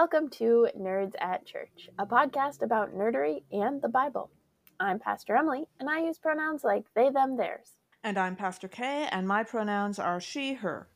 Welcome 0.00 0.30
to 0.38 0.68
Nerds 0.78 1.14
at 1.18 1.44
Church, 1.44 1.90
a 1.98 2.06
podcast 2.06 2.62
about 2.62 2.94
nerdery 2.94 3.42
and 3.50 3.82
the 3.82 3.88
Bible. 3.88 4.30
I'm 4.78 5.00
Pastor 5.00 5.34
Emily, 5.34 5.66
and 5.80 5.90
I 5.90 6.04
use 6.04 6.20
pronouns 6.20 6.62
like 6.62 6.84
they, 6.94 7.10
them, 7.10 7.36
theirs. 7.36 7.72
And 8.04 8.16
I'm 8.16 8.36
Pastor 8.36 8.68
Kay, 8.68 9.08
and 9.10 9.26
my 9.26 9.42
pronouns 9.42 9.98
are 9.98 10.20
she, 10.20 10.52
her. 10.52 10.86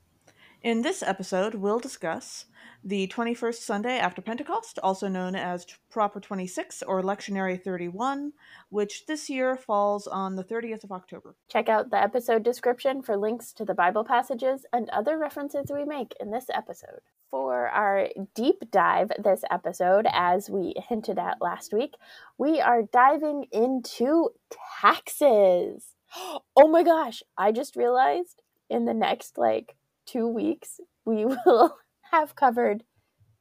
In 0.63 0.82
this 0.82 1.03
episode, 1.03 1.57
we'll 1.57 1.81
discuss 1.81 2.45
the 2.85 3.09
21st 3.09 3.63
Sunday 3.63 3.99
after 3.99 4.23
Pentecost, 4.23 4.79
also 4.81 5.09
known 5.09 5.35
as 5.35 5.67
Proper 5.91 6.21
26 6.21 6.85
or 6.85 7.03
Lectionary 7.03 7.61
31, 7.61 8.32
which 8.69 9.07
this 9.07 9.29
year 9.29 9.57
falls 9.57 10.07
on 10.07 10.36
the 10.36 10.45
30th 10.45 10.85
of 10.85 10.93
October. 10.93 11.35
Check 11.49 11.69
out 11.69 11.91
the 11.91 12.00
episode 12.00 12.45
description 12.45 13.03
for 13.03 13.17
links 13.17 13.53
to 13.55 13.64
the 13.64 13.75
Bible 13.75 14.05
passages 14.05 14.64
and 14.72 14.89
other 14.91 15.19
references 15.19 15.67
we 15.75 15.85
make 15.85 16.14
in 16.21 16.31
this 16.31 16.46
episode. 16.55 17.00
For 17.29 17.67
our 17.69 18.07
deep 18.33 18.71
dive 18.71 19.11
this 19.19 19.43
episode, 19.50 20.07
as 20.13 20.49
we 20.49 20.75
hinted 20.89 21.19
at 21.19 21.43
last 21.43 21.72
week, 21.72 21.94
we 22.39 22.61
are 22.61 22.83
diving 22.83 23.47
into 23.50 24.31
taxes. 24.81 25.97
Oh 26.55 26.69
my 26.69 26.85
gosh, 26.85 27.22
I 27.39 27.50
just 27.50 27.75
realized 27.75 28.43
in 28.69 28.85
the 28.85 28.94
next 28.94 29.39
like 29.39 29.75
two 30.07 30.27
weeks, 30.29 30.81
we 31.05 31.25
will 31.47 31.77
have 32.11 32.34
covered 32.37 32.84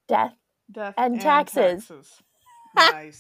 death, 0.07 0.33
Death 0.71 0.93
And 0.97 1.19
taxes. 1.19 1.87
taxes. 1.87 2.21
Nice. 2.75 3.19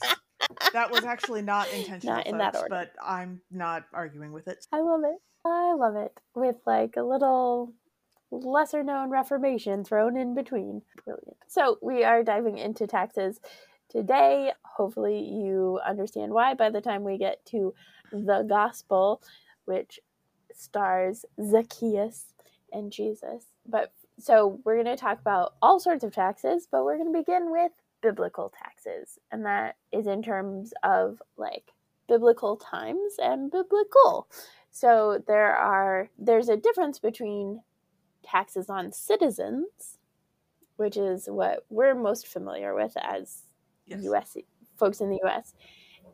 that 0.73 0.89
was 0.91 1.03
actually 1.03 1.41
not 1.41 1.71
intentional, 1.73 2.15
Not 2.17 2.27
in 2.27 2.37
that 2.37 2.55
order. 2.55 2.67
but 2.69 2.93
I'm 3.03 3.41
not 3.51 3.83
arguing 3.93 4.31
with 4.31 4.47
it. 4.47 4.65
I 4.71 4.79
love 4.79 5.01
it. 5.03 5.17
I 5.45 5.73
love 5.73 5.95
it. 5.95 6.17
With 6.35 6.57
like 6.65 6.95
a 6.97 7.03
little 7.03 7.73
lesser 8.31 8.81
known 8.83 9.09
reformation 9.09 9.83
thrown 9.83 10.15
in 10.15 10.33
between. 10.33 10.83
Brilliant. 11.03 11.37
So 11.47 11.77
we 11.81 12.03
are 12.05 12.23
diving 12.23 12.57
into 12.57 12.87
taxes 12.87 13.39
today. 13.89 14.53
Hopefully 14.63 15.19
you 15.19 15.79
understand 15.85 16.31
why 16.31 16.53
by 16.53 16.69
the 16.69 16.79
time 16.79 17.03
we 17.03 17.17
get 17.17 17.45
to 17.47 17.73
the 18.11 18.45
gospel, 18.47 19.21
which 19.65 19.99
stars 20.53 21.25
Zacchaeus 21.43 22.30
and 22.71 22.91
Jesus. 22.91 23.45
But 23.67 23.93
so 24.19 24.59
we're 24.63 24.81
going 24.81 24.95
to 24.95 25.01
talk 25.01 25.19
about 25.19 25.55
all 25.61 25.79
sorts 25.79 26.03
of 26.03 26.13
taxes, 26.13 26.67
but 26.71 26.83
we're 26.83 26.97
going 26.97 27.11
to 27.11 27.19
begin 27.19 27.51
with 27.51 27.71
biblical 28.01 28.51
taxes. 28.57 29.19
And 29.31 29.45
that 29.45 29.75
is 29.91 30.07
in 30.07 30.21
terms 30.21 30.73
of 30.83 31.21
like 31.37 31.71
biblical 32.07 32.57
times 32.57 33.13
and 33.19 33.51
biblical. 33.51 34.27
So 34.71 35.23
there 35.27 35.55
are 35.55 36.09
there's 36.17 36.49
a 36.49 36.57
difference 36.57 36.99
between 36.99 37.61
taxes 38.23 38.69
on 38.69 38.91
citizens, 38.91 39.97
which 40.77 40.97
is 40.97 41.27
what 41.27 41.65
we're 41.69 41.95
most 41.95 42.27
familiar 42.27 42.73
with 42.73 42.95
as 42.97 43.43
Yes. 43.87 44.03
US 44.03 44.37
folks 44.77 45.01
in 45.01 45.09
the 45.09 45.19
US, 45.23 45.53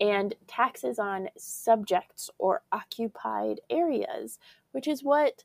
and 0.02 0.34
taxes 0.48 1.00
on 1.00 1.30
subjects 1.38 2.30
or 2.38 2.64
occupied 2.72 3.62
areas, 3.70 4.40
which 4.72 4.88
is 4.88 5.04
what 5.04 5.44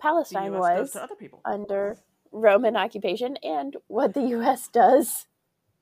Palestine 0.00 0.52
was 0.52 0.92
to 0.92 1.02
other 1.02 1.14
people. 1.16 1.40
under 1.44 1.96
Roman 2.32 2.76
occupation 2.76 3.36
and 3.42 3.76
what 3.86 4.14
the 4.14 4.22
US 4.38 4.68
does 4.68 5.26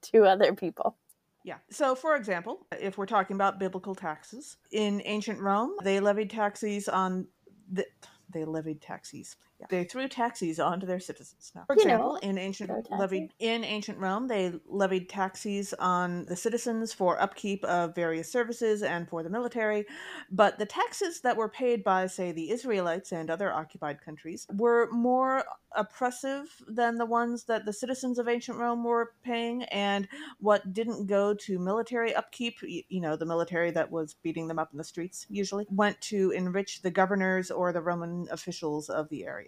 to 0.03 0.25
other 0.25 0.55
people. 0.55 0.97
Yeah. 1.45 1.59
So, 1.70 1.95
for 1.95 2.17
example, 2.17 2.66
if 2.81 2.99
we're 2.99 3.06
talking 3.06 3.37
about 3.37 3.60
biblical 3.60 3.94
taxes, 3.94 4.56
in 4.72 5.00
ancient 5.05 5.41
Rome, 5.41 5.72
they 5.82 6.00
levied 6.00 6.31
taxes 6.31 6.88
on 6.88 7.28
the. 7.71 7.87
They 8.32 8.44
levied 8.44 8.82
taxes. 8.82 9.37
Yeah. 9.61 9.67
They 9.71 9.84
threw 9.84 10.06
taxes 10.09 10.61
onto 10.61 10.87
their 10.87 11.00
citizens. 11.00 11.53
Now, 11.55 11.65
for 11.67 11.75
You 11.75 11.83
example, 11.83 12.12
know, 12.15 12.17
in 12.28 12.39
ancient 12.39 12.71
levied 12.91 13.31
in 13.39 13.65
ancient 13.65 13.99
Rome, 13.99 14.28
they 14.28 14.53
levied 14.67 15.09
taxes 15.09 15.72
on 15.78 16.27
the 16.27 16.37
citizens 16.37 16.93
for 16.93 17.21
upkeep 17.21 17.65
of 17.65 17.94
various 17.94 18.31
services 18.31 18.83
and 18.83 19.09
for 19.09 19.22
the 19.22 19.31
military. 19.31 19.87
But 20.31 20.59
the 20.59 20.67
taxes 20.67 21.21
that 21.22 21.37
were 21.37 21.49
paid 21.49 21.83
by, 21.84 22.06
say, 22.06 22.33
the 22.33 22.50
Israelites 22.50 23.12
and 23.12 23.31
other 23.31 23.53
occupied 23.53 24.00
countries 24.03 24.47
were 24.53 24.89
more 24.91 25.44
oppressive 25.75 26.62
than 26.69 26.97
the 26.97 27.06
ones 27.06 27.44
that 27.44 27.65
the 27.67 27.73
citizens 27.73 28.19
of 28.19 28.28
ancient 28.28 28.59
Rome 28.59 28.83
were 28.84 29.12
paying, 29.23 29.65
and 29.65 30.09
what 30.38 30.73
didn't 30.73 31.06
go 31.06 31.34
to 31.34 31.59
military 31.59 32.15
upkeep, 32.15 32.56
y- 32.62 32.84
you 32.88 33.00
know, 33.00 33.17
the 33.17 33.27
military 33.27 33.71
that 33.73 33.91
was 33.91 34.15
beating 34.23 34.49
them 34.49 34.59
up 34.59 34.71
in 34.73 34.78
the 34.78 34.84
streets 34.84 35.27
usually, 35.28 35.67
went 35.71 36.00
to 36.03 36.31
enrich 36.31 36.83
the 36.83 36.91
governors 36.91 37.50
or 37.50 37.73
the 37.73 37.83
Roman 37.83 38.27
officials 38.31 38.88
of 38.88 39.09
the 39.11 39.25
area. 39.27 39.45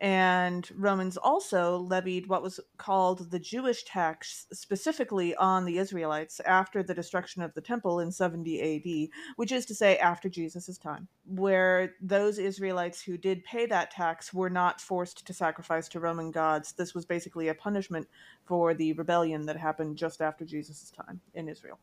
And 0.00 0.68
Romans 0.76 1.16
also 1.16 1.78
levied 1.78 2.28
what 2.28 2.42
was 2.42 2.60
called 2.76 3.32
the 3.32 3.38
Jewish 3.38 3.82
tax 3.82 4.46
specifically 4.52 5.34
on 5.34 5.64
the 5.64 5.78
Israelites 5.78 6.40
after 6.46 6.84
the 6.84 6.94
destruction 6.94 7.42
of 7.42 7.52
the 7.54 7.60
temple 7.60 7.98
in 7.98 8.12
70 8.12 9.10
AD, 9.10 9.10
which 9.36 9.50
is 9.50 9.66
to 9.66 9.74
say 9.74 9.98
after 9.98 10.28
Jesus' 10.28 10.78
time, 10.78 11.08
where 11.26 11.94
those 12.00 12.38
Israelites 12.38 13.02
who 13.02 13.18
did 13.18 13.42
pay 13.42 13.66
that 13.66 13.90
tax 13.90 14.32
were 14.32 14.50
not 14.50 14.80
forced 14.80 15.26
to 15.26 15.32
sacrifice 15.32 15.88
to 15.88 16.00
Roman 16.00 16.30
gods. 16.30 16.72
This 16.72 16.94
was 16.94 17.04
basically 17.04 17.48
a 17.48 17.54
punishment 17.54 18.06
for 18.44 18.74
the 18.74 18.92
rebellion 18.92 19.46
that 19.46 19.56
happened 19.56 19.96
just 19.96 20.22
after 20.22 20.44
Jesus' 20.44 20.92
time 20.92 21.20
in 21.34 21.48
Israel. 21.48 21.78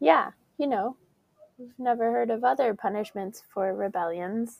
Yeah, 0.00 0.32
you 0.58 0.66
know, 0.66 0.96
we've 1.56 1.78
never 1.78 2.12
heard 2.12 2.28
of 2.28 2.44
other 2.44 2.74
punishments 2.74 3.42
for 3.54 3.74
rebellions. 3.74 4.58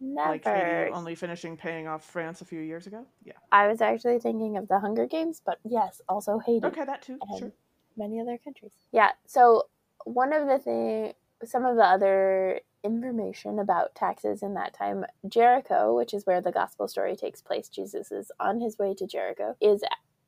Never. 0.00 0.30
Like 0.30 0.44
Haiti 0.44 0.92
only 0.92 1.14
finishing 1.14 1.56
paying 1.56 1.88
off 1.88 2.04
France 2.04 2.40
a 2.40 2.44
few 2.44 2.60
years 2.60 2.86
ago. 2.86 3.04
Yeah. 3.24 3.32
I 3.50 3.66
was 3.66 3.80
actually 3.80 4.20
thinking 4.20 4.56
of 4.56 4.68
the 4.68 4.78
Hunger 4.78 5.06
Games, 5.06 5.42
but 5.44 5.58
yes, 5.64 6.00
also 6.08 6.38
Haiti 6.38 6.66
Okay, 6.66 6.84
that 6.84 7.02
too. 7.02 7.18
Sure. 7.38 7.52
many 7.96 8.20
other 8.20 8.38
countries. 8.38 8.70
Yeah, 8.92 9.10
so 9.26 9.64
one 10.04 10.32
of 10.32 10.46
the 10.46 10.58
thing, 10.58 11.12
some 11.44 11.64
of 11.64 11.76
the 11.76 11.84
other 11.84 12.60
information 12.84 13.58
about 13.58 13.94
taxes 13.96 14.42
in 14.42 14.54
that 14.54 14.72
time, 14.72 15.04
Jericho, 15.28 15.96
which 15.96 16.14
is 16.14 16.24
where 16.26 16.40
the 16.40 16.52
gospel 16.52 16.86
story 16.86 17.16
takes 17.16 17.42
place, 17.42 17.68
Jesus 17.68 18.12
is 18.12 18.30
on 18.38 18.60
his 18.60 18.78
way 18.78 18.94
to 18.94 19.06
Jericho, 19.06 19.56
is 19.60 19.82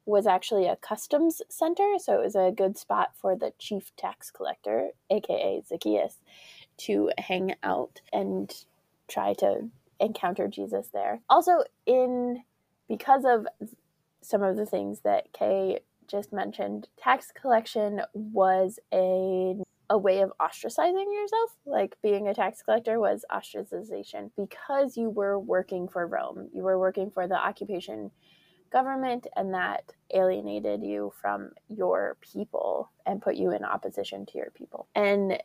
was 0.07 0.27
actually 0.27 0.67
a 0.67 0.77
customs 0.77 1.41
center, 1.49 1.95
so 1.99 2.21
it 2.21 2.25
was 2.25 2.35
a 2.35 2.51
good 2.51 2.77
spot 2.77 3.11
for 3.15 3.37
the 3.37 3.53
chief 3.59 3.93
tax 3.97 4.31
collector, 4.31 4.91
aka 5.11 5.63
Zacchaeus, 5.69 6.17
to 6.79 7.11
hang 7.19 7.55
out 7.63 8.01
and 8.13 8.65
try 9.11 9.35
to 9.35 9.69
encounter 9.99 10.49
Jesus 10.49 10.89
there. 10.93 11.21
Also, 11.29 11.65
in 11.87 12.43
because 12.89 13.25
of 13.25 13.47
some 14.23 14.43
of 14.43 14.57
the 14.57 14.67
things 14.67 15.01
that 15.01 15.33
Kay 15.33 15.81
just 16.09 16.33
mentioned, 16.33 16.89
tax 16.99 17.33
collection 17.33 18.03
was 18.13 18.79
a 18.93 19.55
a 19.91 19.99
way 19.99 20.21
of 20.21 20.33
ostracizing 20.41 21.13
yourself. 21.13 21.57
Like 21.67 21.97
being 22.01 22.29
a 22.29 22.35
tax 22.35 22.63
collector 22.63 23.01
was 23.01 23.25
ostracization 23.31 24.31
because 24.37 24.97
you 24.97 25.11
were 25.11 25.39
working 25.39 25.89
for 25.89 26.07
Rome. 26.07 26.49
You 26.55 26.63
were 26.63 26.79
working 26.79 27.11
for 27.11 27.27
the 27.27 27.35
occupation 27.35 28.13
government 28.73 29.27
and 29.35 29.53
that 29.53 29.93
alienated 30.15 30.83
you 30.83 31.13
from 31.21 31.51
your 31.69 32.17
people 32.21 32.91
and 33.05 33.21
put 33.21 33.35
you 33.35 33.51
in 33.51 33.65
opposition 33.65 34.27
to 34.27 34.39
your 34.39 34.51
people. 34.51 34.87
And 34.95 35.43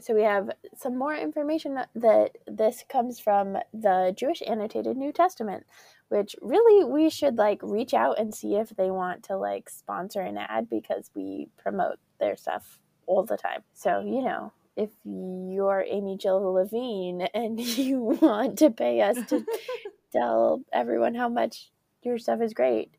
so 0.00 0.14
we 0.14 0.22
have 0.22 0.50
some 0.76 0.96
more 0.96 1.14
information 1.14 1.78
that 1.94 2.36
this 2.46 2.84
comes 2.88 3.18
from 3.20 3.58
the 3.72 4.14
Jewish 4.16 4.42
annotated 4.46 4.96
New 4.96 5.12
Testament, 5.12 5.66
which 6.08 6.34
really 6.40 6.84
we 6.84 7.10
should 7.10 7.36
like 7.36 7.60
reach 7.62 7.94
out 7.94 8.18
and 8.18 8.34
see 8.34 8.56
if 8.56 8.70
they 8.70 8.90
want 8.90 9.22
to 9.24 9.36
like 9.36 9.68
sponsor 9.70 10.20
an 10.20 10.38
ad 10.38 10.68
because 10.68 11.10
we 11.14 11.48
promote 11.56 11.98
their 12.18 12.36
stuff 12.36 12.78
all 13.06 13.24
the 13.24 13.36
time. 13.36 13.62
So, 13.74 14.00
you 14.00 14.22
know, 14.22 14.52
if 14.76 14.90
you're 15.04 15.84
Amy 15.88 16.16
Jill 16.16 16.52
Levine 16.52 17.22
and 17.34 17.60
you 17.60 18.00
want 18.20 18.58
to 18.58 18.70
pay 18.70 19.00
us 19.02 19.18
to 19.28 19.44
tell 20.12 20.62
everyone 20.72 21.14
how 21.14 21.28
much 21.28 21.70
your 22.02 22.18
stuff 22.18 22.40
is 22.40 22.54
great, 22.54 22.90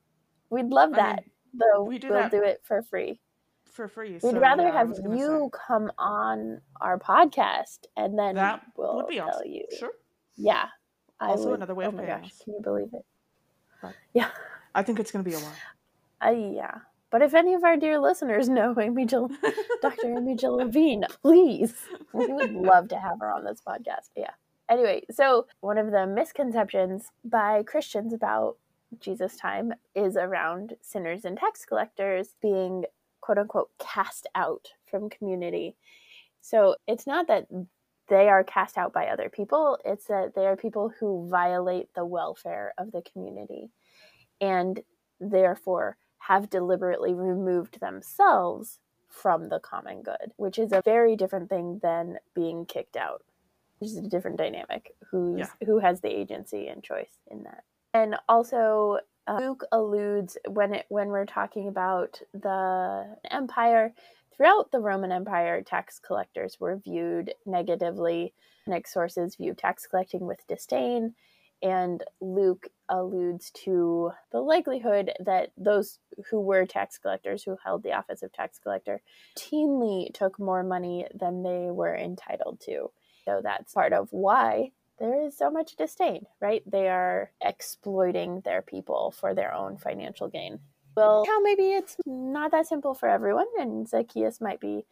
we'd 0.49 0.67
love 0.69 0.93
I 0.93 0.97
that. 0.97 1.15
mean, 1.17 1.25
Though 1.53 1.83
we 1.83 1.99
do 1.99 2.09
we'll 2.09 2.19
that 2.19 2.31
do 2.31 2.43
it 2.43 2.61
for 2.63 2.81
free. 2.81 3.19
For 3.71 3.87
free. 3.87 4.11
We'd 4.13 4.21
so, 4.21 4.39
rather 4.39 4.63
yeah, 4.63 4.71
have 4.73 4.89
you 5.11 5.49
say, 5.51 5.57
come 5.67 5.91
on 5.97 6.61
our 6.79 6.97
podcast 6.99 7.85
and 7.97 8.17
then 8.17 8.35
that 8.35 8.61
we'll 8.77 8.95
would 8.97 9.07
be 9.07 9.15
tell 9.15 9.29
awesome. 9.29 9.47
you. 9.49 9.65
Sure. 9.77 9.91
Yeah. 10.37 10.65
I 11.19 11.27
Also 11.29 11.49
would- 11.49 11.55
another 11.55 11.75
way 11.75 11.85
oh 11.85 11.89
of 11.89 11.95
my 11.95 12.03
paying 12.05 12.21
gosh. 12.21 12.31
Can 12.43 12.53
you 12.53 12.61
believe 12.61 12.89
it? 12.93 13.05
Right. 13.83 13.93
Yeah. 14.13 14.29
I 14.75 14.83
think 14.83 14.99
it's 14.99 15.11
going 15.11 15.23
to 15.25 15.29
be 15.29 15.35
a 15.35 15.39
while. 15.39 15.53
Uh, 16.25 16.31
yeah. 16.31 16.75
But 17.09 17.21
if 17.21 17.33
any 17.33 17.53
of 17.53 17.63
our 17.63 17.75
dear 17.75 17.99
listeners 17.99 18.47
know 18.47 18.73
Amy 18.79 19.05
Jill, 19.05 19.29
Dr. 19.81 20.15
Amy 20.17 20.35
Jill 20.35 20.55
Levine, 20.57 21.03
please, 21.21 21.73
we 22.13 22.27
would 22.27 22.53
love 22.53 22.87
to 22.89 22.97
have 22.97 23.19
her 23.19 23.29
on 23.29 23.43
this 23.43 23.61
podcast. 23.67 24.09
Yeah. 24.15 24.29
Anyway, 24.69 25.03
so 25.11 25.47
one 25.59 25.77
of 25.77 25.91
the 25.91 26.07
misconceptions 26.07 27.07
by 27.25 27.63
Christians 27.63 28.13
about 28.13 28.55
Jesus' 28.99 29.35
time 29.35 29.73
is 29.93 30.15
around 30.15 30.75
sinners 30.81 31.25
and 31.25 31.37
tax 31.37 31.65
collectors 31.65 32.35
being 32.41 32.85
quote 33.21 33.37
unquote 33.37 33.69
cast 33.79 34.27
out 34.35 34.69
from 34.85 35.09
community. 35.09 35.75
So 36.41 36.75
it's 36.87 37.07
not 37.07 37.27
that 37.27 37.47
they 38.09 38.27
are 38.27 38.43
cast 38.43 38.77
out 38.77 38.91
by 38.91 39.07
other 39.07 39.29
people, 39.29 39.77
it's 39.85 40.05
that 40.05 40.35
they 40.35 40.45
are 40.47 40.57
people 40.57 40.91
who 40.99 41.29
violate 41.29 41.93
the 41.93 42.05
welfare 42.05 42.73
of 42.77 42.91
the 42.91 43.01
community 43.03 43.69
and 44.41 44.81
therefore 45.19 45.97
have 46.17 46.49
deliberately 46.49 47.13
removed 47.13 47.79
themselves 47.79 48.79
from 49.07 49.49
the 49.49 49.59
common 49.59 50.01
good, 50.01 50.31
which 50.37 50.57
is 50.57 50.71
a 50.71 50.81
very 50.83 51.15
different 51.15 51.49
thing 51.49 51.79
than 51.81 52.17
being 52.33 52.65
kicked 52.65 52.95
out. 52.95 53.23
It's 53.81 53.95
a 53.97 54.01
different 54.01 54.37
dynamic. 54.37 54.95
Who's 55.09 55.39
Yeah. 55.39 55.65
who 55.65 55.79
has 55.79 56.01
the 56.01 56.09
agency 56.09 56.67
and 56.67 56.83
choice 56.83 57.17
in 57.27 57.43
that? 57.43 57.63
And 57.93 58.15
also, 58.29 58.99
uh, 59.27 59.37
Luke 59.39 59.63
alludes 59.71 60.37
when 60.47 60.73
it 60.73 60.85
when 60.89 61.09
we're 61.09 61.25
talking 61.25 61.67
about 61.67 62.21
the 62.33 63.17
empire. 63.29 63.93
Throughout 64.35 64.71
the 64.71 64.79
Roman 64.79 65.11
Empire, 65.11 65.61
tax 65.61 65.99
collectors 65.99 66.57
were 66.59 66.77
viewed 66.77 67.33
negatively. 67.45 68.33
Next 68.65 68.93
sources 68.93 69.35
view 69.35 69.53
tax 69.53 69.85
collecting 69.85 70.25
with 70.25 70.39
disdain, 70.47 71.13
and 71.61 72.03
Luke 72.19 72.67
alludes 72.89 73.51
to 73.51 74.11
the 74.31 74.39
likelihood 74.41 75.11
that 75.19 75.51
those 75.57 75.99
who 76.29 76.39
were 76.39 76.65
tax 76.65 76.97
collectors, 76.97 77.43
who 77.43 77.57
held 77.63 77.83
the 77.83 77.93
office 77.93 78.23
of 78.23 78.33
tax 78.33 78.57
collector, 78.57 79.01
routinely 79.37 80.13
took 80.13 80.39
more 80.39 80.63
money 80.63 81.05
than 81.13 81.43
they 81.43 81.69
were 81.69 81.95
entitled 81.95 82.59
to. 82.61 82.91
So 83.25 83.41
that's 83.43 83.73
part 83.73 83.93
of 83.93 84.07
why 84.11 84.71
there 85.01 85.25
is 85.25 85.35
so 85.35 85.49
much 85.49 85.75
disdain, 85.75 86.27
right? 86.39 86.61
They 86.69 86.87
are 86.87 87.31
exploiting 87.41 88.41
their 88.41 88.61
people 88.61 89.09
for 89.11 89.33
their 89.33 89.51
own 89.51 89.77
financial 89.77 90.27
gain. 90.27 90.59
Well, 90.95 91.25
how 91.25 91.41
maybe 91.41 91.71
it's 91.71 91.97
not 92.05 92.51
that 92.51 92.67
simple 92.67 92.93
for 92.93 93.09
everyone, 93.09 93.47
and 93.57 93.89
Zacchaeus 93.89 94.39
might 94.39 94.59
be 94.59 94.85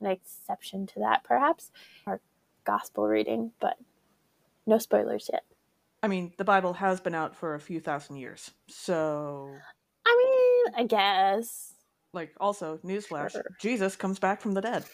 an 0.00 0.08
exception 0.08 0.86
to 0.88 1.00
that, 1.00 1.22
perhaps. 1.22 1.70
Our 2.08 2.20
gospel 2.64 3.06
reading, 3.06 3.52
but 3.60 3.76
no 4.66 4.78
spoilers 4.78 5.30
yet. 5.32 5.44
I 6.02 6.08
mean, 6.08 6.32
the 6.38 6.44
Bible 6.44 6.72
has 6.72 7.00
been 7.00 7.14
out 7.14 7.36
for 7.36 7.54
a 7.54 7.60
few 7.60 7.78
thousand 7.78 8.16
years. 8.16 8.50
So, 8.68 9.48
I 10.04 10.16
mean, 10.16 10.74
I 10.76 10.86
guess. 10.88 11.74
like, 12.12 12.34
also, 12.40 12.78
newsflash 12.78 13.32
Sure. 13.32 13.44
Jesus 13.60 13.94
comes 13.94 14.18
back 14.18 14.40
from 14.40 14.54
the 14.54 14.60
dead. 14.60 14.84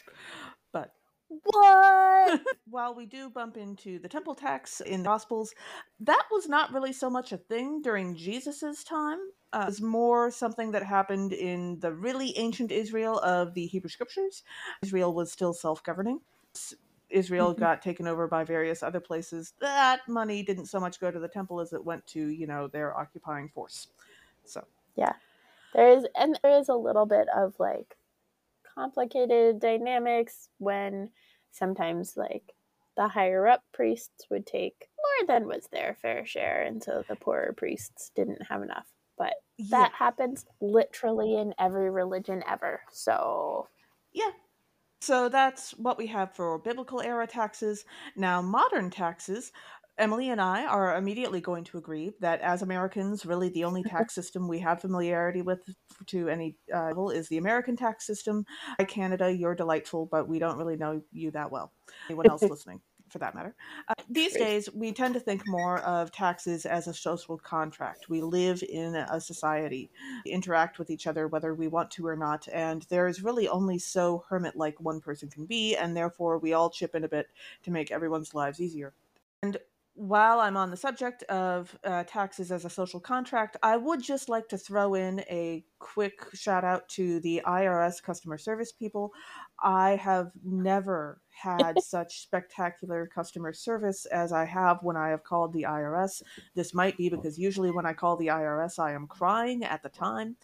What? 1.28 2.42
while 2.70 2.94
we 2.94 3.06
do 3.06 3.30
bump 3.30 3.56
into 3.56 3.98
the 3.98 4.08
temple 4.08 4.34
tax 4.34 4.80
in 4.80 5.02
the 5.02 5.08
Gospels, 5.08 5.54
that 6.00 6.24
was 6.30 6.48
not 6.48 6.72
really 6.72 6.92
so 6.92 7.10
much 7.10 7.32
a 7.32 7.38
thing 7.38 7.82
during 7.82 8.16
Jesus's 8.16 8.84
time. 8.84 9.18
Uh, 9.52 9.62
it 9.64 9.66
was 9.66 9.82
more 9.82 10.30
something 10.30 10.72
that 10.72 10.82
happened 10.84 11.32
in 11.32 11.80
the 11.80 11.92
really 11.92 12.36
ancient 12.38 12.72
Israel 12.72 13.18
of 13.20 13.54
the 13.54 13.66
Hebrew 13.66 13.90
Scriptures. 13.90 14.42
Israel 14.82 15.14
was 15.14 15.32
still 15.32 15.54
self 15.54 15.82
governing. 15.84 16.20
Israel 17.10 17.54
Mhm. 17.54 17.60
got 17.60 17.82
taken 17.82 18.06
over 18.08 18.28
by 18.28 18.44
various 18.44 18.82
other 18.82 19.00
places. 19.00 19.54
That 19.60 20.08
money 20.08 20.42
didn't 20.42 20.66
so 20.66 20.80
much 20.80 21.00
go 21.00 21.10
to 21.10 21.20
the 21.20 21.28
temple 21.28 21.60
as 21.60 21.72
it 21.72 21.84
went 21.84 22.06
to, 22.08 22.28
you 22.28 22.46
know, 22.46 22.68
their 22.68 22.96
occupying 22.98 23.48
force. 23.50 23.88
So, 24.44 24.66
yeah. 24.96 25.14
there 25.74 25.90
is, 25.98 26.06
and 26.16 26.38
there 26.42 26.58
is 26.58 26.68
a 26.68 26.74
little 26.76 27.06
bit 27.06 27.28
of 27.36 27.54
like 27.60 27.96
complicated 28.78 29.60
dynamics 29.60 30.48
when 30.58 31.10
sometimes 31.50 32.16
like 32.16 32.54
the 32.96 33.08
higher 33.08 33.46
up 33.46 33.62
priests 33.72 34.26
would 34.30 34.46
take 34.46 34.88
more 34.98 35.26
than 35.26 35.48
was 35.48 35.68
their 35.72 35.96
fair 36.00 36.24
share, 36.26 36.62
and 36.62 36.82
so 36.82 37.02
the 37.08 37.16
poorer 37.16 37.54
priests 37.56 38.10
didn't 38.14 38.42
have 38.48 38.62
enough. 38.62 38.86
But 39.16 39.34
that 39.70 39.92
happens 39.92 40.46
literally 40.60 41.36
in 41.36 41.54
every 41.58 41.90
religion 41.90 42.42
ever. 42.48 42.80
So 42.92 43.68
Yeah. 44.12 44.30
So 45.00 45.28
that's 45.28 45.70
what 45.72 45.96
we 45.96 46.08
have 46.08 46.34
for 46.34 46.58
biblical 46.58 47.00
era 47.00 47.26
taxes. 47.26 47.84
Now, 48.16 48.42
modern 48.42 48.90
taxes, 48.90 49.52
Emily 49.98 50.30
and 50.30 50.40
I 50.40 50.64
are 50.64 50.96
immediately 50.96 51.40
going 51.40 51.64
to 51.64 51.78
agree 51.78 52.12
that 52.20 52.40
as 52.40 52.62
Americans, 52.62 53.26
really 53.26 53.48
the 53.48 53.64
only 53.64 53.82
tax 53.84 54.14
system 54.14 54.46
we 54.46 54.60
have 54.60 54.80
familiarity 54.80 55.42
with 55.42 55.60
to 56.06 56.28
any 56.28 56.56
uh, 56.74 56.86
level 56.86 57.10
is 57.10 57.28
the 57.28 57.38
American 57.38 57.76
tax 57.76 58.06
system. 58.06 58.46
Hi, 58.78 58.84
Canada, 58.84 59.32
you're 59.32 59.54
delightful, 59.54 60.06
but 60.06 60.28
we 60.28 60.38
don't 60.38 60.56
really 60.56 60.76
know 60.76 61.02
you 61.12 61.30
that 61.32 61.50
well. 61.50 61.72
Anyone 62.08 62.30
else 62.30 62.42
listening, 62.48 62.80
for 63.08 63.18
that 63.18 63.34
matter. 63.34 63.56
Uh, 63.88 63.94
these 64.08 64.34
days, 64.34 64.68
we 64.72 64.92
tend 64.92 65.14
to 65.14 65.20
think 65.20 65.42
more 65.46 65.80
of 65.80 66.12
taxes 66.12 66.64
as 66.64 66.86
a 66.86 66.94
social 66.94 67.36
contract. 67.36 68.08
We 68.08 68.22
live 68.22 68.62
in 68.62 68.94
a 68.94 69.20
society 69.20 69.90
interact 70.26 70.78
with 70.78 70.90
each 70.90 71.06
other 71.06 71.26
whether 71.26 71.54
we 71.54 71.68
want 71.68 71.90
to 71.90 72.06
or 72.06 72.16
not 72.16 72.46
and 72.52 72.82
there 72.90 73.08
is 73.08 73.22
really 73.22 73.48
only 73.48 73.78
so 73.78 74.24
hermit 74.28 74.54
like 74.56 74.78
one 74.80 75.00
person 75.00 75.28
can 75.28 75.46
be 75.46 75.74
and 75.76 75.96
therefore 75.96 76.38
we 76.38 76.52
all 76.52 76.68
chip 76.68 76.94
in 76.94 77.04
a 77.04 77.08
bit 77.08 77.28
to 77.62 77.70
make 77.70 77.90
everyone's 77.90 78.34
lives 78.34 78.60
easier 78.60 78.92
and 79.42 79.56
while 79.98 80.40
i'm 80.40 80.56
on 80.56 80.70
the 80.70 80.76
subject 80.76 81.22
of 81.24 81.76
uh, 81.84 82.04
taxes 82.04 82.52
as 82.52 82.64
a 82.64 82.70
social 82.70 83.00
contract 83.00 83.56
i 83.62 83.76
would 83.76 84.02
just 84.02 84.28
like 84.28 84.48
to 84.48 84.56
throw 84.56 84.94
in 84.94 85.20
a 85.28 85.64
quick 85.78 86.24
shout 86.34 86.64
out 86.64 86.88
to 86.88 87.20
the 87.20 87.42
irs 87.46 88.02
customer 88.02 88.38
service 88.38 88.72
people. 88.72 89.12
I 89.62 89.90
have 89.96 90.30
never 90.44 91.20
had 91.30 91.80
such 91.82 92.22
spectacular 92.22 93.06
customer 93.12 93.52
service 93.52 94.06
as 94.06 94.32
i 94.32 94.44
have 94.44 94.78
when 94.82 94.96
i 94.96 95.08
have 95.08 95.24
called 95.24 95.52
the 95.52 95.62
irs 95.62 96.22
this 96.54 96.74
might 96.74 96.96
be 96.96 97.08
because 97.08 97.38
usually 97.38 97.70
when 97.70 97.86
I 97.86 97.92
call 97.92 98.16
the 98.16 98.28
IRS, 98.28 98.78
I 98.78 98.92
am 98.92 99.06
crying 99.06 99.64
at 99.64 99.82
the 99.82 99.88
time, 99.88 100.36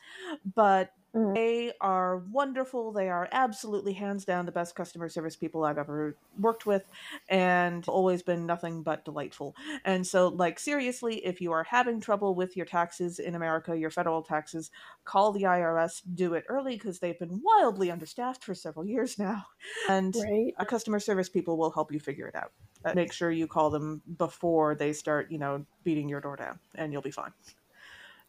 but 0.55 0.91
Mm. 1.15 1.35
they 1.35 1.73
are 1.81 2.19
wonderful. 2.31 2.93
They 2.93 3.09
are 3.09 3.29
absolutely 3.31 3.93
hands 3.93 4.25
down 4.25 4.47
the 4.47 4.53
best 4.53 4.75
customer 4.75 5.09
service 5.09 5.37
people 5.37 5.65
I've 5.65 5.79
ever 5.79 6.17
worked 6.39 6.67
with 6.67 6.85
and 7.29 7.87
always 7.89 8.23
been 8.23 8.47
nothing 8.47 8.83
but 8.83 9.05
delightful. 9.05 9.55
And 9.85 10.05
so, 10.07 10.29
like, 10.29 10.59
seriously, 10.59 11.25
if 11.25 11.41
you 11.41 11.53
are 11.53 11.65
having 11.65 12.01
trouble 12.01 12.35
with 12.35 12.57
your 12.57 12.67
taxes 12.67 13.21
in 13.21 13.35
America, 13.37 13.77
your 13.79 13.91
federal 13.91 14.23
taxes, 14.23 14.71
call 15.05 15.31
the 15.33 15.43
IRS, 15.45 16.03
do 16.15 16.35
it 16.35 16.45
early 16.49 16.75
because 16.75 16.99
they've 16.99 17.19
been 17.19 17.41
wildly 17.43 17.91
understaffed 17.91 18.43
for 18.43 18.55
several 18.55 18.85
years 18.87 19.19
now. 19.19 19.47
And 19.89 20.15
right. 20.17 20.55
a 20.59 20.67
customer 20.67 21.01
service 21.01 21.29
people 21.29 21.57
will 21.57 21.71
help 21.71 21.93
you 21.93 21.99
figure 22.01 22.27
it 22.27 22.35
out. 22.35 22.53
Uh, 22.85 22.93
make 22.95 23.13
sure 23.13 23.31
you 23.31 23.47
call 23.47 23.71
them 23.71 24.03
before 24.19 24.75
they 24.75 24.93
start, 24.93 25.31
you 25.31 25.39
know, 25.39 25.65
beating 25.85 26.09
your 26.09 26.21
door 26.21 26.37
down, 26.37 26.59
and 26.75 26.93
you'll 26.93 27.03
be 27.03 27.11
fine. 27.11 27.33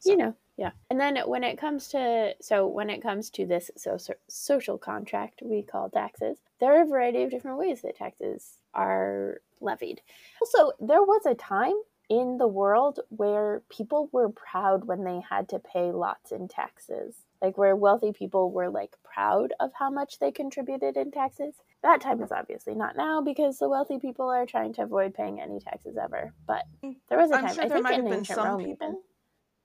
So, 0.06 0.12
you 0.12 0.18
know 0.18 0.36
yeah. 0.58 0.72
And 0.90 1.00
then 1.00 1.18
when 1.26 1.44
it 1.44 1.58
comes 1.58 1.90
to 1.90 2.34
so 2.40 2.68
when 2.68 2.90
it 2.90 3.02
comes 3.02 3.30
to 3.32 3.46
this 3.46 3.70
so, 3.76 3.98
so- 3.98 4.14
social 4.28 4.78
contract 4.78 5.42
we 5.44 5.62
call 5.62 5.90
taxes 5.90 6.38
there 6.60 6.80
are 6.80 6.84
a 6.84 6.88
variety 6.88 7.24
of 7.24 7.32
different 7.32 7.58
ways 7.58 7.82
that 7.82 7.98
taxes 7.98 8.58
are 8.74 9.42
levied. 9.60 10.02
Also 10.42 10.72
there 10.80 11.04
was 11.04 11.26
a 11.26 11.36
time 11.36 11.76
in 12.08 12.38
the 12.38 12.48
world 12.48 13.00
where 13.10 13.64
people 13.70 14.10
were 14.12 14.30
proud 14.30 14.86
when 14.86 15.04
they 15.04 15.20
had 15.28 15.50
to 15.50 15.60
pay 15.60 15.92
lots 15.92 16.32
in 16.32 16.48
taxes 16.48 17.16
like 17.42 17.58
where 17.58 17.76
wealthy 17.76 18.14
people 18.14 18.52
were 18.52 18.70
like 18.70 18.96
proud 19.04 19.54
of 19.60 19.72
how 19.74 19.90
much 19.90 20.20
they 20.20 20.32
contributed 20.32 20.96
in 20.96 21.12
taxes. 21.12 21.54
That 21.84 22.00
time 22.00 22.22
is 22.24 22.32
obviously 22.32 22.76
not 22.76 22.96
now 22.96 23.22
because 23.22 23.60
the 23.60 23.68
wealthy 23.68 24.00
people 24.00 24.30
are 24.30 24.46
trying 24.46 24.74
to 24.76 24.84
avoid 24.84 25.14
paying 25.14 25.42
any 25.42 25.60
taxes 25.60 25.98
ever 26.02 26.34
but 26.48 26.64
mm, 26.84 26.96
there 27.10 27.18
was 27.18 27.32
a 27.32 27.36
I'm 27.36 27.46
time 27.46 27.56
sure 27.56 27.64
i 27.66 27.70
think 27.70 27.84
might 27.84 27.94
in 27.96 28.00
have 28.02 28.06
been 28.06 28.20
ancient 28.20 28.38
some 28.38 28.48
rome 28.48 28.62
even. 28.62 28.72
people 28.72 29.02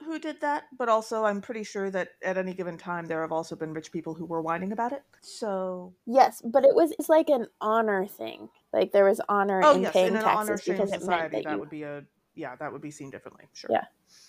who 0.04 0.18
did 0.18 0.40
that, 0.40 0.64
but 0.76 0.88
also 0.88 1.24
I'm 1.24 1.40
pretty 1.40 1.64
sure 1.64 1.90
that 1.90 2.10
at 2.22 2.36
any 2.38 2.54
given 2.54 2.78
time 2.78 3.06
there 3.06 3.22
have 3.22 3.32
also 3.32 3.56
been 3.56 3.72
rich 3.72 3.92
people 3.92 4.14
who 4.14 4.26
were 4.26 4.42
whining 4.42 4.72
about 4.72 4.92
it. 4.92 5.02
So, 5.20 5.94
Yes, 6.06 6.42
but 6.44 6.64
it 6.64 6.74
was 6.74 6.92
it's 6.98 7.08
like 7.08 7.28
an 7.28 7.46
honor 7.60 8.06
thing. 8.06 8.48
Like 8.72 8.92
there 8.92 9.04
was 9.04 9.20
honor 9.28 9.60
oh 9.62 9.76
in 9.76 9.82
yes, 9.82 9.92
paying 9.92 10.08
in 10.08 10.16
an 10.16 10.22
taxes 10.24 10.62
because 10.64 10.92
it 10.92 11.04
meant 11.04 11.30
that 11.30 11.42
that 11.42 11.50
you 11.52 11.58
would 11.58 11.70
be 11.70 11.82
a 11.82 12.04
yeah, 12.34 12.56
that 12.56 12.72
would 12.72 12.82
be 12.82 12.90
seen 12.90 13.10
differently. 13.10 13.44
Sure. 13.52 13.70
Yeah. 13.72 13.84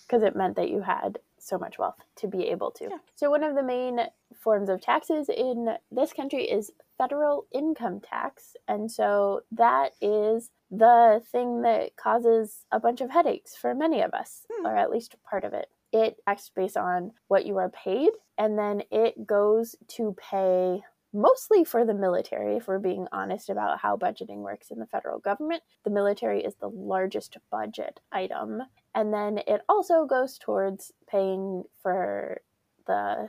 because 0.06 0.22
it 0.22 0.36
meant 0.36 0.56
that 0.56 0.68
you 0.68 0.80
had 0.80 1.18
so 1.38 1.58
much 1.58 1.78
wealth 1.78 1.96
to 2.16 2.28
be 2.28 2.44
able 2.48 2.70
to. 2.70 2.84
Yeah. 2.84 2.98
So 3.16 3.30
one 3.30 3.42
of 3.42 3.54
the 3.54 3.62
main 3.62 3.98
forms 4.38 4.68
of 4.68 4.80
taxes 4.80 5.28
in 5.28 5.76
this 5.90 6.12
country 6.12 6.44
is 6.44 6.70
federal 6.98 7.46
income 7.52 8.00
tax, 8.00 8.54
and 8.68 8.90
so 8.90 9.42
that 9.52 9.92
is 10.00 10.50
the 10.70 11.22
thing 11.32 11.62
that 11.62 11.96
causes 11.96 12.64
a 12.70 12.78
bunch 12.80 13.00
of 13.00 13.10
headaches 13.10 13.54
for 13.56 13.74
many 13.74 14.00
of 14.02 14.12
us, 14.14 14.46
Hmm. 14.52 14.66
or 14.66 14.76
at 14.76 14.90
least 14.90 15.16
part 15.28 15.44
of 15.44 15.52
it. 15.52 15.68
It 15.92 16.20
acts 16.26 16.48
based 16.54 16.76
on 16.76 17.12
what 17.28 17.44
you 17.44 17.58
are 17.58 17.68
paid, 17.70 18.10
and 18.38 18.58
then 18.58 18.82
it 18.90 19.26
goes 19.26 19.74
to 19.88 20.14
pay 20.18 20.82
mostly 21.12 21.64
for 21.64 21.84
the 21.84 21.94
military, 21.94 22.56
if 22.56 22.66
we're 22.66 22.78
being 22.78 23.06
honest 23.12 23.50
about 23.50 23.80
how 23.80 23.96
budgeting 23.96 24.38
works 24.38 24.70
in 24.70 24.78
the 24.78 24.86
federal 24.86 25.18
government. 25.18 25.62
The 25.84 25.90
military 25.90 26.42
is 26.42 26.54
the 26.54 26.70
largest 26.70 27.36
budget 27.50 28.00
item. 28.10 28.62
And 28.94 29.12
then 29.12 29.38
it 29.46 29.62
also 29.68 30.06
goes 30.06 30.38
towards 30.38 30.92
paying 31.08 31.64
for 31.82 32.40
the 32.86 33.28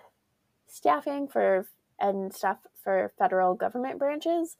staffing 0.67 1.27
for 1.27 1.67
and 1.99 2.33
stuff 2.33 2.57
for 2.83 3.11
federal 3.17 3.53
government 3.55 3.99
branches, 3.99 4.57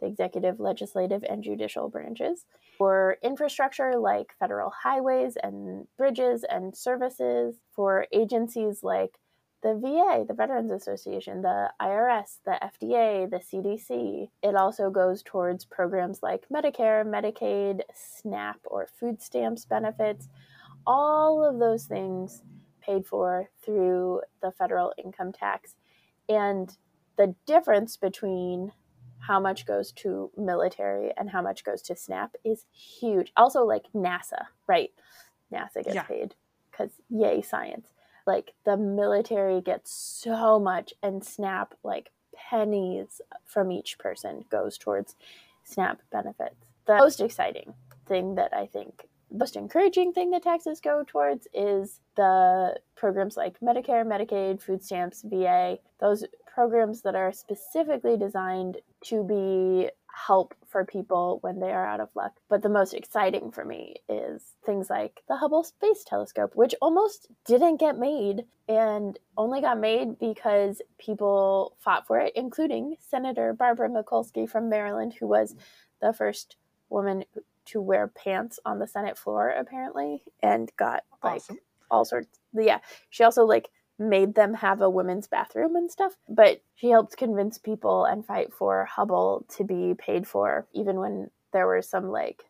the 0.00 0.06
executive, 0.06 0.58
legislative, 0.58 1.22
and 1.28 1.44
judicial 1.44 1.88
branches, 1.88 2.46
for 2.78 3.18
infrastructure 3.22 3.98
like 3.98 4.34
federal 4.38 4.70
highways 4.70 5.36
and 5.42 5.86
bridges 5.96 6.44
and 6.48 6.74
services, 6.76 7.56
for 7.70 8.06
agencies 8.12 8.82
like 8.82 9.19
the 9.62 9.74
VA, 9.74 10.24
the 10.26 10.34
Veterans 10.34 10.70
Association, 10.70 11.42
the 11.42 11.70
IRS, 11.80 12.38
the 12.44 12.58
FDA, 12.62 13.28
the 13.28 13.38
CDC. 13.38 14.30
It 14.42 14.54
also 14.54 14.90
goes 14.90 15.22
towards 15.22 15.64
programs 15.64 16.22
like 16.22 16.46
Medicare, 16.52 17.04
Medicaid, 17.04 17.82
SNAP, 17.94 18.60
or 18.64 18.86
food 18.86 19.20
stamps 19.20 19.64
benefits. 19.66 20.28
All 20.86 21.44
of 21.44 21.58
those 21.58 21.84
things 21.84 22.42
paid 22.80 23.06
for 23.06 23.50
through 23.62 24.22
the 24.40 24.50
federal 24.50 24.94
income 25.02 25.32
tax. 25.32 25.76
And 26.28 26.74
the 27.16 27.34
difference 27.46 27.96
between 27.98 28.72
how 29.18 29.38
much 29.38 29.66
goes 29.66 29.92
to 29.92 30.30
military 30.38 31.12
and 31.18 31.28
how 31.28 31.42
much 31.42 31.64
goes 31.64 31.82
to 31.82 31.94
SNAP 31.94 32.36
is 32.44 32.64
huge. 32.72 33.30
Also, 33.36 33.64
like 33.64 33.84
NASA, 33.94 34.46
right? 34.66 34.90
NASA 35.52 35.84
gets 35.84 35.94
Yeah. 35.94 36.02
paid 36.04 36.34
because 36.70 36.92
yay, 37.10 37.42
science. 37.42 37.92
Like 38.26 38.52
the 38.64 38.76
military 38.76 39.60
gets 39.60 39.92
so 39.92 40.58
much, 40.58 40.94
and 41.02 41.24
SNAP, 41.24 41.74
like 41.82 42.10
pennies 42.34 43.20
from 43.44 43.70
each 43.70 43.98
person, 43.98 44.44
goes 44.50 44.78
towards 44.78 45.16
SNAP 45.64 46.00
benefits. 46.10 46.56
The 46.86 46.96
most 46.96 47.20
exciting 47.20 47.74
thing 48.06 48.34
that 48.34 48.52
I 48.52 48.66
think, 48.66 49.08
most 49.32 49.54
encouraging 49.56 50.12
thing 50.12 50.30
that 50.30 50.42
taxes 50.42 50.80
go 50.80 51.04
towards 51.06 51.46
is 51.54 52.00
the 52.16 52.76
programs 52.96 53.36
like 53.36 53.60
Medicare, 53.60 54.04
Medicaid, 54.04 54.60
food 54.60 54.82
stamps, 54.82 55.22
VA, 55.22 55.78
those 56.00 56.24
programs 56.52 57.02
that 57.02 57.14
are 57.14 57.32
specifically 57.32 58.16
designed 58.16 58.78
to 59.02 59.22
be 59.22 59.88
help 60.14 60.54
for 60.66 60.84
people 60.84 61.38
when 61.42 61.60
they 61.60 61.70
are 61.72 61.86
out 61.86 62.00
of 62.00 62.08
luck. 62.14 62.32
But 62.48 62.62
the 62.62 62.68
most 62.68 62.94
exciting 62.94 63.50
for 63.50 63.64
me 63.64 63.96
is 64.08 64.42
things 64.64 64.88
like 64.90 65.22
the 65.28 65.36
Hubble 65.36 65.64
Space 65.64 66.04
Telescope, 66.04 66.52
which 66.54 66.74
almost 66.80 67.28
didn't 67.44 67.78
get 67.78 67.98
made 67.98 68.44
and 68.68 69.18
only 69.36 69.60
got 69.60 69.78
made 69.80 70.18
because 70.18 70.80
people 70.98 71.76
fought 71.78 72.06
for 72.06 72.18
it, 72.18 72.32
including 72.36 72.96
Senator 73.00 73.52
Barbara 73.52 73.88
Mikulski 73.88 74.48
from 74.48 74.68
Maryland, 74.68 75.14
who 75.18 75.26
was 75.26 75.54
the 76.00 76.12
first 76.12 76.56
woman 76.88 77.24
to 77.66 77.80
wear 77.80 78.08
pants 78.08 78.58
on 78.64 78.78
the 78.78 78.86
Senate 78.86 79.18
floor, 79.18 79.50
apparently, 79.50 80.22
and 80.42 80.70
got 80.76 81.04
like 81.22 81.36
Awesome. 81.36 81.58
all 81.90 82.04
sorts. 82.04 82.28
Yeah, 82.52 82.78
she 83.10 83.22
also 83.24 83.44
like 83.44 83.70
made 84.00 84.34
them 84.34 84.54
have 84.54 84.80
a 84.80 84.90
women's 84.90 85.28
bathroom 85.28 85.76
and 85.76 85.90
stuff. 85.90 86.14
But 86.28 86.62
she 86.74 86.88
helped 86.88 87.16
convince 87.16 87.58
people 87.58 88.04
and 88.06 88.26
fight 88.26 88.52
for 88.52 88.86
Hubble 88.86 89.44
to 89.56 89.64
be 89.64 89.94
paid 89.96 90.26
for, 90.26 90.66
even 90.72 90.98
when 90.98 91.30
there 91.52 91.66
were 91.66 91.82
some 91.82 92.08
like 92.10 92.44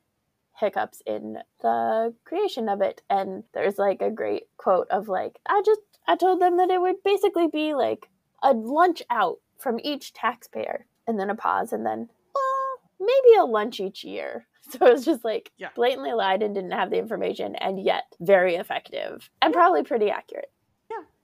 hiccups 0.56 1.02
in 1.06 1.38
the 1.60 2.14
creation 2.24 2.68
of 2.68 2.80
it. 2.80 3.02
And 3.10 3.44
there's 3.52 3.78
like 3.78 4.00
a 4.00 4.10
great 4.10 4.44
quote 4.56 4.88
of 4.90 5.08
like, 5.08 5.40
I 5.48 5.62
just 5.66 5.80
I 6.06 6.16
told 6.16 6.40
them 6.40 6.56
that 6.58 6.70
it 6.70 6.80
would 6.80 7.02
basically 7.04 7.48
be 7.48 7.74
like 7.74 8.08
a 8.42 8.52
lunch 8.52 9.02
out 9.10 9.38
from 9.58 9.78
each 9.82 10.14
taxpayer, 10.14 10.86
and 11.06 11.20
then 11.20 11.28
a 11.28 11.34
pause, 11.34 11.72
and 11.74 11.84
then 11.84 12.08
well, 12.34 12.78
maybe 12.98 13.36
a 13.38 13.44
lunch 13.44 13.80
each 13.80 14.04
year. 14.04 14.46
So 14.70 14.86
it 14.86 14.92
was 14.92 15.04
just 15.04 15.24
like 15.24 15.50
Yeah. 15.56 15.70
blatantly 15.74 16.12
lied 16.12 16.44
and 16.44 16.54
didn't 16.54 16.70
have 16.70 16.90
the 16.90 16.98
information, 16.98 17.56
and 17.56 17.82
yet 17.82 18.04
very 18.20 18.54
effective 18.54 19.28
and 19.42 19.52
probably 19.52 19.82
pretty 19.82 20.10
accurate. 20.10 20.52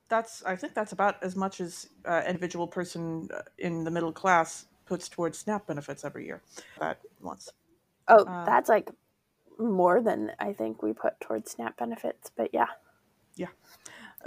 That's 0.09 0.45
I 0.45 0.57
think 0.57 0.75
that's 0.75 0.93
about 0.93 1.23
as 1.23 1.35
much 1.37 1.61
as 1.61 1.89
uh, 2.05 2.23
individual 2.27 2.67
person 2.67 3.29
uh, 3.35 3.43
in 3.59 3.85
the 3.85 3.91
middle 3.91 4.13
class 4.13 4.67
puts 4.87 5.09
towards 5.09 5.39
SNAP 5.39 5.67
benefits 5.67 6.05
every 6.05 6.27
year. 6.27 6.43
That 6.79 6.99
once. 7.21 7.53
Oh, 8.09 8.25
Uh, 8.27 8.45
that's 8.47 8.69
like 8.69 8.91
more 9.59 10.01
than 10.01 10.33
I 10.39 10.53
think 10.53 10.83
we 10.83 10.93
put 10.93 11.21
towards 11.21 11.51
SNAP 11.53 11.79
benefits. 11.79 12.31
But 12.37 12.51
yeah, 12.53 12.69
Yeah, 13.37 13.49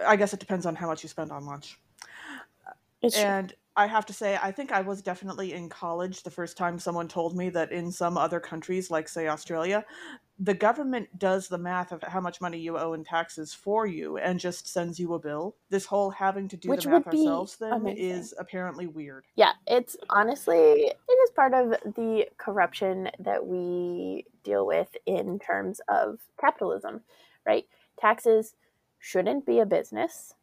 I 0.05 0.15
guess 0.15 0.33
it 0.33 0.39
depends 0.39 0.65
on 0.65 0.75
how 0.75 0.87
much 0.87 1.03
you 1.03 1.09
spend 1.09 1.31
on 1.31 1.45
lunch. 1.45 1.79
it's 3.01 3.19
true. 3.19 3.35
I 3.75 3.87
have 3.87 4.05
to 4.07 4.13
say, 4.13 4.37
I 4.41 4.51
think 4.51 4.71
I 4.71 4.81
was 4.81 5.01
definitely 5.01 5.53
in 5.53 5.69
college 5.69 6.23
the 6.23 6.31
first 6.31 6.57
time 6.57 6.79
someone 6.79 7.07
told 7.07 7.37
me 7.37 7.49
that 7.49 7.71
in 7.71 7.91
some 7.91 8.17
other 8.17 8.39
countries, 8.39 8.91
like 8.91 9.07
say 9.07 9.27
Australia, 9.27 9.85
the 10.39 10.53
government 10.53 11.07
does 11.19 11.47
the 11.47 11.57
math 11.57 11.91
of 11.91 12.01
how 12.03 12.21
much 12.21 12.41
money 12.41 12.57
you 12.57 12.77
owe 12.77 12.93
in 12.93 13.03
taxes 13.03 13.53
for 13.53 13.85
you 13.85 14.17
and 14.17 14.39
just 14.39 14.67
sends 14.67 14.99
you 14.99 15.13
a 15.13 15.19
bill. 15.19 15.55
This 15.69 15.85
whole 15.85 16.09
having 16.09 16.47
to 16.47 16.57
do 16.57 16.69
Which 16.69 16.85
the 16.85 16.89
math 16.91 17.07
ourselves 17.07 17.55
thing 17.55 17.71
amazing. 17.71 17.97
is 17.97 18.33
apparently 18.39 18.87
weird. 18.87 19.25
Yeah, 19.35 19.51
it's 19.67 19.97
honestly 20.09 20.55
it 20.57 20.97
is 21.11 21.29
part 21.31 21.53
of 21.53 21.71
the 21.95 22.27
corruption 22.37 23.09
that 23.19 23.45
we 23.45 24.25
deal 24.43 24.65
with 24.65 24.95
in 25.05 25.39
terms 25.39 25.81
of 25.89 26.19
capitalism, 26.39 27.01
right? 27.45 27.65
Taxes 27.99 28.55
shouldn't 28.99 29.45
be 29.45 29.59
a 29.59 29.65
business. 29.65 30.33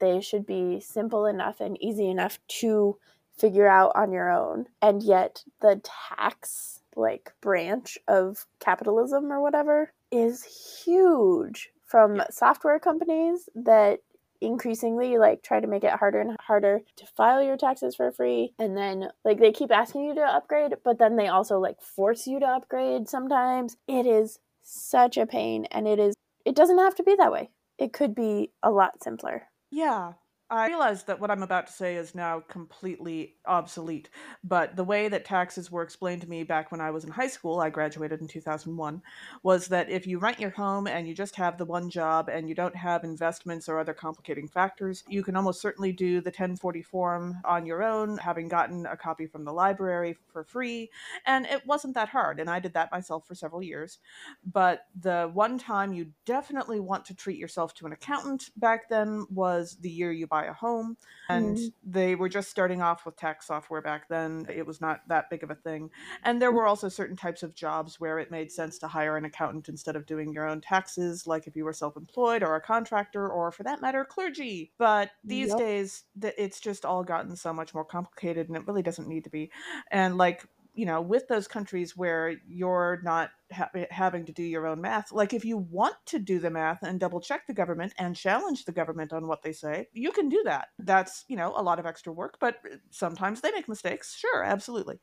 They 0.00 0.20
should 0.20 0.46
be 0.46 0.80
simple 0.80 1.26
enough 1.26 1.60
and 1.60 1.80
easy 1.82 2.08
enough 2.08 2.38
to 2.60 2.98
figure 3.36 3.68
out 3.68 3.92
on 3.94 4.12
your 4.12 4.30
own. 4.30 4.66
And 4.82 5.02
yet 5.02 5.44
the 5.60 5.80
tax 5.84 6.82
like 6.96 7.32
branch 7.40 7.98
of 8.08 8.46
capitalism 8.60 9.32
or 9.32 9.40
whatever 9.40 9.92
is 10.10 10.42
huge 10.84 11.70
from 11.86 12.16
Yeah. 12.16 12.26
software 12.30 12.78
companies 12.80 13.48
that 13.54 14.00
increasingly 14.40 15.18
like 15.18 15.42
try 15.42 15.58
to 15.60 15.66
make 15.66 15.82
it 15.84 15.92
harder 15.92 16.20
and 16.20 16.36
harder 16.40 16.80
to 16.96 17.06
file 17.06 17.42
your 17.42 17.56
taxes 17.56 17.96
for 17.96 18.12
free 18.12 18.54
and 18.58 18.76
then 18.76 19.10
like 19.24 19.38
they 19.40 19.50
keep 19.50 19.72
asking 19.72 20.04
you 20.04 20.14
to 20.14 20.20
upgrade 20.20 20.74
but 20.84 20.98
then 20.98 21.16
they 21.16 21.26
also 21.26 21.58
like 21.58 21.80
force 21.80 22.26
you 22.26 22.38
to 22.38 22.46
upgrade 22.46 23.08
sometimes 23.08 23.76
it 23.88 24.06
is 24.06 24.38
such 24.62 25.16
a 25.16 25.26
pain 25.26 25.64
and 25.72 25.88
it 25.88 25.98
is 25.98 26.14
it 26.44 26.54
doesn't 26.54 26.78
have 26.78 26.94
to 26.94 27.02
be 27.02 27.16
that 27.16 27.32
way 27.32 27.50
it 27.78 27.92
could 27.92 28.14
be 28.14 28.52
a 28.62 28.70
lot 28.70 29.02
simpler 29.02 29.47
Yeah. 29.70 30.14
I 30.50 30.68
realize 30.68 31.04
that 31.04 31.20
what 31.20 31.30
I'm 31.30 31.42
about 31.42 31.66
to 31.66 31.72
say 31.74 31.96
is 31.96 32.14
now 32.14 32.40
completely 32.48 33.34
obsolete, 33.44 34.08
but 34.42 34.76
the 34.76 34.84
way 34.84 35.06
that 35.08 35.26
taxes 35.26 35.70
were 35.70 35.82
explained 35.82 36.22
to 36.22 36.28
me 36.28 36.42
back 36.42 36.72
when 36.72 36.80
I 36.80 36.90
was 36.90 37.04
in 37.04 37.10
high 37.10 37.28
school, 37.28 37.60
I 37.60 37.68
graduated 37.68 38.22
in 38.22 38.28
2001, 38.28 39.02
was 39.42 39.68
that 39.68 39.90
if 39.90 40.06
you 40.06 40.18
rent 40.18 40.40
your 40.40 40.48
home 40.48 40.86
and 40.86 41.06
you 41.06 41.14
just 41.14 41.36
have 41.36 41.58
the 41.58 41.66
one 41.66 41.90
job 41.90 42.30
and 42.30 42.48
you 42.48 42.54
don't 42.54 42.74
have 42.74 43.04
investments 43.04 43.68
or 43.68 43.78
other 43.78 43.92
complicating 43.92 44.48
factors, 44.48 45.04
you 45.06 45.22
can 45.22 45.36
almost 45.36 45.60
certainly 45.60 45.92
do 45.92 46.22
the 46.22 46.30
1040 46.30 46.80
form 46.80 47.36
on 47.44 47.66
your 47.66 47.82
own, 47.82 48.16
having 48.16 48.48
gotten 48.48 48.86
a 48.86 48.96
copy 48.96 49.26
from 49.26 49.44
the 49.44 49.52
library 49.52 50.16
for 50.32 50.44
free. 50.44 50.90
And 51.26 51.44
it 51.44 51.66
wasn't 51.66 51.92
that 51.94 52.08
hard, 52.08 52.40
and 52.40 52.48
I 52.48 52.58
did 52.58 52.72
that 52.72 52.90
myself 52.90 53.26
for 53.26 53.34
several 53.34 53.62
years. 53.62 53.98
But 54.46 54.86
the 54.98 55.30
one 55.30 55.58
time 55.58 55.92
you 55.92 56.06
definitely 56.24 56.80
want 56.80 57.04
to 57.04 57.14
treat 57.14 57.36
yourself 57.36 57.74
to 57.74 57.86
an 57.86 57.92
accountant 57.92 58.48
back 58.56 58.88
then 58.88 59.26
was 59.28 59.76
the 59.82 59.90
year 59.90 60.10
you 60.10 60.26
buy 60.26 60.37
a 60.46 60.52
home. 60.52 60.96
And 61.28 61.56
Mm. 61.56 61.72
they 61.84 62.14
were 62.14 62.28
just 62.28 62.48
starting 62.50 62.80
off 62.80 63.04
with 63.04 63.16
tax 63.16 63.46
software 63.46 63.82
back 63.82 64.08
then. 64.08 64.46
It 64.48 64.66
was 64.66 64.80
not 64.80 65.06
that 65.08 65.28
big 65.30 65.42
of 65.42 65.50
a 65.50 65.54
thing. 65.54 65.90
And 66.22 66.40
there 66.40 66.52
were 66.52 66.66
also 66.66 66.88
certain 66.88 67.16
types 67.16 67.42
of 67.42 67.54
jobs 67.54 68.00
where 68.00 68.18
it 68.18 68.30
made 68.30 68.50
sense 68.50 68.78
to 68.78 68.88
hire 68.88 69.16
an 69.16 69.24
accountant 69.26 69.68
instead 69.68 69.94
of 69.96 70.06
doing 70.06 70.32
your 70.32 70.48
own 70.48 70.60
taxes, 70.60 71.26
like 71.26 71.46
if 71.46 71.54
you 71.56 71.64
were 71.64 71.72
self 71.72 71.96
employed 71.96 72.42
or 72.42 72.54
a 72.56 72.60
contractor 72.60 73.28
or, 73.28 73.52
for 73.52 73.62
that 73.64 73.80
matter, 73.82 74.04
clergy. 74.04 74.72
But 74.78 75.10
these 75.24 75.48
Yep. 75.48 75.58
days, 75.58 76.04
it's 76.22 76.60
just 76.60 76.84
all 76.84 77.04
gotten 77.04 77.36
so 77.36 77.52
much 77.52 77.74
more 77.74 77.84
complicated 77.84 78.48
and 78.48 78.56
it 78.56 78.66
really 78.66 78.82
doesn't 78.82 79.08
need 79.08 79.24
to 79.24 79.30
be. 79.30 79.50
And 79.90 80.16
like, 80.16 80.46
you 80.78 80.86
know, 80.86 81.00
with 81.02 81.26
those 81.28 81.48
countries 81.48 81.96
where 81.96 82.36
you're 82.46 83.00
not 83.02 83.30
ha- 83.52 83.70
eh, 83.74 83.86
having 83.90 84.24
to 84.26 84.32
do 84.32 84.44
your 84.44 84.66
own 84.66 84.80
math, 84.80 85.10
like 85.12 85.32
if 85.34 85.44
you 85.44 85.58
want 85.58 85.96
to 86.06 86.18
do 86.20 86.38
the 86.38 86.50
math 86.50 86.82
and 86.82 87.00
double 87.00 87.20
check 87.20 87.46
the 87.46 87.54
government 87.54 87.92
and 87.98 88.14
challenge 88.16 88.64
the 88.64 88.72
government 88.72 89.12
on 89.12 89.26
what 89.26 89.42
they 89.42 89.52
say, 89.52 89.88
you 89.92 90.12
can 90.12 90.28
do 90.28 90.42
that. 90.44 90.68
That's, 90.78 91.24
you 91.28 91.36
know, 91.36 91.52
a 91.56 91.62
lot 91.62 91.80
of 91.80 91.86
extra 91.86 92.12
work, 92.12 92.38
but 92.40 92.58
eh, 92.70 92.76
sometimes 92.90 93.40
they 93.40 93.50
make 93.50 93.68
mistakes. 93.68 94.14
Sure, 94.16 94.44
absolutely. 94.44 95.00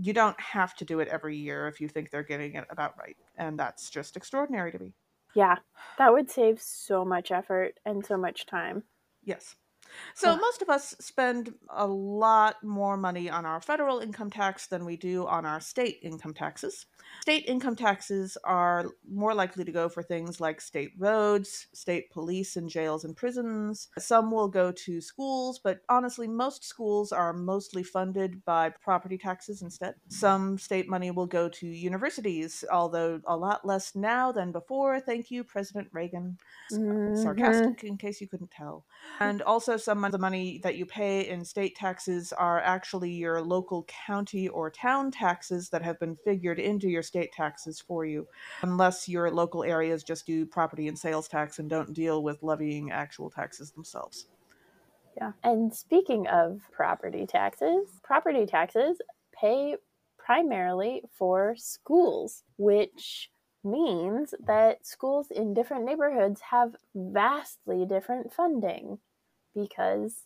You 0.00 0.12
don't 0.14 0.40
have 0.40 0.74
to 0.76 0.84
do 0.84 1.00
it 1.00 1.08
every 1.08 1.36
year 1.36 1.68
if 1.68 1.80
you 1.80 1.88
think 1.88 2.10
they're 2.10 2.22
getting 2.22 2.54
it 2.54 2.66
about 2.70 2.98
right. 2.98 3.16
And 3.36 3.58
that's 3.58 3.90
just 3.90 4.16
extraordinary 4.16 4.72
to 4.72 4.78
me. 4.78 4.94
yeah 5.34 5.56
that 5.96 6.12
would 6.12 6.30
save 6.30 6.60
so 6.60 7.02
much 7.04 7.30
effort 7.30 7.78
and 7.84 8.04
so 8.04 8.16
much 8.18 8.44
time 8.46 8.84
Yes. 9.22 9.56
So 10.14 10.36
most 10.36 10.62
of 10.62 10.68
us 10.68 10.94
spend 11.00 11.54
a 11.68 11.86
lot 11.86 12.62
more 12.62 12.96
money 12.96 13.28
on 13.30 13.44
our 13.46 13.60
federal 13.60 14.00
income 14.00 14.30
tax 14.30 14.66
than 14.66 14.84
we 14.84 14.96
do 14.96 15.26
on 15.26 15.46
our 15.46 15.60
state 15.60 15.98
income 16.02 16.34
taxes. 16.34 16.86
State 17.22 17.44
income 17.46 17.76
taxes 17.76 18.36
are 18.44 18.92
more 19.08 19.34
likely 19.34 19.64
to 19.64 19.72
go 19.72 19.88
for 19.88 20.02
things 20.02 20.40
like 20.40 20.60
state 20.60 20.92
roads, 20.98 21.68
state 21.74 22.10
police 22.10 22.56
and 22.56 22.68
jails 22.68 23.04
and 23.04 23.16
prisons. 23.16 23.88
Some 23.98 24.30
will 24.30 24.48
go 24.48 24.72
to 24.72 25.00
schools, 25.00 25.58
but 25.58 25.80
honestly, 25.88 26.28
most 26.28 26.64
schools 26.64 27.12
are 27.12 27.32
mostly 27.32 27.82
funded 27.82 28.44
by 28.44 28.70
property 28.70 29.18
taxes 29.18 29.62
instead. 29.62 29.94
Some 30.08 30.58
state 30.58 30.88
money 30.88 31.10
will 31.10 31.26
go 31.26 31.48
to 31.48 31.66
universities, 31.66 32.64
although 32.70 33.20
a 33.26 33.36
lot 33.36 33.66
less 33.66 33.94
now 33.94 34.32
than 34.32 34.52
before. 34.52 35.00
Thank 35.00 35.30
you, 35.30 35.44
President 35.44 35.88
Reagan. 35.92 36.38
Mhm. 36.70 36.98
Sarcastic, 37.14 37.82
in 37.84 37.96
case 37.98 38.20
you 38.20 38.28
couldn't 38.28 38.50
tell. 38.50 38.86
And 39.20 39.42
also, 39.42 39.76
some 39.78 40.04
of 40.04 40.12
the 40.12 40.18
money 40.18 40.60
that 40.62 40.76
you 40.76 40.84
pay 40.84 41.28
in 41.28 41.44
state 41.44 41.74
taxes 41.74 42.32
are 42.32 42.60
actually 42.60 43.10
your 43.10 43.40
local 43.40 43.84
county 44.06 44.48
or 44.48 44.70
town 44.70 45.10
taxes 45.10 45.70
that 45.70 45.82
have 45.82 45.98
been 45.98 46.16
figured 46.24 46.58
into 46.58 46.88
your 46.88 47.02
state 47.02 47.32
taxes 47.32 47.80
for 47.80 48.04
you, 48.04 48.26
unless 48.62 49.08
your 49.08 49.30
local 49.30 49.64
areas 49.64 50.04
just 50.04 50.26
do 50.26 50.44
property 50.44 50.88
and 50.88 50.98
sales 50.98 51.28
tax 51.28 51.58
and 51.58 51.70
don't 51.70 51.94
deal 51.94 52.22
with 52.22 52.42
levying 52.42 52.90
actual 52.90 53.30
taxes 53.30 53.70
themselves. 53.70 54.26
Yeah. 55.16 55.32
And 55.42 55.74
speaking 55.74 56.26
of 56.28 56.60
property 56.70 57.26
taxes, 57.26 57.88
property 58.04 58.46
taxes 58.46 59.00
pay 59.32 59.76
primarily 60.18 61.02
for 61.16 61.54
schools, 61.56 62.44
which 62.56 63.30
means 63.64 64.34
that 64.46 64.86
schools 64.86 65.30
in 65.30 65.54
different 65.54 65.84
neighborhoods 65.84 66.40
have 66.40 66.76
vastly 66.94 67.84
different 67.84 68.32
funding 68.32 68.98
because 69.60 70.24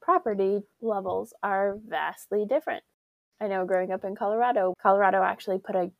property 0.00 0.60
levels 0.80 1.32
are 1.42 1.76
vastly 1.86 2.46
different. 2.48 2.82
I 3.40 3.48
know 3.48 3.64
growing 3.64 3.92
up 3.92 4.04
in 4.04 4.16
Colorado, 4.16 4.74
Colorado 4.82 5.22
actually 5.22 5.58
put 5.58 5.76
a 5.76 5.90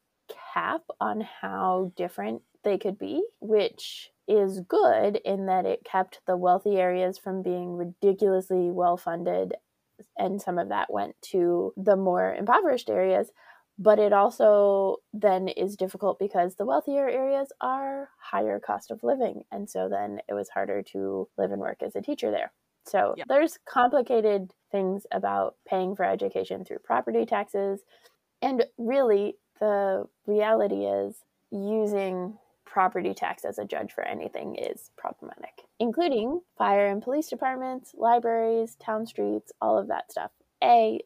cap 0.55 0.83
on 1.01 1.21
how 1.21 1.93
different 1.97 2.43
they 2.65 2.79
could 2.79 2.99
be, 2.99 3.23
which 3.41 4.11
is 4.27 4.61
good 4.61 5.17
in 5.25 5.47
that 5.47 5.65
it 5.65 5.85
kept 5.85 6.21
the 6.27 6.37
wealthy 6.37 6.77
areas 6.77 7.19
from 7.19 7.43
being 7.43 7.77
ridiculously 7.77 8.71
well 8.71 8.97
funded, 8.97 9.55
and 10.17 10.41
some 10.41 10.59
of 10.59 10.69
that 10.69 10.93
went 10.93 11.15
to 11.23 11.73
the 11.77 11.97
more 11.97 12.35
impoverished 12.35 12.91
areas. 12.91 13.31
But 13.79 14.01
it 14.01 14.13
also 14.13 14.97
then 15.13 15.47
is 15.47 15.77
difficult 15.77 16.19
because 16.19 16.57
the 16.57 16.67
wealthier 16.67 17.09
areas 17.09 17.53
are 17.61 18.09
higher 18.19 18.59
cost 18.59 18.91
of 18.91 19.05
living. 19.05 19.45
And 19.53 19.71
so 19.71 19.89
then 19.89 20.21
it 20.29 20.35
was 20.35 20.49
harder 20.49 20.83
to 20.93 21.29
live 21.39 21.53
and 21.53 21.61
work 21.61 21.83
as 21.83 21.95
a 21.95 22.03
teacher 22.03 22.33
there. 22.33 22.53
So 22.89 23.15
there's 23.29 23.59
complicated 23.69 24.53
things 24.73 25.07
about 25.13 25.57
paying 25.69 25.95
for 25.95 26.05
education 26.05 26.65
through 26.65 26.79
property 26.79 27.27
taxes. 27.27 27.81
And 28.43 28.65
really, 28.77 29.37
the 29.61 30.07
reality 30.27 30.85
is 30.85 31.17
using 31.51 32.39
property 32.65 33.15
tax 33.15 33.45
as 33.45 33.59
a 33.59 33.65
judge 33.65 33.93
for 33.93 34.05
anything 34.05 34.55
is 34.55 34.91
problematic, 34.97 35.63
including 35.81 36.41
fire 36.57 36.87
and 36.87 37.03
police 37.03 37.29
departments, 37.29 37.93
libraries, 37.95 38.77
town 38.77 39.07
streets, 39.07 39.53
all 39.61 39.79
of 39.79 39.89
that 39.89 40.11
stuff. 40.11 40.31
A, 40.63 41.01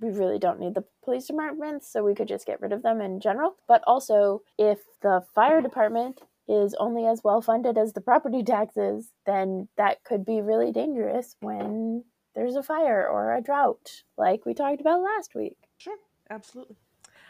we 0.00 0.10
really 0.10 0.38
don't 0.38 0.58
need 0.58 0.74
the 0.74 0.84
police 1.04 1.26
departments, 1.26 1.90
so 1.92 2.02
we 2.02 2.14
could 2.14 2.28
just 2.28 2.46
get 2.46 2.60
rid 2.60 2.72
of 2.72 2.82
them 2.82 3.00
in 3.00 3.20
general. 3.20 3.56
But 3.68 3.82
also, 3.86 4.42
if 4.58 4.80
the 5.02 5.22
fire 5.34 5.60
department 5.60 6.22
is 6.48 6.74
only 6.74 7.06
as 7.06 7.22
well 7.24 7.40
funded 7.40 7.78
as 7.78 7.92
the 7.92 8.00
property 8.00 8.42
taxes, 8.42 9.10
then 9.26 9.68
that 9.76 10.04
could 10.04 10.24
be 10.24 10.40
really 10.40 10.72
dangerous 10.72 11.36
when 11.40 12.04
there's 12.34 12.56
a 12.56 12.62
fire 12.62 13.06
or 13.08 13.34
a 13.34 13.40
drought, 13.40 14.02
like 14.18 14.44
we 14.44 14.54
talked 14.54 14.80
about 14.80 15.00
last 15.00 15.34
week. 15.34 15.56
Sure, 15.78 15.96
absolutely. 16.30 16.76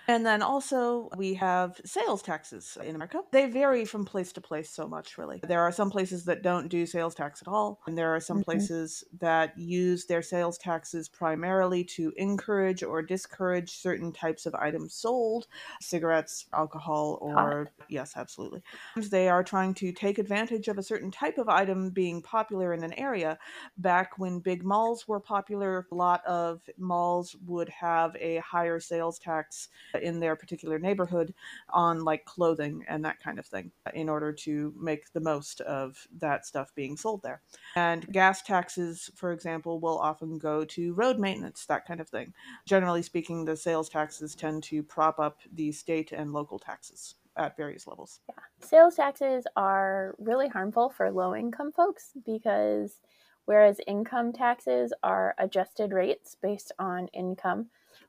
And 0.06 0.24
then 0.24 0.42
also, 0.42 1.08
we 1.16 1.34
have 1.34 1.80
sales 1.84 2.22
taxes 2.22 2.76
in 2.82 2.94
America. 2.94 3.20
They 3.30 3.46
vary 3.46 3.84
from 3.84 4.04
place 4.04 4.32
to 4.34 4.40
place 4.40 4.70
so 4.70 4.86
much, 4.86 5.16
really. 5.16 5.40
There 5.42 5.62
are 5.62 5.72
some 5.72 5.90
places 5.90 6.24
that 6.26 6.42
don't 6.42 6.68
do 6.68 6.86
sales 6.86 7.14
tax 7.14 7.40
at 7.40 7.48
all, 7.48 7.80
and 7.86 7.96
there 7.96 8.14
are 8.14 8.20
some 8.20 8.38
mm-hmm. 8.38 8.44
places 8.44 9.04
that 9.20 9.56
use 9.58 10.06
their 10.06 10.22
sales 10.22 10.58
taxes 10.58 11.08
primarily 11.08 11.84
to 11.84 12.12
encourage 12.16 12.82
or 12.82 13.02
discourage 13.02 13.70
certain 13.70 14.12
types 14.12 14.46
of 14.46 14.54
items 14.54 14.94
sold 14.94 15.46
cigarettes, 15.80 16.46
alcohol, 16.52 17.18
or 17.20 17.70
yes, 17.88 18.14
absolutely. 18.16 18.62
They 18.96 19.28
are 19.28 19.42
trying 19.42 19.74
to 19.74 19.92
take 19.92 20.18
advantage 20.18 20.68
of 20.68 20.78
a 20.78 20.82
certain 20.82 21.10
type 21.10 21.38
of 21.38 21.48
item 21.48 21.90
being 21.90 22.22
popular 22.22 22.72
in 22.74 22.84
an 22.84 22.92
area. 22.94 23.38
Back 23.78 24.18
when 24.18 24.40
big 24.40 24.64
malls 24.64 25.08
were 25.08 25.20
popular, 25.20 25.86
a 25.90 25.94
lot 25.94 26.24
of 26.26 26.60
malls 26.78 27.36
would 27.46 27.68
have 27.68 28.16
a 28.16 28.38
higher 28.38 28.80
sales 28.80 29.18
tax 29.18 29.68
in 30.02 30.20
their 30.20 30.36
particular 30.36 30.78
neighborhood 30.78 31.34
on 31.70 32.04
like 32.04 32.24
clothing 32.24 32.84
and 32.88 33.04
that 33.04 33.20
kind 33.20 33.38
of 33.38 33.46
thing 33.46 33.70
in 33.94 34.08
order 34.08 34.32
to 34.32 34.72
make 34.78 35.12
the 35.12 35.20
most 35.20 35.60
of 35.62 36.06
that 36.18 36.46
stuff 36.46 36.74
being 36.74 36.96
sold 36.96 37.22
there. 37.22 37.42
And 37.76 38.10
gas 38.12 38.42
taxes, 38.42 39.10
for 39.14 39.32
example, 39.32 39.80
will 39.80 39.98
often 39.98 40.38
go 40.38 40.64
to 40.64 40.94
road 40.94 41.18
maintenance, 41.18 41.66
that 41.66 41.86
kind 41.86 42.00
of 42.00 42.08
thing. 42.08 42.32
Generally 42.66 43.02
speaking, 43.02 43.44
the 43.44 43.56
sales 43.56 43.88
taxes 43.88 44.34
tend 44.34 44.62
to 44.64 44.82
prop 44.82 45.18
up 45.18 45.40
the 45.52 45.72
state 45.72 46.12
and 46.12 46.32
local 46.32 46.58
taxes 46.58 47.16
at 47.36 47.56
various 47.56 47.86
levels. 47.86 48.20
Yeah. 48.28 48.42
Sales 48.60 48.94
taxes 48.94 49.44
are 49.56 50.14
really 50.18 50.48
harmful 50.48 50.90
for 50.90 51.10
low 51.10 51.34
income 51.34 51.72
folks 51.72 52.12
because 52.24 53.00
whereas 53.46 53.80
income 53.86 54.32
taxes 54.32 54.92
are 55.02 55.34
adjusted 55.38 55.92
rates 55.92 56.36
based 56.40 56.72
on 56.78 57.08
income, 57.08 57.66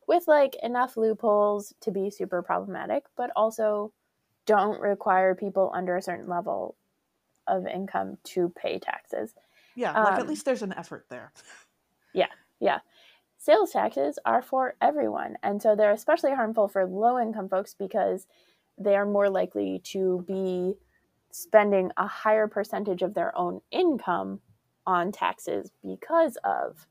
with 0.07 0.27
like 0.27 0.55
enough 0.61 0.97
loopholes 0.97 1.73
to 1.81 1.91
be 1.91 2.09
super 2.09 2.41
problematic, 2.41 3.05
but 3.15 3.31
also 3.35 3.91
don't 4.45 4.79
require 4.79 5.35
people 5.35 5.71
under 5.73 5.95
a 5.95 6.01
certain 6.01 6.27
level 6.27 6.75
of 7.47 7.65
income 7.67 8.17
to 8.23 8.49
pay 8.49 8.79
taxes. 8.79 9.33
Yeah, 9.75 9.91
like 9.91 10.13
um, 10.13 10.19
at 10.19 10.27
least 10.27 10.45
there's 10.45 10.61
an 10.61 10.73
effort 10.73 11.05
there. 11.09 11.31
Yeah, 12.13 12.27
yeah. 12.61 12.79
Sales 13.37 13.71
taxes 13.71 14.17
are 14.25 14.41
for 14.41 14.75
everyone. 14.81 15.35
And 15.43 15.61
so 15.61 15.75
they're 15.75 15.91
especially 15.91 16.33
harmful 16.33 16.69
for 16.69 16.85
low 16.85 17.19
income 17.19 17.49
folks 17.49 17.75
because 17.77 18.25
they 18.77 18.95
are 18.95 19.05
more 19.05 19.29
likely 19.29 19.81
to 19.85 20.23
be 20.25 20.75
spending 21.31 21.91
a 21.97 22.07
higher 22.07 22.47
percentage 22.47 23.01
of 23.01 23.13
their 23.13 23.37
own 23.37 23.59
income 23.69 24.39
on 24.87 25.11
taxes 25.11 25.71
because 25.83 26.37
of 26.45 26.87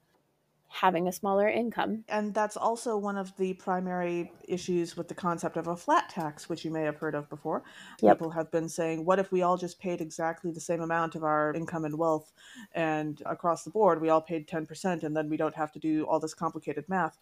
having 0.74 1.06
a 1.06 1.12
smaller 1.12 1.48
income. 1.48 2.02
And 2.08 2.34
that's 2.34 2.56
also 2.56 2.96
one 2.96 3.16
of 3.16 3.34
the 3.37 3.54
primary 3.54 4.32
issues 4.48 4.96
with 4.96 5.06
the 5.06 5.14
concept 5.14 5.56
of 5.56 5.68
a 5.68 5.76
flat 5.76 6.08
tax, 6.08 6.48
which 6.48 6.64
you 6.64 6.72
may 6.72 6.82
have 6.82 6.96
heard 6.96 7.14
of 7.14 7.30
before. 7.30 7.62
Yep. 8.02 8.16
People 8.16 8.30
have 8.30 8.50
been 8.50 8.68
saying, 8.68 9.04
what 9.04 9.20
if 9.20 9.30
we 9.30 9.42
all 9.42 9.56
just 9.56 9.78
paid 9.78 10.00
exactly 10.00 10.50
the 10.50 10.60
same 10.60 10.80
amount 10.80 11.14
of 11.14 11.22
our 11.22 11.54
income 11.54 11.84
and 11.84 11.96
wealth 11.96 12.32
and 12.72 13.22
across 13.24 13.62
the 13.62 13.70
board 13.70 14.00
we 14.00 14.08
all 14.08 14.20
paid 14.20 14.48
10% 14.48 15.04
and 15.04 15.16
then 15.16 15.28
we 15.28 15.37
don't 15.37 15.54
have 15.54 15.70
to 15.70 15.78
do 15.78 16.04
all 16.06 16.18
this 16.18 16.34
complicated 16.34 16.84
math? 16.88 17.18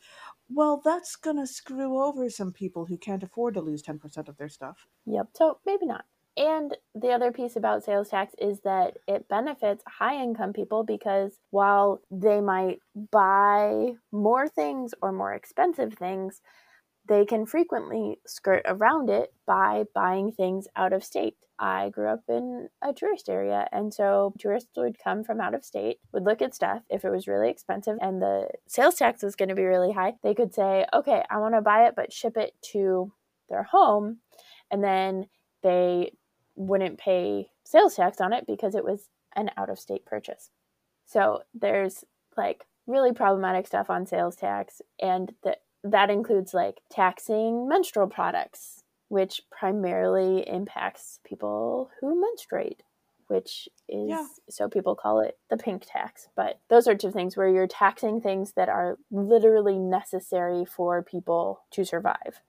Well, 0.49 0.81
that's 0.83 1.15
going 1.17 1.37
to 1.37 1.47
screw 1.47 2.03
over 2.03 2.31
some 2.31 2.53
people 2.53 2.87
who 2.87 2.97
can't 2.97 3.23
afford 3.23 3.53
to 3.55 3.61
lose 3.61 3.83
10% 3.83 4.29
of 4.29 4.39
their 4.39 4.49
stuff. 4.49 4.87
Yep. 5.05 5.29
So 5.35 5.59
maybe 5.67 5.85
not. 5.85 6.07
And 6.37 6.75
the 6.95 7.11
other 7.11 7.31
piece 7.31 7.57
about 7.57 7.85
sales 7.85 8.09
tax 8.09 8.35
is 8.39 8.61
that 8.61 8.97
it 9.07 9.29
benefits 9.29 9.85
high 9.87 10.23
income 10.23 10.55
people 10.55 10.83
because 10.83 11.39
while 11.51 12.01
they 12.11 12.41
might 12.41 12.79
buy 13.11 13.93
more 14.11 14.49
things 14.49 14.95
or 15.03 15.13
more 15.13 15.35
expensive 15.35 15.93
things, 15.95 16.41
they 17.07 17.27
can 17.27 17.45
frequently 17.45 18.19
skirt 18.27 18.63
around 18.65 19.11
it 19.11 19.35
by 19.47 19.85
buying 19.95 20.33
things 20.33 20.69
out 20.75 20.93
of 20.93 21.05
state. 21.05 21.37
I 21.59 21.91
grew 21.91 22.09
up 22.09 22.23
in 22.29 22.69
a 22.83 22.93
tourist 22.93 23.29
area, 23.29 23.69
and 23.71 23.93
so 23.93 24.33
tourists 24.39 24.71
would 24.77 24.97
come 25.03 25.23
from 25.23 25.41
out 25.41 25.55
of 25.55 25.65
state, 25.65 25.99
would 26.13 26.25
look 26.25 26.41
at 26.41 26.55
stuff. 26.55 26.83
If 26.89 27.05
it 27.05 27.11
was 27.11 27.29
really 27.29 27.51
expensive 27.51 27.99
and 28.01 28.23
the 28.23 28.49
sales 28.67 28.95
tax 28.95 29.23
was 29.23 29.37
going 29.37 29.51
to 29.51 29.55
be 29.55 29.65
really 29.65 29.93
high, 29.93 30.15
they 30.23 30.35
could 30.35 30.55
say, 30.55 30.87
Okay, 30.95 31.23
I 31.31 31.39
want 31.39 31.55
to 31.55 31.61
buy 31.61 31.87
it, 31.87 31.95
but 31.95 32.13
ship 32.13 32.37
it 32.37 32.55
to 32.73 33.13
their 33.49 33.65
home. 33.65 34.19
And 34.71 34.83
then 34.83 35.27
they 35.63 36.13
wouldn't 36.57 36.99
pay 36.99 37.51
sales 37.65 37.97
tax 37.97 38.21
on 38.21 38.33
it 38.33 38.47
because 38.47 38.75
it 38.75 38.85
was 38.85 39.09
an 39.35 39.51
out 39.57 39.71
of 39.71 39.79
state 39.79 40.05
purchase. 40.05 40.51
So 41.07 41.43
there's 41.55 42.05
like 42.37 42.67
really 42.87 43.13
problematic 43.13 43.67
stuff 43.67 43.91
on 43.91 44.07
sales 44.07 44.37
tax, 44.37 44.83
and 45.01 45.33
that 45.45 45.63
that 45.85 46.11
includes 46.11 46.55
like 46.55 46.81
taxing 46.91 47.69
menstrual 47.69 48.07
products, 48.07 48.83
which 49.09 49.43
primarily 49.51 50.47
impacts 50.49 51.21
people 51.25 51.91
who 52.01 52.21
menstruate, 52.21 52.83
which 53.27 53.69
is 53.89 54.11
yeah. 54.11 54.27
so 54.49 54.69
people 54.69 54.95
call 54.95 55.21
it 55.21 55.39
the 55.51 55.57
pink 55.57 55.85
tax. 55.87 56.29
But 56.37 56.61
those 56.69 56.87
are 56.87 56.95
two 56.95 57.11
things 57.11 57.37
where 57.37 57.49
you're 57.49 57.67
taxing 57.67 58.21
things 58.21 58.53
that 58.53 58.69
are 58.69 58.99
literally 59.11 59.79
necessary 59.79 60.65
for 60.65 61.03
people 61.03 61.63
to 61.73 61.85
survive. 61.85 62.41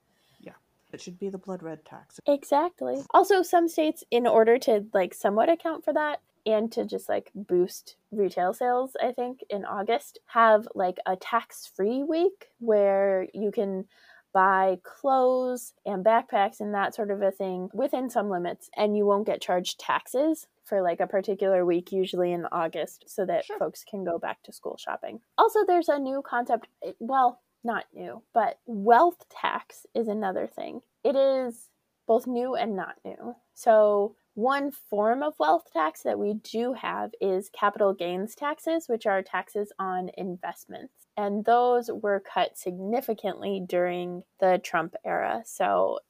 It 0.94 1.00
should 1.00 1.18
be 1.18 1.28
the 1.28 1.38
blood 1.38 1.62
red 1.62 1.84
tax. 1.84 2.20
Exactly. 2.26 3.02
Also, 3.10 3.42
some 3.42 3.68
states, 3.68 4.04
in 4.10 4.26
order 4.26 4.58
to 4.58 4.86
like 4.94 5.12
somewhat 5.12 5.48
account 5.48 5.84
for 5.84 5.92
that 5.92 6.20
and 6.46 6.70
to 6.72 6.84
just 6.84 7.08
like 7.08 7.30
boost 7.34 7.96
retail 8.12 8.54
sales, 8.54 8.96
I 9.02 9.12
think 9.12 9.40
in 9.50 9.64
August, 9.64 10.20
have 10.26 10.68
like 10.74 10.98
a 11.06 11.16
tax 11.16 11.70
free 11.74 12.02
week 12.02 12.48
where 12.58 13.26
you 13.34 13.50
can 13.50 13.86
buy 14.34 14.78
clothes 14.82 15.74
and 15.86 16.04
backpacks 16.04 16.60
and 16.60 16.74
that 16.74 16.94
sort 16.94 17.10
of 17.10 17.22
a 17.22 17.30
thing 17.30 17.70
within 17.72 18.10
some 18.10 18.28
limits 18.28 18.68
and 18.76 18.96
you 18.96 19.06
won't 19.06 19.26
get 19.26 19.40
charged 19.40 19.78
taxes 19.78 20.48
for 20.64 20.82
like 20.82 20.98
a 20.98 21.06
particular 21.06 21.64
week 21.64 21.92
usually 21.92 22.32
in 22.32 22.44
August 22.50 23.04
so 23.06 23.24
that 23.24 23.44
sure. 23.44 23.58
folks 23.58 23.84
can 23.88 24.02
go 24.02 24.18
back 24.18 24.42
to 24.42 24.52
school 24.52 24.76
shopping. 24.76 25.20
Also 25.38 25.60
there's 25.64 25.88
a 25.88 26.00
new 26.00 26.20
concept 26.20 26.66
eh, 26.84 26.92
well 26.98 27.40
not 27.64 27.84
new, 27.94 28.22
but 28.32 28.58
wealth 28.66 29.24
tax 29.30 29.86
is 29.94 30.08
another 30.08 30.46
thing. 30.46 30.80
It 31.02 31.16
is 31.16 31.68
both 32.06 32.26
new 32.26 32.54
and 32.54 32.76
not 32.76 32.96
new. 33.04 33.36
So, 33.54 34.16
one 34.34 34.72
form 34.72 35.22
of 35.22 35.38
wealth 35.38 35.66
tax 35.72 36.02
that 36.02 36.18
we 36.18 36.34
do 36.34 36.72
have 36.72 37.12
is 37.20 37.48
capital 37.50 37.94
gains 37.94 38.34
taxes, 38.34 38.88
which 38.88 39.06
are 39.06 39.22
taxes 39.22 39.72
on 39.78 40.10
investments. 40.16 41.06
And 41.16 41.44
those 41.44 41.88
were 41.88 42.20
cut 42.20 42.58
significantly 42.58 43.62
during 43.66 44.24
the 44.40 44.60
Trump 44.62 44.96
era. 45.04 45.42
So, 45.46 46.00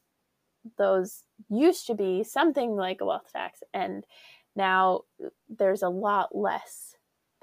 those 0.79 1.25
used 1.51 1.87
to 1.89 1.95
be 1.95 2.25
something 2.25 2.75
like 2.77 3.03
a 3.03 3.05
wealth 3.05 3.31
tax, 3.33 3.63
and 3.75 4.05
now 4.57 5.03
there's 5.49 5.83
a 5.83 5.89
lot 5.89 6.35
less 6.35 6.94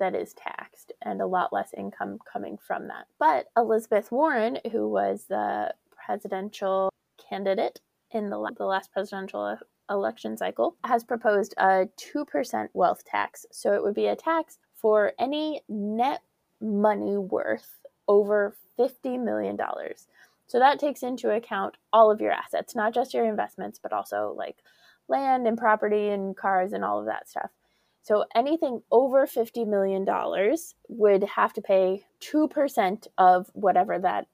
that 0.01 0.15
is 0.15 0.33
taxed 0.33 0.91
and 1.03 1.21
a 1.21 1.27
lot 1.27 1.53
less 1.53 1.69
income 1.77 2.17
coming 2.31 2.57
from 2.57 2.87
that. 2.87 3.05
But 3.19 3.47
Elizabeth 3.55 4.11
Warren, 4.11 4.57
who 4.71 4.89
was 4.89 5.25
the 5.29 5.73
presidential 5.91 6.91
candidate 7.29 7.79
in 8.09 8.29
the, 8.29 8.51
the 8.57 8.65
last 8.65 8.91
presidential 8.91 9.57
election 9.89 10.35
cycle, 10.37 10.75
has 10.83 11.03
proposed 11.03 11.53
a 11.57 11.87
2% 11.97 12.67
wealth 12.73 13.05
tax. 13.05 13.45
So 13.51 13.73
it 13.73 13.83
would 13.83 13.93
be 13.93 14.07
a 14.07 14.15
tax 14.15 14.57
for 14.73 15.13
any 15.19 15.61
net 15.69 16.21
money 16.59 17.17
worth 17.17 17.79
over 18.07 18.55
$50 18.79 19.23
million. 19.23 19.55
So 20.47 20.57
that 20.57 20.79
takes 20.79 21.03
into 21.03 21.29
account 21.29 21.77
all 21.93 22.09
of 22.09 22.19
your 22.19 22.31
assets, 22.31 22.75
not 22.75 22.93
just 22.93 23.13
your 23.13 23.25
investments, 23.25 23.79
but 23.81 23.93
also 23.93 24.33
like 24.35 24.57
land 25.07 25.45
and 25.45 25.57
property 25.57 26.09
and 26.09 26.35
cars 26.35 26.73
and 26.73 26.83
all 26.83 26.99
of 26.99 27.05
that 27.05 27.29
stuff. 27.29 27.51
So 28.03 28.25
anything 28.35 28.81
over 28.91 29.27
$50 29.27 29.67
million 29.67 30.05
would 30.89 31.23
have 31.23 31.53
to 31.53 31.61
pay 31.61 32.03
2% 32.21 33.07
of 33.17 33.49
whatever 33.53 33.99
that 33.99 34.27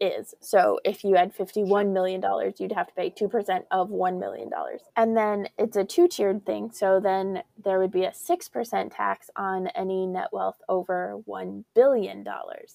is. 0.00 0.34
So 0.40 0.78
if 0.84 1.04
you 1.04 1.16
had 1.16 1.36
$51 1.36 1.92
million, 1.92 2.22
you'd 2.58 2.72
have 2.72 2.86
to 2.86 2.94
pay 2.94 3.10
2% 3.10 3.62
of 3.70 3.90
$1 3.90 4.20
million. 4.20 4.50
And 4.96 5.16
then 5.16 5.48
it's 5.58 5.76
a 5.76 5.84
two 5.84 6.08
tiered 6.08 6.46
thing. 6.46 6.70
So 6.72 7.00
then 7.00 7.42
there 7.62 7.78
would 7.78 7.90
be 7.90 8.04
a 8.04 8.12
6% 8.12 8.96
tax 8.96 9.30
on 9.36 9.68
any 9.68 10.06
net 10.06 10.28
wealth 10.32 10.60
over 10.68 11.18
$1 11.28 11.64
billion, 11.74 12.24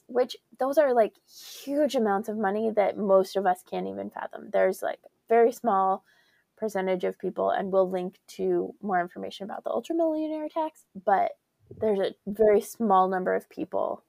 which 0.08 0.36
those 0.60 0.78
are 0.78 0.94
like 0.94 1.14
huge 1.64 1.96
amounts 1.96 2.30
of 2.30 2.38
money 2.38 2.72
that 2.76 2.98
most 2.98 3.36
of 3.36 3.46
us 3.46 3.64
can't 3.70 3.88
even 3.88 4.10
fathom. 4.10 4.50
There's 4.52 4.82
like 4.82 5.00
very 5.30 5.52
small 5.52 6.04
percentage 6.64 7.04
of 7.04 7.20
people, 7.20 7.50
and 7.50 7.74
we'll 7.74 7.90
link 7.90 8.20
to 8.26 8.74
more 8.82 9.02
information 9.02 9.44
about 9.44 9.66
the 9.66 9.70
ultramillionaire 9.70 10.50
tax, 10.50 10.86
but 11.04 11.34
there's 11.82 12.00
a 12.00 12.16
very 12.26 12.62
small 12.62 13.10
number 13.10 13.36
of 13.36 13.50
people 13.50 14.02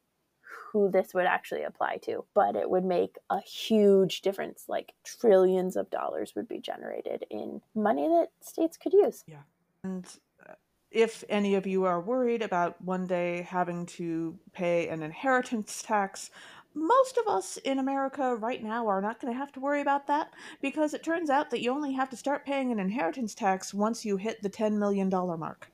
who 0.71 0.89
this 0.89 1.13
would 1.15 1.27
actually 1.27 1.65
apply 1.65 1.97
to, 1.97 2.25
but 2.33 2.55
it 2.55 2.71
would 2.71 2.85
make 2.85 3.17
a 3.29 3.41
huge 3.41 4.21
difference. 4.21 4.67
Like 4.69 4.93
trillions 5.03 5.75
of 5.75 5.91
dollars 5.91 6.35
would 6.37 6.47
be 6.47 6.61
generated 6.61 7.25
in 7.29 7.61
money 7.75 8.07
that 8.07 8.29
states 8.41 8.77
could 8.77 8.93
use. 8.93 9.25
Yeah. 9.27 9.43
And 9.83 10.07
uh, 10.49 10.55
if 10.93 11.25
any 11.29 11.57
of 11.57 11.67
you 11.67 11.87
are 11.87 12.01
worried 12.01 12.43
about 12.43 12.81
one 12.81 13.09
day 13.09 13.43
having 13.43 13.87
to 13.99 14.39
pay 14.53 14.87
an 14.87 15.03
inheritance 15.03 15.83
tax, 15.83 16.31
most 16.75 17.19
of 17.19 17.29
us 17.29 17.57
in 17.59 17.79
America 17.79 18.37
right 18.37 18.63
now 18.63 18.87
are 18.87 19.01
not 19.01 19.21
going 19.21 19.33
to 19.33 19.39
have 19.39 19.53
to 19.53 19.61
worry 19.61 19.81
about 19.81 20.07
that 20.09 20.33
because 20.61 20.95
it 20.95 21.03
turns 21.03 21.31
out 21.31 21.51
that 21.51 21.61
you 21.61 21.73
only 21.73 21.93
have 21.93 22.11
to 22.11 22.17
start 22.17 22.45
paying 22.45 22.73
an 22.73 22.81
inheritance 22.81 23.35
tax 23.35 23.73
once 23.73 24.05
you 24.05 24.17
hit 24.17 24.43
the 24.43 24.51
$10 24.51 24.79
million 24.79 25.09
mark. 25.09 25.71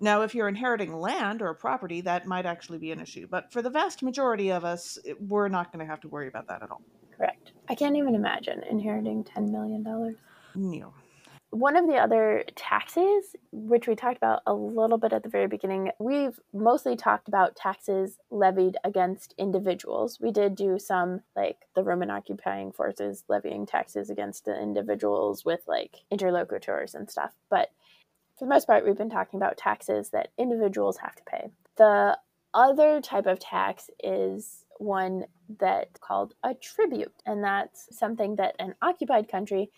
Now, 0.00 0.22
if 0.22 0.34
you're 0.34 0.48
inheriting 0.48 0.94
land 0.94 1.40
or 1.40 1.54
property, 1.54 2.00
that 2.02 2.26
might 2.26 2.46
actually 2.46 2.78
be 2.78 2.92
an 2.92 3.00
issue. 3.00 3.26
But 3.30 3.52
for 3.52 3.62
the 3.62 3.70
vast 3.70 4.02
majority 4.02 4.50
of 4.50 4.64
us, 4.64 4.98
we're 5.20 5.48
not 5.48 5.72
going 5.72 5.84
to 5.84 5.90
have 5.90 6.00
to 6.00 6.08
worry 6.08 6.28
about 6.28 6.48
that 6.48 6.62
at 6.62 6.70
all. 6.70 6.82
Correct. 7.16 7.52
I 7.68 7.74
can't 7.74 7.96
even 7.96 8.14
imagine 8.14 8.62
inheriting 8.68 9.24
$10 9.24 9.50
million. 9.50 9.82
No. 10.54 10.92
One 11.54 11.76
of 11.76 11.86
the 11.86 11.94
other 11.94 12.42
taxes, 12.56 13.36
which 13.52 13.86
we 13.86 13.94
talked 13.94 14.16
about 14.16 14.42
a 14.44 14.52
little 14.52 14.98
bit 14.98 15.12
at 15.12 15.22
the 15.22 15.28
very 15.28 15.46
beginning, 15.46 15.92
we've 16.00 16.40
mostly 16.52 16.96
talked 16.96 17.28
about 17.28 17.54
taxes 17.54 18.18
levied 18.28 18.76
against 18.82 19.36
individuals. 19.38 20.18
We 20.20 20.32
did 20.32 20.56
do 20.56 20.80
some, 20.80 21.20
like 21.36 21.58
the 21.76 21.84
Roman 21.84 22.10
occupying 22.10 22.72
forces 22.72 23.22
levying 23.28 23.66
taxes 23.66 24.10
against 24.10 24.46
the 24.46 24.60
individuals 24.60 25.44
with 25.44 25.60
like 25.68 25.98
interlocutors 26.10 26.92
and 26.92 27.08
stuff. 27.08 27.30
But 27.50 27.70
for 28.36 28.46
the 28.46 28.50
most 28.50 28.66
part, 28.66 28.84
we've 28.84 28.98
been 28.98 29.08
talking 29.08 29.38
about 29.38 29.56
taxes 29.56 30.10
that 30.10 30.32
individuals 30.36 30.96
have 30.96 31.14
to 31.14 31.22
pay. 31.22 31.50
The 31.76 32.18
other 32.52 33.00
type 33.00 33.26
of 33.26 33.38
tax 33.38 33.90
is 34.02 34.64
one 34.78 35.26
that's 35.60 36.00
called 36.00 36.34
a 36.42 36.54
tribute, 36.54 37.14
and 37.24 37.44
that's 37.44 37.96
something 37.96 38.34
that 38.36 38.56
an 38.58 38.74
occupied 38.82 39.28
country 39.28 39.70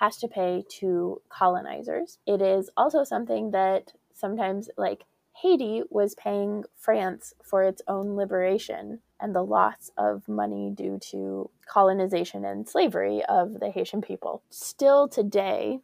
has 0.00 0.16
to 0.16 0.26
pay 0.26 0.64
to 0.80 1.20
colonizers. 1.28 2.18
It 2.26 2.40
is 2.40 2.70
also 2.76 3.04
something 3.04 3.50
that 3.50 3.92
sometimes, 4.14 4.70
like 4.78 5.04
Haiti, 5.42 5.82
was 5.90 6.14
paying 6.14 6.64
France 6.74 7.34
for 7.44 7.62
its 7.62 7.82
own 7.86 8.16
liberation 8.16 9.00
and 9.20 9.34
the 9.34 9.44
loss 9.44 9.90
of 9.98 10.26
money 10.26 10.72
due 10.74 10.98
to 11.10 11.50
colonization 11.68 12.46
and 12.46 12.66
slavery 12.66 13.22
of 13.28 13.60
the 13.60 13.70
Haitian 13.70 14.00
people. 14.00 14.42
Still 14.48 15.06
today, 15.06 15.80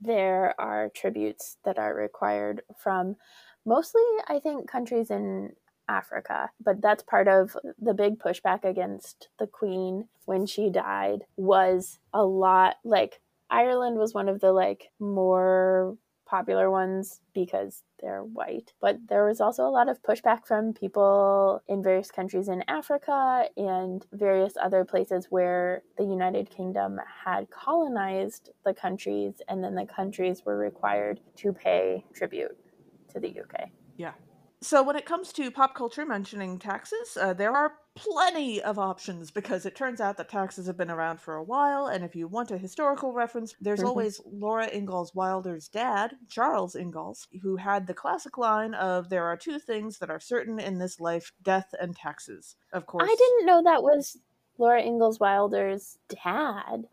there 0.00 0.54
are 0.58 0.88
tributes 0.88 1.58
that 1.64 1.78
are 1.78 1.94
required 1.94 2.62
from 2.76 3.14
mostly, 3.64 4.02
I 4.26 4.40
think, 4.40 4.68
countries 4.68 5.08
in 5.08 5.52
Africa. 5.88 6.50
But 6.60 6.80
that's 6.80 7.04
part 7.04 7.28
of 7.28 7.56
the 7.80 7.94
big 7.94 8.18
pushback 8.18 8.64
against 8.64 9.28
the 9.38 9.46
Queen 9.46 10.08
when 10.24 10.46
she 10.46 10.68
died 10.68 11.26
was 11.36 12.00
a 12.12 12.24
lot 12.24 12.76
like 12.82 13.20
Ireland 13.52 13.98
was 13.98 14.14
one 14.14 14.28
of 14.28 14.40
the 14.40 14.52
like 14.52 14.90
more 14.98 15.96
popular 16.26 16.70
ones 16.70 17.20
because 17.34 17.82
they're 18.00 18.24
white. 18.24 18.72
But 18.80 18.96
there 19.06 19.26
was 19.26 19.38
also 19.38 19.64
a 19.64 19.70
lot 19.70 19.90
of 19.90 20.02
pushback 20.02 20.46
from 20.46 20.72
people 20.72 21.62
in 21.68 21.82
various 21.82 22.10
countries 22.10 22.48
in 22.48 22.64
Africa 22.68 23.44
and 23.58 24.06
various 24.12 24.54
other 24.60 24.86
places 24.86 25.26
where 25.28 25.82
the 25.98 26.04
United 26.04 26.48
Kingdom 26.48 26.98
had 27.24 27.50
colonized 27.50 28.50
the 28.64 28.72
countries, 28.72 29.34
and 29.46 29.62
then 29.62 29.74
the 29.74 29.84
countries 29.84 30.42
were 30.46 30.56
required 30.56 31.20
to 31.36 31.52
pay 31.52 32.02
tribute 32.14 32.56
to 33.12 33.20
the 33.20 33.28
UK. 33.28 33.68
Yeah. 33.98 34.12
So, 34.62 34.82
when 34.82 34.96
it 34.96 35.04
comes 35.04 35.32
to 35.34 35.50
pop 35.50 35.74
culture 35.74 36.06
mentioning 36.06 36.58
taxes, 36.58 37.18
uh, 37.20 37.34
there 37.34 37.52
are 37.52 37.72
plenty 37.94 38.62
of 38.62 38.78
options 38.78 39.30
because 39.30 39.66
it 39.66 39.76
turns 39.76 40.00
out 40.00 40.16
that 40.16 40.28
taxes 40.28 40.66
have 40.66 40.76
been 40.76 40.90
around 40.90 41.20
for 41.20 41.34
a 41.34 41.42
while. 41.42 41.86
And 41.86 42.04
if 42.04 42.16
you 42.16 42.26
want 42.26 42.50
a 42.50 42.58
historical 42.58 43.12
reference, 43.12 43.54
there's 43.60 43.80
mm-hmm. 43.80 43.88
always 43.88 44.20
Laura 44.24 44.68
Ingalls 44.74 45.14
Wilder's 45.14 45.68
dad, 45.68 46.16
Charles 46.28 46.74
Ingalls, 46.74 47.28
who 47.42 47.56
had 47.56 47.86
the 47.86 47.94
classic 47.94 48.38
line 48.38 48.74
of 48.74 49.08
There 49.08 49.24
are 49.24 49.36
two 49.36 49.58
things 49.58 49.98
that 49.98 50.10
are 50.10 50.20
certain 50.20 50.58
in 50.58 50.78
this 50.78 51.00
life 51.00 51.32
death 51.42 51.74
and 51.80 51.94
taxes. 51.94 52.56
Of 52.72 52.86
course. 52.86 53.08
I 53.10 53.14
didn't 53.14 53.46
know 53.46 53.62
that 53.62 53.82
was 53.82 54.18
Laura 54.58 54.82
Ingalls 54.82 55.20
Wilder's 55.20 55.98
dad. 56.08 56.84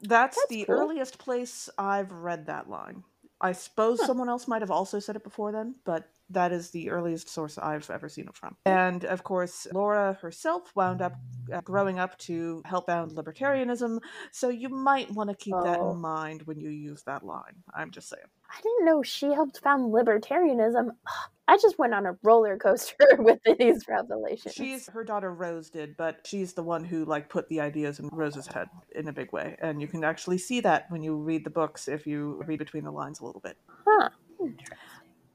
That's, 0.00 0.36
That's 0.36 0.46
the 0.48 0.64
cool. 0.64 0.74
earliest 0.74 1.18
place 1.18 1.68
I've 1.78 2.10
read 2.10 2.46
that 2.46 2.68
line. 2.68 3.04
I 3.42 3.52
suppose 3.52 4.00
huh. 4.00 4.06
someone 4.06 4.28
else 4.28 4.46
might 4.46 4.62
have 4.62 4.70
also 4.70 5.00
said 5.00 5.16
it 5.16 5.24
before 5.24 5.52
then, 5.52 5.74
but 5.84 6.08
that 6.30 6.52
is 6.52 6.70
the 6.70 6.90
earliest 6.90 7.28
source 7.28 7.58
I've 7.58 7.90
ever 7.90 8.08
seen 8.08 8.26
it 8.26 8.34
from. 8.34 8.56
And 8.64 9.04
of 9.04 9.22
course, 9.22 9.66
Laura 9.72 10.16
herself 10.20 10.72
wound 10.74 11.02
up 11.02 11.14
uh, 11.52 11.60
growing 11.60 11.98
up 11.98 12.16
to 12.20 12.62
help 12.64 12.86
found 12.86 13.12
libertarianism, 13.12 13.98
so 14.30 14.48
you 14.48 14.68
might 14.68 15.10
want 15.10 15.28
to 15.30 15.36
keep 15.36 15.54
oh. 15.54 15.64
that 15.64 15.76
in 15.76 15.86
oh. 15.86 15.94
mind 15.94 16.42
when 16.42 16.58
you 16.58 16.70
use 16.70 17.02
that 17.04 17.24
line. 17.24 17.62
I'm 17.74 17.90
just 17.90 18.08
saying. 18.08 18.22
I 18.52 18.60
didn't 18.60 18.84
know 18.84 19.02
she 19.02 19.32
helped 19.32 19.60
found 19.60 19.92
libertarianism. 19.92 20.90
I 21.48 21.56
just 21.56 21.78
went 21.78 21.92
on 21.92 22.06
a 22.06 22.16
roller 22.22 22.56
coaster 22.56 22.94
with 23.18 23.40
these 23.58 23.84
revelations. 23.88 24.54
She's 24.54 24.88
her 24.88 25.02
daughter 25.02 25.34
Rose 25.34 25.68
did, 25.68 25.96
but 25.96 26.20
she's 26.24 26.52
the 26.52 26.62
one 26.62 26.84
who 26.84 27.04
like 27.04 27.28
put 27.28 27.48
the 27.48 27.60
ideas 27.60 27.98
in 27.98 28.08
Rose's 28.12 28.46
head 28.46 28.68
in 28.94 29.08
a 29.08 29.12
big 29.12 29.32
way, 29.32 29.56
and 29.60 29.82
you 29.82 29.88
can 29.88 30.04
actually 30.04 30.38
see 30.38 30.60
that 30.60 30.86
when 30.90 31.02
you 31.02 31.16
read 31.16 31.44
the 31.44 31.50
books 31.50 31.88
if 31.88 32.06
you 32.06 32.40
read 32.46 32.60
between 32.60 32.84
the 32.84 32.92
lines 32.92 33.20
a 33.20 33.24
little 33.26 33.40
bit. 33.40 33.56
Huh. 33.86 34.08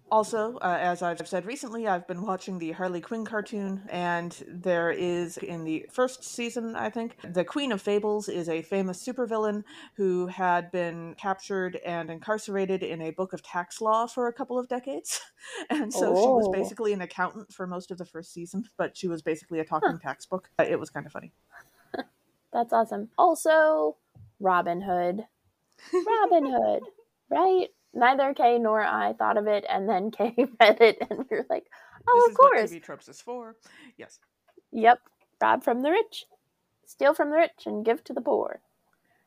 Also, 0.09 0.55
uh, 0.57 0.77
as 0.79 1.01
I've 1.01 1.27
said 1.27 1.45
recently, 1.45 1.85
I've 1.85 2.07
been 2.07 2.21
watching 2.21 2.59
the 2.59 2.71
Harley 2.71 3.01
Quinn 3.01 3.25
cartoon, 3.25 3.81
and 3.89 4.31
there 4.47 4.89
is 4.89 5.35
in 5.37 5.65
the 5.65 5.85
first 5.91 6.23
season, 6.23 6.77
I 6.77 6.89
think, 6.89 7.17
the 7.33 7.43
Queen 7.43 7.73
of 7.73 7.81
Fables 7.81 8.29
is 8.29 8.47
a 8.47 8.61
famous 8.61 9.05
supervillain 9.05 9.63
who 9.95 10.27
had 10.27 10.71
been 10.71 11.13
captured 11.15 11.75
and 11.85 12.09
incarcerated 12.09 12.83
in 12.83 13.01
a 13.01 13.11
book 13.11 13.33
of 13.33 13.43
tax 13.43 13.81
law 13.81 14.07
for 14.07 14.27
a 14.27 14.33
couple 14.33 14.57
of 14.57 14.69
decades. 14.69 15.19
and 15.69 15.93
so 15.93 16.13
oh. 16.15 16.21
she 16.21 16.27
was 16.27 16.45
oh. 16.47 16.51
basically 16.53 16.93
an 16.93 17.01
accountant 17.01 17.51
for 17.51 17.67
most 17.67 17.91
of 17.91 17.97
the 17.97 18.05
first 18.05 18.31
season, 18.31 18.63
but 18.77 18.95
she 18.95 19.09
was 19.09 19.21
basically 19.21 19.59
a 19.59 19.65
talking 19.65 19.91
huh. 19.91 20.09
tax 20.09 20.25
book. 20.25 20.49
Uh, 20.57 20.63
it 20.63 20.79
was 20.79 20.89
kind 20.89 21.05
of 21.05 21.11
funny. 21.11 21.33
That's 22.53 22.71
awesome. 22.71 23.09
Also, 23.17 23.97
Robin 24.39 24.81
Hood. 24.81 25.25
Robin 25.93 26.45
Hood, 26.45 26.83
right? 27.29 27.67
Neither 27.97 28.33
Kay 28.33 28.59
nor 28.59 28.81
I 28.81 29.13
thought 29.13 29.37
of 29.37 29.47
it, 29.47 29.65
and 29.69 29.89
then 29.89 30.11
Kay 30.11 30.35
read 30.59 30.81
it, 30.81 30.97
and 31.09 31.25
we 31.29 31.37
were 31.37 31.45
like, 31.49 31.65
"Oh, 32.07 32.21
this 32.25 32.31
of 32.31 32.37
course." 32.37 32.61
This 32.61 32.71
is 32.71 32.75
what 32.75 32.81
TV 32.81 32.85
tropes 32.85 33.09
is 33.09 33.21
for. 33.21 33.55
Yes. 33.97 34.19
Yep. 34.71 34.99
Rob 35.41 35.63
from 35.63 35.81
the 35.81 35.91
rich, 35.91 36.25
steal 36.85 37.13
from 37.13 37.29
the 37.29 37.37
rich, 37.37 37.65
and 37.65 37.85
give 37.85 38.03
to 38.05 38.13
the 38.13 38.21
poor. 38.21 38.61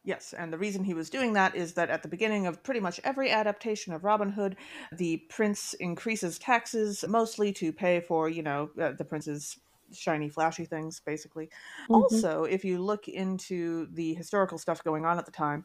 Yes, 0.02 0.32
and 0.36 0.50
the 0.50 0.58
reason 0.58 0.82
he 0.82 0.94
was 0.94 1.10
doing 1.10 1.34
that 1.34 1.54
is 1.54 1.74
that 1.74 1.90
at 1.90 2.02
the 2.02 2.08
beginning 2.08 2.46
of 2.46 2.62
pretty 2.62 2.80
much 2.80 3.00
every 3.04 3.30
adaptation 3.30 3.92
of 3.92 4.02
Robin 4.02 4.30
Hood, 4.30 4.56
the 4.92 5.18
prince 5.28 5.74
increases 5.74 6.38
taxes 6.38 7.04
mostly 7.06 7.52
to 7.54 7.70
pay 7.70 8.00
for, 8.00 8.28
you 8.28 8.42
know, 8.42 8.70
uh, 8.80 8.92
the 8.92 9.04
prince's 9.04 9.58
shiny, 9.92 10.28
flashy 10.28 10.64
things, 10.64 11.00
basically. 11.04 11.46
Mm-hmm. 11.84 11.94
Also, 11.94 12.44
if 12.44 12.64
you 12.64 12.78
look 12.78 13.08
into 13.08 13.88
the 13.92 14.14
historical 14.14 14.56
stuff 14.56 14.82
going 14.82 15.04
on 15.04 15.18
at 15.18 15.26
the 15.26 15.32
time, 15.32 15.64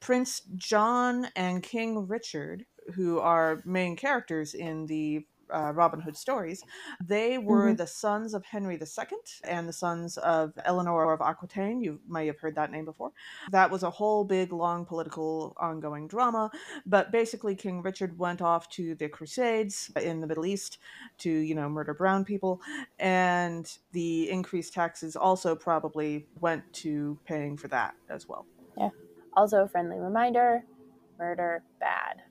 Prince 0.00 0.42
John 0.56 1.28
and 1.36 1.62
King 1.62 2.06
Richard, 2.08 2.64
who 2.94 3.18
are 3.20 3.62
main 3.64 3.96
characters 3.96 4.54
in 4.54 4.86
the 4.86 5.26
uh, 5.52 5.72
Robin 5.74 6.00
Hood 6.00 6.16
stories, 6.16 6.62
they 7.04 7.36
were 7.36 7.72
Mhm. 7.72 7.78
the 7.78 7.86
sons 7.86 8.34
of 8.34 8.44
Henry 8.44 8.76
II 8.76 9.40
and 9.42 9.68
the 9.68 9.72
sons 9.72 10.16
of 10.18 10.52
Eleanor 10.64 11.12
of 11.12 11.20
Aquitaine. 11.20 11.80
You 11.80 12.00
may 12.08 12.26
have 12.28 12.38
heard 12.38 12.54
that 12.54 12.70
name 12.70 12.84
before. 12.84 13.10
That 13.50 13.68
was 13.68 13.82
a 13.82 13.90
whole 13.90 14.24
big, 14.24 14.52
long 14.52 14.86
political 14.86 15.54
ongoing 15.56 16.06
drama. 16.06 16.52
But 16.86 17.10
basically, 17.10 17.56
King 17.56 17.82
Richard 17.82 18.16
went 18.16 18.40
off 18.40 18.68
to 18.70 18.94
the 18.94 19.08
Crusades 19.08 19.90
in 20.00 20.20
the 20.20 20.26
Middle 20.28 20.46
East 20.46 20.78
to, 21.18 21.30
you 21.30 21.56
know, 21.56 21.68
murder 21.68 21.94
brown 21.94 22.24
people. 22.24 22.60
And 23.00 23.76
the 23.90 24.30
increased 24.30 24.72
taxes 24.72 25.16
also 25.16 25.56
probably 25.56 26.28
went 26.40 26.72
to 26.74 27.18
paying 27.24 27.56
for 27.56 27.66
that 27.68 27.96
as 28.08 28.28
well. 28.28 28.46
Also, 29.36 29.64
a 29.64 29.68
friendly 29.68 29.98
reminder 29.98 30.64
murder 31.18 31.62
bad. 31.78 32.22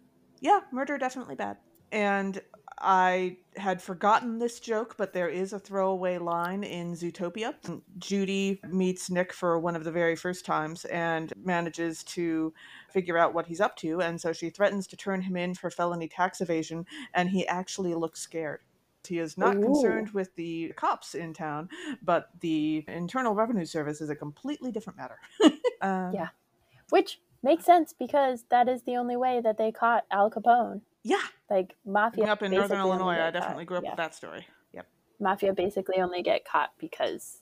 Yeah, 0.41 0.61
murder 0.71 0.97
definitely 0.97 1.35
bad. 1.35 1.57
And 1.91 2.41
I 2.81 3.37
had 3.57 3.81
forgotten 3.81 4.39
this 4.39 4.59
joke, 4.59 4.95
but 4.97 5.11
there 5.11 5.27
is 5.27 5.53
a 5.53 5.59
throwaway 5.59 6.17
line 6.17 6.63
in 6.63 6.93
Zootopia. 6.93 7.55
Judy 7.97 8.61
meets 8.67 9.09
Nick 9.09 9.33
for 9.33 9.59
one 9.59 9.75
of 9.75 9.83
the 9.83 9.91
very 9.91 10.15
first 10.15 10.45
times 10.45 10.85
and 10.85 11.33
manages 11.35 12.03
to 12.05 12.53
figure 12.89 13.17
out 13.17 13.33
what 13.33 13.47
he's 13.47 13.59
up 13.59 13.75
to. 13.77 14.01
And 14.01 14.19
so 14.19 14.31
she 14.31 14.49
threatens 14.49 14.87
to 14.87 14.97
turn 14.97 15.21
him 15.21 15.35
in 15.35 15.55
for 15.55 15.69
felony 15.69 16.07
tax 16.07 16.41
evasion, 16.41 16.85
and 17.13 17.29
he 17.29 17.45
actually 17.47 17.93
looks 17.95 18.21
scared. 18.21 18.61
He 19.07 19.17
is 19.19 19.37
not 19.37 19.57
Ooh. 19.57 19.61
concerned 19.61 20.09
with 20.11 20.35
the 20.35 20.73
cops 20.75 21.15
in 21.15 21.33
town, 21.33 21.69
but 22.01 22.29
the 22.41 22.85
Internal 22.87 23.33
Revenue 23.33 23.65
Service 23.65 24.01
is 24.01 24.09
a 24.09 24.15
completely 24.15 24.71
different 24.71 24.97
matter. 24.97 25.19
Um, 25.81 26.13
Yeah. 26.13 26.27
Which 26.89 27.19
makes 27.43 27.65
sense 27.65 27.93
because 27.97 28.45
that 28.49 28.67
is 28.67 28.83
the 28.83 28.97
only 28.97 29.15
way 29.15 29.41
that 29.41 29.57
they 29.57 29.71
caught 29.71 30.05
Al 30.11 30.29
Capone. 30.29 30.81
Yeah. 31.03 31.21
Like 31.49 31.75
mafia. 31.85 32.23
Growing 32.23 32.29
up 32.29 32.43
in 32.43 32.51
Northern 32.51 32.79
Illinois, 32.79 33.19
I 33.19 33.31
definitely 33.31 33.65
caught- 33.65 33.67
grew 33.67 33.77
up 33.77 33.83
yeah. 33.83 33.89
with 33.91 33.97
that 33.97 34.15
story. 34.15 34.45
Yep. 34.73 34.87
Mafia 35.19 35.53
basically 35.53 35.97
only 35.97 36.21
get 36.21 36.45
caught 36.45 36.71
because 36.77 37.41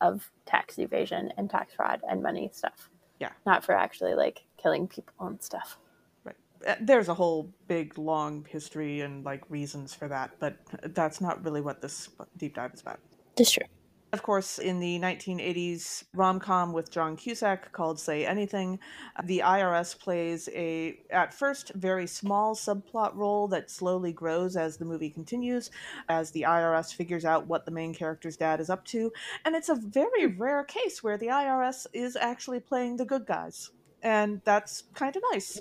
of 0.00 0.30
tax 0.46 0.78
evasion 0.78 1.32
and 1.36 1.50
tax 1.50 1.74
fraud 1.74 2.00
and 2.08 2.22
money 2.22 2.50
stuff. 2.52 2.90
Yeah. 3.18 3.30
Not 3.44 3.64
for 3.64 3.74
actually 3.74 4.14
like 4.14 4.44
killing 4.56 4.88
people 4.88 5.26
and 5.26 5.42
stuff. 5.42 5.78
Right. 6.24 6.36
Uh, 6.66 6.76
there's 6.80 7.08
a 7.08 7.14
whole 7.14 7.50
big 7.68 7.98
long 7.98 8.46
history 8.48 9.00
and 9.00 9.24
like 9.24 9.42
reasons 9.50 9.94
for 9.94 10.08
that 10.08 10.30
but 10.40 10.56
that's 10.94 11.20
not 11.20 11.42
really 11.44 11.60
what 11.60 11.80
this 11.80 12.08
deep 12.36 12.54
dive 12.54 12.72
is 12.74 12.80
about 12.80 13.00
Just 13.36 13.54
true. 13.54 13.64
Of 14.12 14.22
course 14.22 14.58
in 14.58 14.80
the 14.80 14.98
1980s 14.98 16.04
rom-com 16.14 16.72
with 16.72 16.90
john 16.90 17.16
cusack 17.16 17.72
called 17.72 17.98
say 17.98 18.24
anything 18.26 18.78
uh, 19.16 19.22
the 19.24 19.42
irs 19.44 19.98
plays 19.98 20.48
a 20.54 20.98
at 21.10 21.32
first 21.32 21.72
very 21.74 22.06
small 22.06 22.54
subplot 22.54 23.14
role 23.14 23.48
that 23.48 23.70
slowly 23.70 24.12
grows 24.12 24.56
as 24.56 24.76
the 24.76 24.84
movie 24.84 25.10
continues 25.10 25.70
as 26.08 26.30
the 26.30 26.42
irs 26.42 26.94
figures 26.94 27.24
out 27.24 27.46
what 27.46 27.64
the 27.64 27.70
main 27.70 27.94
character's 27.94 28.36
dad 28.36 28.60
is 28.60 28.70
up 28.70 28.84
to 28.84 29.12
and 29.44 29.54
it's 29.54 29.68
a 29.68 29.74
very 29.74 30.26
hmm. 30.26 30.42
rare 30.42 30.64
case 30.64 31.02
where 31.02 31.18
the 31.18 31.26
irs 31.28 31.86
is 31.92 32.16
actually 32.16 32.60
playing 32.60 32.96
the 32.96 33.04
good 33.04 33.26
guys 33.26 33.70
and 34.02 34.40
that's 34.44 34.84
kind 34.94 35.14
of 35.14 35.22
nice 35.32 35.60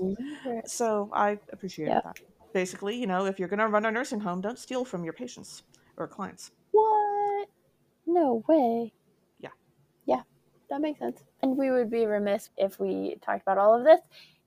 so 0.66 1.10
I 1.14 1.40
appreciate 1.52 1.90
that. 1.90 2.20
Basically, 2.54 2.96
you 2.96 3.08
know, 3.08 3.26
if 3.26 3.38
you're 3.38 3.48
going 3.48 3.60
to 3.60 3.68
run 3.68 3.86
a 3.86 3.92
nursing 3.92 4.20
home, 4.20 4.42
don't 4.42 4.58
steal 4.58 4.84
from 4.86 5.04
your 5.04 5.14
patients 5.14 5.64
or 5.98 6.08
clients. 6.08 6.52
No 8.12 8.44
way. 8.48 8.92
Yeah. 9.40 9.50
Yeah, 10.06 10.22
that 10.72 10.82
makes 10.82 11.00
sense. 11.00 11.24
And 11.44 11.56
we 11.58 11.70
would 11.70 11.92
be 11.92 12.06
remiss 12.08 12.50
if 12.58 12.80
we 12.80 13.18
talked 13.22 13.44
about 13.44 13.60
all 13.60 13.78
of 13.78 13.84
this, 13.86 14.02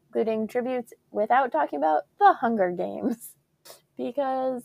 including 0.09 0.49
tributes, 0.49 0.93
without 1.13 1.53
talking 1.53 1.79
about 1.79 2.03
the 2.19 2.33
Hunger 2.35 2.71
Games. 2.71 3.31
Because 3.97 4.63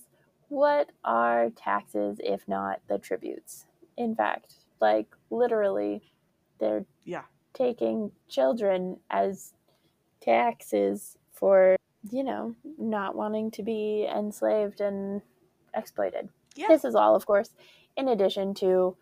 what 0.48 0.90
are 1.04 1.50
taxes 1.52 2.18
if 2.24 2.48
not 2.48 2.80
the 2.88 2.98
tributes? 2.98 3.66
In 3.98 4.16
fact, 4.16 4.54
like 4.82 5.08
literally, 5.30 6.02
they're 6.60 6.86
Yeah. 7.04 7.26
taking 7.54 8.12
children 8.30 9.00
as 9.12 9.54
taxes 10.22 11.18
for, 11.34 11.76
you 12.10 12.24
know, 12.24 12.56
not 12.80 13.16
wanting 13.16 13.52
to 13.52 13.64
be 13.64 14.08
enslaved 14.10 14.80
and 14.82 15.22
exploited. 15.76 16.30
Yeah. 16.56 16.68
This 16.70 16.86
is 16.86 16.96
all, 16.96 17.14
of 17.16 17.26
course, 17.26 17.52
in 17.98 18.08
addition 18.08 18.54
to 18.56 18.96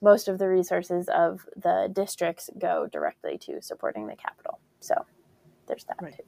most 0.00 0.28
of 0.28 0.38
the 0.38 0.48
resources 0.48 1.08
of 1.08 1.46
the 1.56 1.90
districts 1.92 2.48
go 2.58 2.86
directly 2.86 3.36
to 3.38 3.60
supporting 3.60 4.06
the 4.06 4.16
Capitol. 4.16 4.60
So 4.80 4.94
there's 5.66 5.84
that 5.84 6.00
Right. 6.00 6.16
too. 6.16 6.22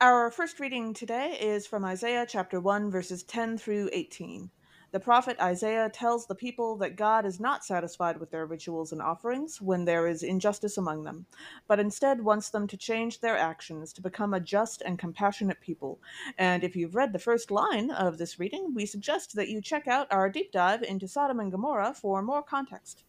Our 0.00 0.30
first 0.30 0.58
reading 0.58 0.94
today 0.94 1.36
is 1.40 1.66
from 1.66 1.84
Isaiah 1.84 2.26
chapter 2.28 2.58
1, 2.60 2.90
verses 2.90 3.22
10 3.22 3.58
through 3.58 3.90
18. 3.92 4.50
The 4.92 5.00
prophet 5.00 5.40
Isaiah 5.40 5.88
tells 5.88 6.26
the 6.26 6.34
people 6.34 6.76
that 6.76 6.96
God 6.96 7.24
is 7.24 7.40
not 7.40 7.64
satisfied 7.64 8.20
with 8.20 8.30
their 8.30 8.44
rituals 8.44 8.92
and 8.92 9.00
offerings 9.00 9.58
when 9.58 9.86
there 9.86 10.06
is 10.06 10.22
injustice 10.22 10.76
among 10.76 11.04
them, 11.04 11.24
but 11.66 11.80
instead 11.80 12.22
wants 12.22 12.50
them 12.50 12.66
to 12.66 12.76
change 12.76 13.20
their 13.20 13.36
actions 13.38 13.94
to 13.94 14.02
become 14.02 14.34
a 14.34 14.40
just 14.40 14.82
and 14.82 14.98
compassionate 14.98 15.62
people. 15.62 15.98
And 16.36 16.62
if 16.62 16.76
you've 16.76 16.94
read 16.94 17.14
the 17.14 17.18
first 17.18 17.50
line 17.50 17.90
of 17.90 18.18
this 18.18 18.38
reading, 18.38 18.74
we 18.74 18.84
suggest 18.84 19.34
that 19.34 19.48
you 19.48 19.62
check 19.62 19.88
out 19.88 20.08
our 20.10 20.28
deep 20.28 20.52
dive 20.52 20.82
into 20.82 21.08
Sodom 21.08 21.40
and 21.40 21.50
Gomorrah 21.50 21.94
for 21.94 22.20
more 22.20 22.42
context. 22.42 23.04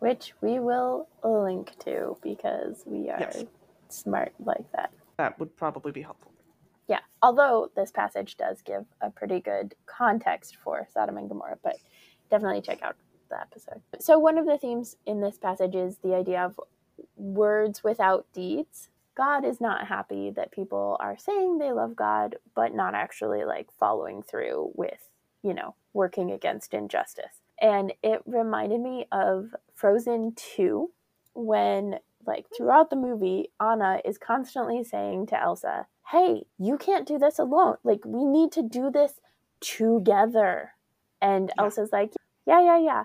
Which 0.00 0.32
we 0.40 0.58
will 0.58 1.06
link 1.22 1.78
to 1.84 2.16
because 2.20 2.82
we 2.84 3.10
are 3.10 3.20
Yes. 3.20 3.44
smart 3.90 4.34
like 4.44 4.70
that. 4.72 4.92
That 5.18 5.38
would 5.38 5.56
probably 5.56 5.92
be 5.92 6.02
helpful. 6.02 6.33
Yeah, 6.86 7.00
although 7.22 7.70
this 7.74 7.90
passage 7.90 8.36
does 8.36 8.60
give 8.62 8.84
a 9.00 9.10
pretty 9.10 9.40
good 9.40 9.74
context 9.86 10.56
for 10.62 10.86
Sodom 10.92 11.16
and 11.16 11.28
Gomorrah, 11.28 11.58
but 11.62 11.76
definitely 12.30 12.60
check 12.60 12.82
out 12.82 12.96
the 13.30 13.40
episode. 13.40 13.80
So, 14.00 14.18
one 14.18 14.38
of 14.38 14.46
the 14.46 14.58
themes 14.58 14.96
in 15.06 15.20
this 15.20 15.38
passage 15.38 15.74
is 15.74 15.98
the 15.98 16.14
idea 16.14 16.44
of 16.44 16.60
words 17.16 17.82
without 17.82 18.26
deeds. 18.32 18.88
God 19.16 19.44
is 19.44 19.60
not 19.60 19.86
happy 19.86 20.30
that 20.30 20.50
people 20.50 20.96
are 21.00 21.16
saying 21.16 21.58
they 21.58 21.72
love 21.72 21.94
God, 21.94 22.36
but 22.54 22.74
not 22.74 22.94
actually 22.94 23.44
like 23.44 23.68
following 23.78 24.22
through 24.22 24.72
with, 24.74 25.10
you 25.42 25.54
know, 25.54 25.76
working 25.92 26.32
against 26.32 26.74
injustice. 26.74 27.40
And 27.60 27.92
it 28.02 28.22
reminded 28.26 28.80
me 28.80 29.06
of 29.12 29.54
Frozen 29.74 30.34
2 30.56 30.90
when 31.34 32.00
like 32.26 32.46
throughout 32.56 32.90
the 32.90 32.96
movie, 32.96 33.50
Anna 33.60 34.00
is 34.04 34.18
constantly 34.18 34.82
saying 34.82 35.26
to 35.26 35.40
Elsa, 35.40 35.86
Hey, 36.10 36.44
you 36.58 36.76
can't 36.78 37.06
do 37.06 37.18
this 37.18 37.38
alone. 37.38 37.76
Like, 37.82 38.04
we 38.04 38.24
need 38.24 38.52
to 38.52 38.62
do 38.62 38.90
this 38.90 39.20
together. 39.60 40.72
And 41.20 41.50
Yeah. 41.56 41.64
Elsa's 41.64 41.92
like, 41.92 42.12
Yeah, 42.46 42.62
yeah, 42.62 42.78
yeah. 42.78 43.04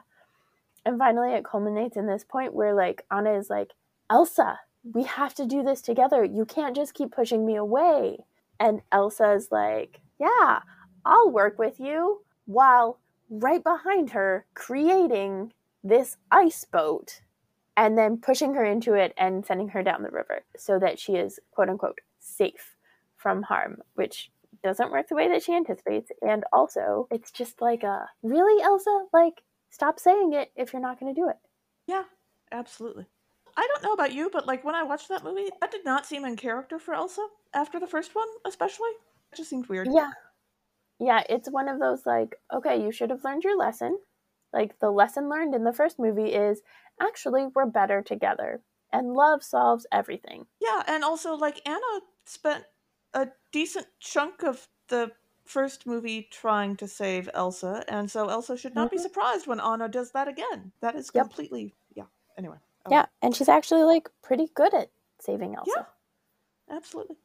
And 0.85 0.97
finally, 0.97 1.33
it 1.33 1.45
culminates 1.45 1.95
in 1.97 2.07
this 2.07 2.23
point 2.23 2.53
where, 2.53 2.73
like, 2.73 3.05
Anna 3.11 3.33
is 3.33 3.49
like, 3.49 3.73
Elsa, 4.09 4.59
we 4.83 5.03
have 5.03 5.33
to 5.35 5.45
do 5.45 5.63
this 5.63 5.81
together. 5.81 6.23
You 6.23 6.45
can't 6.45 6.75
just 6.75 6.93
keep 6.93 7.11
pushing 7.11 7.45
me 7.45 7.55
away. 7.55 8.25
And 8.59 8.81
Elsa's 8.91 9.49
like, 9.51 10.01
Yeah, 10.19 10.61
I'll 11.05 11.31
work 11.31 11.57
with 11.59 11.79
you. 11.79 12.21
While 12.45 12.99
right 13.29 13.63
behind 13.63 14.11
her, 14.11 14.45
creating 14.53 15.53
this 15.83 16.17
ice 16.31 16.65
boat 16.65 17.21
and 17.77 17.97
then 17.97 18.17
pushing 18.17 18.55
her 18.55 18.65
into 18.65 18.93
it 18.93 19.13
and 19.17 19.45
sending 19.45 19.69
her 19.69 19.83
down 19.83 20.03
the 20.03 20.09
river 20.09 20.43
so 20.57 20.77
that 20.79 20.99
she 20.99 21.13
is 21.13 21.39
quote 21.51 21.69
unquote 21.69 21.99
safe 22.19 22.75
from 23.19 23.43
harm, 23.43 23.77
which 23.93 24.31
doesn't 24.63 24.91
work 24.91 25.07
the 25.07 25.15
way 25.15 25.27
that 25.27 25.43
she 25.43 25.53
anticipates. 25.53 26.11
And 26.21 26.43
also, 26.51 27.07
it's 27.11 27.31
just 27.31 27.61
like 27.61 27.83
a 27.83 28.07
really, 28.23 28.63
Elsa? 28.63 29.05
Like, 29.13 29.43
stop 29.69 29.99
saying 29.99 30.33
it 30.33 30.51
if 30.55 30.73
you're 30.73 30.81
not 30.81 30.99
going 30.99 31.13
to 31.13 31.21
do 31.21 31.29
it. 31.29 31.35
Yeah, 31.85 32.03
absolutely. 32.51 33.05
I 33.55 33.67
don't 33.67 33.83
know 33.83 33.93
about 33.93 34.13
you, 34.13 34.29
but 34.31 34.47
like 34.47 34.63
when 34.63 34.75
I 34.75 34.83
watched 34.83 35.09
that 35.09 35.23
movie, 35.23 35.49
that 35.59 35.71
did 35.71 35.83
not 35.85 36.05
seem 36.05 36.23
in 36.23 36.37
character 36.37 36.79
for 36.79 36.93
Elsa 36.93 37.27
after 37.53 37.79
the 37.79 37.87
first 37.87 38.15
one, 38.15 38.27
especially. 38.45 38.89
It 39.31 39.35
just 39.35 39.49
seemed 39.49 39.67
weird. 39.67 39.89
Yeah. 39.91 40.11
Yeah, 40.99 41.23
it's 41.29 41.49
one 41.49 41.67
of 41.67 41.79
those 41.79 42.05
like, 42.05 42.35
okay, 42.53 42.81
you 42.81 42.91
should 42.91 43.09
have 43.09 43.23
learned 43.23 43.43
your 43.43 43.57
lesson. 43.57 43.99
Like, 44.53 44.79
the 44.79 44.91
lesson 44.91 45.29
learned 45.29 45.53
in 45.53 45.63
the 45.63 45.73
first 45.73 45.99
movie 45.99 46.33
is 46.33 46.61
actually, 47.01 47.47
we're 47.53 47.65
better 47.65 48.01
together. 48.01 48.61
And 48.91 49.13
love 49.13 49.43
solves 49.43 49.85
everything. 49.91 50.47
Yeah, 50.59 50.81
and 50.87 51.03
also 51.03 51.35
like 51.35 51.61
Anna 51.65 52.01
spent 52.25 52.63
a 53.13 53.29
decent 53.51 53.87
chunk 53.99 54.43
of 54.43 54.67
the 54.87 55.11
first 55.45 55.87
movie 55.87 56.27
trying 56.31 56.75
to 56.77 56.87
save 56.87 57.29
Elsa, 57.33 57.83
and 57.87 58.09
so 58.11 58.29
Elsa 58.29 58.55
should 58.55 58.75
not 58.75 58.91
be 58.91 58.97
Mhm. 58.97 59.01
surprised 59.01 59.47
when 59.47 59.59
Anna 59.59 59.87
does 59.89 60.11
that 60.11 60.27
again. 60.27 60.71
That 60.79 60.95
is 60.95 61.09
Yep. 61.13 61.23
completely 61.25 61.75
yeah. 61.95 62.05
Anyway. 62.37 62.57
oh, 62.85 62.91
Yeah, 62.91 63.07
and 63.21 63.35
she's 63.35 63.49
actually 63.49 63.83
like 63.83 64.09
pretty 64.21 64.47
good 64.53 64.73
at 64.73 64.91
saving 65.19 65.55
Elsa. 65.55 65.87
Absolutely. 66.69 67.17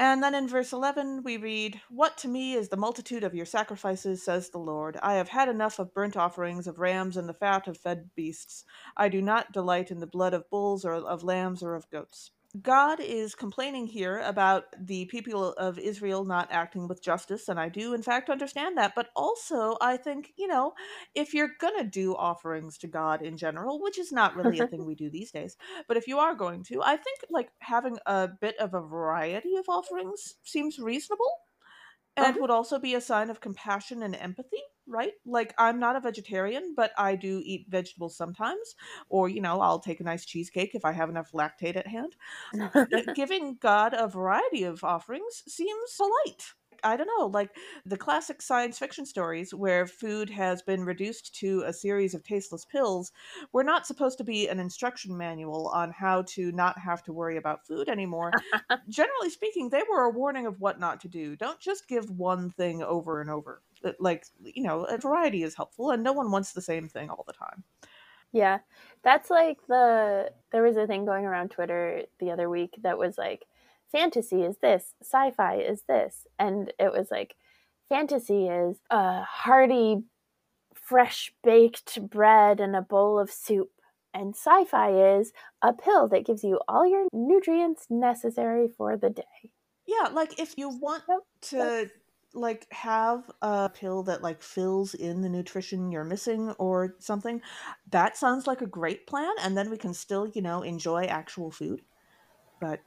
And 0.00 0.22
then 0.22 0.34
in 0.34 0.46
verse 0.48 0.72
11, 0.72 1.24
we 1.24 1.36
read, 1.36 1.80
What 1.90 2.16
to 2.18 2.28
me 2.28 2.54
is 2.54 2.68
the 2.68 2.76
multitude 2.76 3.24
of 3.24 3.34
your 3.34 3.44
sacrifices, 3.44 4.22
says 4.22 4.48
the 4.50 4.58
Lord. 4.58 4.96
I 5.02 5.14
have 5.14 5.28
had 5.28 5.48
enough 5.48 5.78
of 5.80 5.92
burnt 5.92 6.16
offerings, 6.16 6.66
of 6.68 6.78
rams, 6.78 7.16
and 7.16 7.28
the 7.28 7.34
fat 7.34 7.66
of 7.66 7.76
fed 7.76 8.14
beasts. 8.14 8.64
I 8.96 9.08
do 9.08 9.20
not 9.20 9.50
delight 9.52 9.90
in 9.90 9.98
the 9.98 10.06
blood 10.06 10.34
of 10.34 10.48
bulls, 10.50 10.84
or 10.84 10.92
of 10.94 11.24
lambs, 11.24 11.62
or 11.64 11.74
of 11.74 11.90
goats. 11.90 12.30
God 12.62 12.98
is 12.98 13.34
complaining 13.34 13.86
here 13.86 14.20
about 14.20 14.64
the 14.80 15.04
people 15.06 15.52
of 15.54 15.78
Israel 15.78 16.24
not 16.24 16.48
acting 16.50 16.88
with 16.88 17.02
justice, 17.02 17.48
and 17.48 17.60
I 17.60 17.68
do, 17.68 17.92
in 17.92 18.02
fact, 18.02 18.30
understand 18.30 18.78
that. 18.78 18.94
But 18.94 19.10
also, 19.14 19.76
I 19.82 19.98
think, 19.98 20.32
you 20.36 20.46
know, 20.46 20.72
if 21.14 21.34
you're 21.34 21.50
going 21.60 21.78
to 21.78 21.84
do 21.84 22.16
offerings 22.16 22.78
to 22.78 22.86
God 22.86 23.20
in 23.20 23.36
general, 23.36 23.82
which 23.82 23.98
is 23.98 24.12
not 24.12 24.34
really 24.34 24.58
a 24.60 24.66
thing 24.66 24.86
we 24.86 24.94
do 24.94 25.10
these 25.10 25.30
days, 25.30 25.58
but 25.86 25.98
if 25.98 26.08
you 26.08 26.18
are 26.18 26.34
going 26.34 26.64
to, 26.64 26.82
I 26.82 26.96
think 26.96 27.20
like 27.28 27.50
having 27.58 27.98
a 28.06 28.28
bit 28.28 28.56
of 28.58 28.72
a 28.72 28.80
variety 28.80 29.56
of 29.56 29.68
offerings 29.68 30.36
seems 30.42 30.78
reasonable 30.78 31.30
and 32.22 32.36
Uh-huh. 32.36 32.40
would 32.40 32.50
also 32.50 32.78
be 32.78 32.94
a 32.94 33.00
sign 33.00 33.30
of 33.30 33.40
compassion 33.40 34.02
and 34.02 34.14
empathy, 34.16 34.62
right? 34.86 35.14
Like, 35.24 35.54
I'm 35.58 35.78
not 35.78 35.96
a 35.96 36.00
vegetarian, 36.00 36.74
but 36.74 36.92
I 36.98 37.16
do 37.16 37.40
eat 37.44 37.66
vegetables 37.68 38.16
sometimes. 38.16 38.74
Or, 39.08 39.28
you 39.28 39.40
know, 39.40 39.60
I'll 39.60 39.80
take 39.80 40.00
a 40.00 40.04
nice 40.04 40.24
cheesecake 40.26 40.74
if 40.74 40.84
I 40.84 40.92
have 40.92 41.08
enough 41.08 41.32
lactase 41.32 41.76
at 41.76 41.86
hand. 41.86 42.16
Giving 43.14 43.56
God 43.56 43.94
a 43.94 44.08
variety 44.08 44.62
of 44.64 44.84
offerings 44.84 45.42
seems 45.46 45.94
polite. 45.96 46.54
I 46.84 46.96
don't 46.96 47.10
know, 47.18 47.26
like 47.26 47.50
the 47.84 47.96
classic 47.96 48.42
science 48.42 48.78
fiction 48.78 49.06
stories 49.06 49.54
where 49.54 49.86
food 49.86 50.30
has 50.30 50.62
been 50.62 50.84
reduced 50.84 51.34
to 51.36 51.62
a 51.66 51.72
series 51.72 52.14
of 52.14 52.22
tasteless 52.22 52.64
pills 52.64 53.12
were 53.52 53.64
not 53.64 53.86
supposed 53.86 54.18
to 54.18 54.24
be 54.24 54.48
an 54.48 54.60
instruction 54.60 55.16
manual 55.16 55.68
on 55.68 55.90
how 55.90 56.22
to 56.28 56.52
not 56.52 56.78
have 56.78 57.02
to 57.04 57.12
worry 57.12 57.36
about 57.36 57.66
food 57.66 57.88
anymore. 57.88 58.32
Generally 58.88 59.30
speaking, 59.30 59.70
they 59.70 59.82
were 59.90 60.04
a 60.04 60.10
warning 60.10 60.46
of 60.46 60.60
what 60.60 60.80
not 60.80 61.00
to 61.00 61.08
do. 61.08 61.36
Don't 61.36 61.60
just 61.60 61.88
give 61.88 62.10
one 62.10 62.50
thing 62.50 62.82
over 62.82 63.20
and 63.20 63.30
over. 63.30 63.62
Like, 64.00 64.26
you 64.42 64.64
know, 64.64 64.84
a 64.84 64.98
variety 64.98 65.42
is 65.42 65.54
helpful, 65.54 65.90
and 65.90 66.02
no 66.02 66.12
one 66.12 66.30
wants 66.30 66.52
the 66.52 66.62
same 66.62 66.88
thing 66.88 67.10
all 67.10 67.24
the 67.26 67.32
time. 67.32 67.62
Yeah. 68.32 68.58
That's 69.02 69.30
like 69.30 69.58
the 69.68 70.32
there 70.52 70.62
was 70.62 70.76
a 70.76 70.86
thing 70.86 71.04
going 71.04 71.24
around 71.24 71.50
Twitter 71.50 72.02
the 72.20 72.30
other 72.30 72.50
week 72.50 72.74
that 72.82 72.98
was 72.98 73.16
like 73.16 73.46
fantasy 73.90 74.42
is 74.42 74.58
this, 74.58 74.94
sci-fi 75.02 75.56
is 75.56 75.82
this, 75.88 76.26
and 76.38 76.72
it 76.78 76.92
was 76.92 77.08
like 77.10 77.36
fantasy 77.88 78.46
is 78.46 78.78
a 78.90 79.22
hearty 79.22 80.02
fresh 80.74 81.32
baked 81.42 82.00
bread 82.08 82.60
and 82.60 82.74
a 82.74 82.82
bowl 82.82 83.18
of 83.18 83.30
soup. 83.30 83.70
And 84.14 84.34
sci-fi 84.34 85.18
is 85.18 85.32
a 85.62 85.72
pill 85.72 86.08
that 86.08 86.24
gives 86.24 86.42
you 86.42 86.60
all 86.66 86.86
your 86.86 87.06
nutrients 87.12 87.86
necessary 87.90 88.68
for 88.68 88.96
the 88.96 89.10
day. 89.10 89.50
Yeah, 89.86 90.08
like 90.08 90.38
if 90.38 90.54
you 90.56 90.70
want 90.70 91.02
to 91.42 91.90
like 92.34 92.66
have 92.72 93.30
a 93.42 93.70
pill 93.70 94.02
that 94.04 94.22
like 94.22 94.42
fills 94.42 94.94
in 94.94 95.22
the 95.22 95.28
nutrition 95.28 95.92
you're 95.92 96.04
missing 96.04 96.50
or 96.52 96.96
something, 96.98 97.40
that 97.90 98.16
sounds 98.16 98.46
like 98.46 98.60
a 98.60 98.66
great 98.66 99.06
plan 99.06 99.32
and 99.40 99.56
then 99.56 99.70
we 99.70 99.76
can 99.76 99.94
still, 99.94 100.26
you 100.28 100.42
know, 100.42 100.62
enjoy 100.62 101.04
actual 101.04 101.50
food. 101.50 101.82
But 102.60 102.80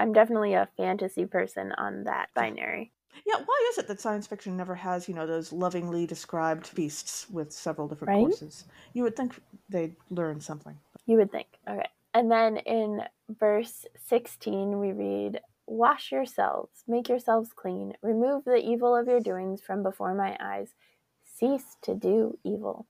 I'm 0.00 0.12
definitely 0.12 0.54
a 0.54 0.68
fantasy 0.76 1.26
person 1.26 1.72
on 1.78 2.04
that 2.04 2.30
binary. 2.34 2.92
yeah, 3.26 3.36
why 3.44 3.68
is 3.70 3.78
it 3.78 3.86
that 3.88 4.00
science 4.00 4.26
fiction 4.26 4.56
never 4.56 4.74
has, 4.74 5.08
you 5.08 5.14
know, 5.14 5.26
those 5.26 5.52
lovingly 5.52 6.06
described 6.06 6.66
feasts 6.66 7.28
with 7.30 7.52
several 7.52 7.86
different 7.86 8.08
Right? 8.10 8.20
courses? 8.20 8.64
You 8.94 9.02
would 9.02 9.14
think 9.16 9.34
they'd 9.68 9.94
learn 10.10 10.40
something. 10.40 10.76
You 11.06 11.16
would 11.18 11.30
think. 11.30 11.48
Okay. 11.68 11.86
And 12.14 12.30
then 12.30 12.56
in 12.58 13.02
verse 13.28 13.84
16, 14.08 14.78
we 14.80 14.92
read, 14.92 15.40
Wash 15.66 16.10
yourselves, 16.10 16.82
make 16.88 17.08
yourselves 17.08 17.52
clean, 17.54 17.94
remove 18.02 18.44
the 18.44 18.56
evil 18.56 18.96
of 18.96 19.06
your 19.06 19.20
doings 19.20 19.60
from 19.60 19.82
before 19.84 20.14
my 20.14 20.36
eyes, 20.40 20.74
cease 21.22 21.76
to 21.82 21.94
do 21.94 22.38
evil. 22.44 22.86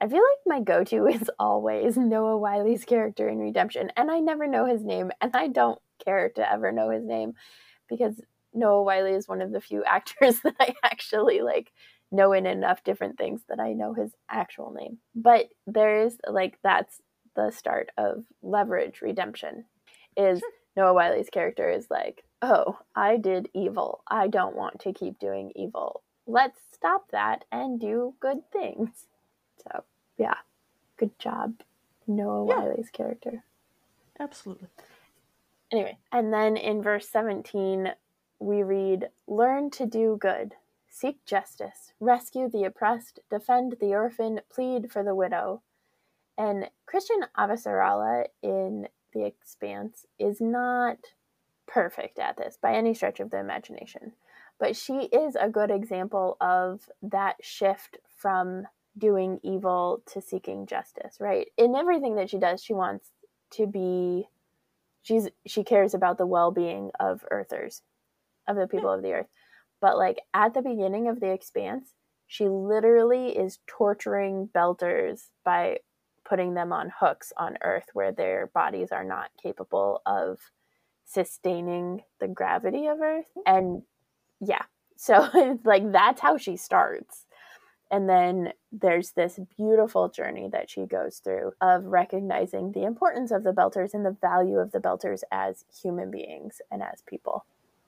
I 0.00 0.08
feel 0.08 0.22
like 0.22 0.46
my 0.46 0.60
go 0.60 0.82
to 0.84 1.06
is 1.16 1.30
always 1.38 1.96
Noah 1.96 2.38
Wyle's 2.38 2.84
character 2.84 3.28
in 3.28 3.38
Redemption, 3.38 3.90
and 3.96 4.10
I 4.10 4.20
never 4.20 4.46
know 4.46 4.64
his 4.64 4.82
name, 4.84 5.10
and 5.20 5.34
I 5.36 5.48
don't 5.48 5.78
care 6.04 6.28
to 6.30 6.52
ever 6.52 6.72
know 6.72 6.90
his 6.90 7.04
name 7.04 7.34
because 7.88 8.20
Noah 8.54 8.82
Wyle 8.82 9.06
is 9.06 9.28
one 9.28 9.40
of 9.42 9.52
the 9.52 9.60
few 9.60 9.84
actors 9.86 10.40
that 10.40 10.54
I 10.60 10.74
actually 10.82 11.40
like 11.40 11.72
know 12.10 12.32
in 12.32 12.44
enough 12.46 12.84
different 12.84 13.16
things 13.18 13.40
that 13.48 13.58
I 13.60 13.72
know 13.72 13.94
his 13.94 14.12
actual 14.30 14.72
name. 14.72 14.98
But 15.14 15.48
there's 15.66 16.14
like 16.28 16.58
that's 16.62 17.00
the 17.34 17.50
start 17.50 17.90
of 17.96 18.24
Leverage 18.42 19.00
Redemption. 19.00 19.64
Is 20.16 20.40
Sure. 20.40 20.50
Noah 20.76 20.94
Wyle's 20.94 21.28
character 21.30 21.70
is 21.70 21.86
like, 21.90 22.24
"Oh, 22.42 22.78
I 22.94 23.16
did 23.16 23.48
evil. 23.54 24.02
I 24.08 24.28
don't 24.28 24.56
want 24.56 24.80
to 24.80 24.92
keep 24.92 25.18
doing 25.18 25.52
evil. 25.56 26.02
Let's 26.26 26.60
stop 26.72 27.10
that 27.12 27.44
and 27.52 27.80
do 27.80 28.14
good 28.20 28.50
things." 28.52 29.06
So, 29.62 29.84
yeah. 30.18 30.34
Good 30.98 31.18
job, 31.18 31.54
Noah 32.06 32.46
Yeah. 32.48 32.58
Wyle's 32.60 32.90
character. 32.92 33.44
Absolutely. 34.20 34.68
Anyway, 35.72 35.96
and 36.12 36.32
then 36.32 36.56
in 36.56 36.82
verse 36.82 37.08
17, 37.08 37.92
we 38.38 38.62
read, 38.62 39.08
Learn 39.26 39.70
to 39.70 39.86
do 39.86 40.18
good, 40.20 40.54
seek 40.88 41.24
justice, 41.24 41.92
rescue 41.98 42.48
the 42.48 42.64
oppressed, 42.64 43.20
defend 43.30 43.76
the 43.80 43.94
orphan, 43.94 44.40
plead 44.52 44.92
for 44.92 45.02
the 45.02 45.14
widow. 45.14 45.62
And 46.36 46.68
Chrisjen 46.86 47.26
Avasarala 47.38 48.26
in 48.42 48.88
The 49.14 49.24
Expanse 49.24 50.06
is 50.18 50.40
not 50.40 50.98
perfect 51.66 52.18
at 52.18 52.36
this 52.36 52.58
by 52.60 52.74
any 52.74 52.92
stretch 52.92 53.20
of 53.20 53.30
the 53.30 53.38
imagination, 53.38 54.12
but 54.58 54.76
she 54.76 55.04
is 55.04 55.36
a 55.36 55.48
good 55.48 55.70
example 55.70 56.36
of 56.40 56.90
that 57.00 57.36
shift 57.40 57.96
from 58.14 58.66
doing 58.98 59.40
evil 59.42 60.02
to 60.04 60.20
seeking 60.20 60.66
justice, 60.66 61.16
right? 61.18 61.48
In 61.56 61.74
everything 61.74 62.16
that 62.16 62.28
she 62.28 62.38
does, 62.38 62.62
she 62.62 62.74
wants 62.74 63.08
to 63.52 63.66
be 63.66 64.28
she's 65.02 65.28
she 65.46 65.64
cares 65.64 65.94
about 65.94 66.18
the 66.18 66.26
well-being 66.26 66.90
of 66.98 67.24
earthers 67.30 67.82
of 68.48 68.56
the 68.56 68.66
people 68.66 68.90
of 68.90 69.02
the 69.02 69.12
earth. 69.12 69.26
But 69.80 69.98
like 69.98 70.20
at 70.32 70.54
the 70.54 70.62
beginning 70.62 71.08
of 71.08 71.20
the 71.20 71.30
expanse 71.30 71.92
she 72.26 72.48
literally 72.48 73.36
is 73.36 73.58
torturing 73.66 74.48
belters 74.54 75.28
by 75.44 75.78
putting 76.24 76.54
them 76.54 76.72
on 76.72 76.90
hooks 76.98 77.32
on 77.36 77.58
earth 77.62 77.86
where 77.92 78.12
their 78.12 78.50
bodies 78.54 78.88
are 78.90 79.04
not 79.04 79.30
capable 79.42 80.00
of 80.06 80.38
sustaining 81.04 82.00
the 82.20 82.28
gravity 82.28 82.86
of 82.86 83.00
earth. 83.00 83.26
Mm-hmm. 83.36 83.56
And 83.56 83.82
yeah 84.40 84.62
so 84.96 85.28
it's 85.34 85.64
like 85.66 85.90
that's 85.92 86.20
how 86.20 86.36
she 86.36 86.56
starts 86.56 87.26
and 87.92 88.08
then 88.08 88.54
there's 88.72 89.10
this 89.10 89.38
beautiful 89.58 90.08
journey 90.08 90.48
that 90.50 90.70
she 90.70 90.86
goes 90.86 91.18
through 91.18 91.52
of 91.60 91.84
recognizing 91.84 92.72
the 92.72 92.84
importance 92.84 93.30
of 93.30 93.44
the 93.44 93.52
Belters 93.52 93.92
and 93.92 94.04
the 94.04 94.16
value 94.18 94.56
of 94.56 94.72
the 94.72 94.80
Belters 94.80 95.22
as 95.30 95.66
human 95.82 96.10
beings 96.10 96.62
and 96.70 96.82
as 96.82 97.02
people. 97.06 97.44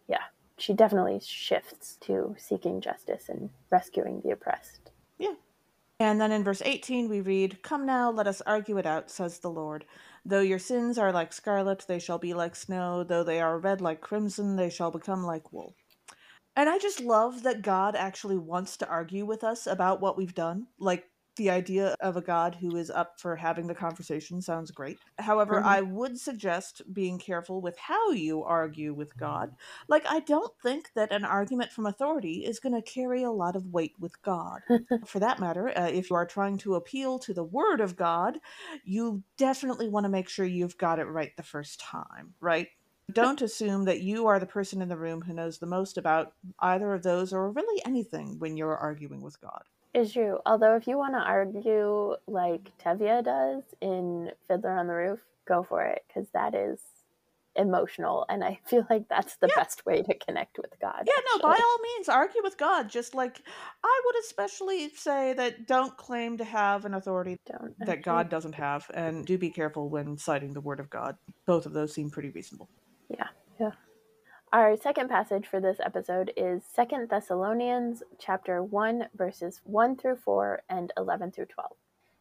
Yeah, 0.07 0.25
she 0.59 0.75
definitely 0.75 1.21
shifts 1.25 1.97
to 2.03 2.37
seeking 2.39 2.83
justice 2.83 3.31
and 3.31 3.49
rescuing 3.71 4.21
the 4.21 4.33
oppressed. 4.33 4.91
Yeah. 5.19 5.35
And 5.99 6.21
then 6.21 6.33
in 6.33 6.45
verse 6.45 6.61
18, 6.63 7.09
we 7.09 7.23
read, 7.23 7.63
Come 7.63 7.87
now, 7.87 8.11
let 8.11 8.27
us 8.27 8.43
argue 8.43 8.77
it 8.77 8.85
out, 8.85 9.11
says 9.11 9.39
the 9.39 9.49
Lord. 9.49 9.87
Though 10.27 10.41
your 10.41 10.59
sins 10.59 10.99
are 10.99 11.13
like 11.13 11.33
scarlet, 11.33 11.87
they 11.89 11.99
shall 11.99 12.19
be 12.19 12.35
like 12.35 12.57
snow. 12.57 13.05
Though 13.05 13.23
they 13.25 13.41
are 13.41 13.59
red 13.59 13.81
like 13.81 14.03
crimson, 14.03 14.57
they 14.57 14.69
shall 14.69 14.91
become 14.91 15.25
like 15.25 15.51
wool. 15.51 15.75
And 16.57 16.69
I 16.69 16.79
just 16.79 17.01
love 17.01 17.43
that 17.43 17.63
God 17.63 17.97
actually 17.97 18.39
wants 18.39 18.77
to 18.79 18.89
argue 18.89 19.27
with 19.27 19.43
us 19.43 19.67
about 19.67 20.01
what 20.01 20.17
we've 20.17 20.35
done. 20.35 20.69
Like, 20.79 21.11
the 21.37 21.51
idea 21.51 21.97
of 21.99 22.17
a 22.17 22.23
God 22.23 22.55
who 22.55 22.77
is 22.77 22.91
up 22.91 23.19
for 23.19 23.35
having 23.35 23.67
the 23.67 23.75
conversation 23.75 24.41
sounds 24.41 24.71
great. 24.71 25.01
However, 25.19 25.61
Mhm. 25.61 25.65
I 25.65 25.81
would 25.81 26.17
suggest 26.21 26.83
being 26.95 27.19
careful 27.19 27.61
with 27.61 27.77
how 27.77 28.11
you 28.13 28.45
argue 28.45 28.95
with 28.95 29.17
God. 29.17 29.57
Like, 29.89 30.07
I 30.07 30.21
don't 30.21 30.57
think 30.63 30.93
that 30.95 31.11
an 31.11 31.25
argument 31.25 31.73
from 31.73 31.87
authority 31.87 32.45
is 32.45 32.61
going 32.61 32.75
to 32.81 32.83
carry 32.83 33.25
a 33.25 33.33
lot 33.33 33.57
of 33.57 33.67
weight 33.67 33.99
with 33.99 34.23
God. 34.23 34.63
for 35.05 35.19
that 35.19 35.41
matter, 35.41 35.69
uh, 35.77 35.89
if 35.89 36.09
you 36.09 36.15
are 36.17 36.25
trying 36.25 36.57
to 36.59 36.77
appeal 36.77 37.19
to 37.19 37.35
the 37.35 37.45
Word 37.45 37.81
of 37.81 37.97
God, 37.97 38.39
you 38.85 39.25
definitely 39.37 39.89
want 39.89 40.05
to 40.05 40.09
make 40.11 40.29
sure 40.29 40.47
you've 40.47 40.79
got 40.79 41.01
it 41.01 41.05
right 41.07 41.37
the 41.37 41.43
first 41.43 41.81
time, 41.81 42.37
right? 42.41 42.69
Don't 43.13 43.43
assume 43.43 43.85
that 43.85 44.01
you 44.01 44.27
are 44.27 44.41
the 44.41 44.47
person 44.47 44.81
in 44.81 44.89
the 44.89 44.97
room 44.97 45.23
who 45.23 45.35
knows 45.35 45.59
the 45.59 45.67
most 45.67 45.99
about 45.99 46.33
either 46.61 46.95
of 46.95 47.03
those 47.03 47.33
or 47.33 47.51
really 47.51 47.83
anything 47.85 48.39
when 48.39 48.57
you're 48.57 48.77
arguing 48.77 49.21
with 49.21 49.41
God. 49.41 49.63
Is 49.93 50.13
true. 50.13 50.39
Although, 50.47 50.75
if 50.75 50.89
you 50.89 50.97
want 50.99 51.15
to 51.15 51.19
argue 51.21 52.17
like 52.27 52.71
Tevye 52.83 53.23
does 53.25 53.63
in 53.81 54.33
Fiddler 54.49 54.73
on 54.79 54.89
the 54.89 54.95
Roof, 54.95 55.21
go 55.47 55.63
for 55.63 55.85
it 55.85 56.03
because 56.09 56.29
that 56.31 56.55
is 56.55 56.81
emotional, 57.55 58.27
and 58.29 58.43
I 58.43 58.59
feel 58.67 58.85
like 58.91 59.09
that's 59.09 59.37
the 59.37 59.47
Yeah. 59.49 59.63
best 59.63 59.87
way 59.87 60.03
to 60.03 60.15
connect 60.15 60.59
with 60.59 60.73
God. 60.81 61.05
Yeah, 61.07 61.13
no, 61.37 61.43
by 61.43 61.57
all 61.57 61.79
means, 61.83 62.09
argue 62.09 62.43
with 62.43 62.57
God. 62.59 62.89
Just 62.89 63.15
like 63.15 63.41
I 63.85 64.03
would 64.07 64.17
especially 64.25 64.89
say 64.89 65.35
that 65.35 65.69
don't 65.69 65.97
claim 65.97 66.39
to 66.39 66.45
have 66.45 66.85
an 66.87 66.95
authority 66.95 67.39
Don't 67.47 67.79
that 67.81 67.89
actually- 67.91 68.03
God 68.03 68.29
doesn't 68.31 68.55
have, 68.57 68.91
and 68.95 69.25
do 69.25 69.39
be 69.39 69.51
careful 69.51 69.89
when 69.91 70.17
citing 70.17 70.55
the 70.55 70.61
Word 70.61 70.81
of 70.81 70.91
God. 70.91 71.17
Both 71.47 71.67
of 71.67 71.73
those 71.75 71.93
seem 71.95 72.11
pretty 72.11 72.31
reasonable. 72.31 72.69
Our 74.55 74.77
second 74.77 75.09
passage 75.09 75.49
for 75.49 75.59
this 75.59 75.79
episode 75.81 76.33
is 76.37 76.63
Second 76.65 77.09
Thessalonians 77.09 78.05
chapter 78.21 78.63
1 78.63 79.09
verses 79.17 79.61
1 79.65 79.97
through 79.97 80.15
4 80.15 80.63
and 80.69 80.93
11 80.97 81.33
through 81.33 81.47
12. 81.47 81.73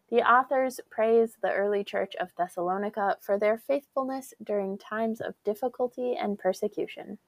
The 0.09 0.27
authors 0.27 0.79
praise 0.89 1.38
the 1.43 1.53
early 1.53 1.84
church 1.84 2.15
of 2.15 2.29
Thessalonica 2.36 3.17
for 3.21 3.38
their 3.38 3.59
faithfulness 3.59 4.34
during 4.43 4.79
times 4.79 5.21
of 5.21 5.36
difficulty 5.43 6.15
and 6.15 6.39
persecution. 6.39 7.19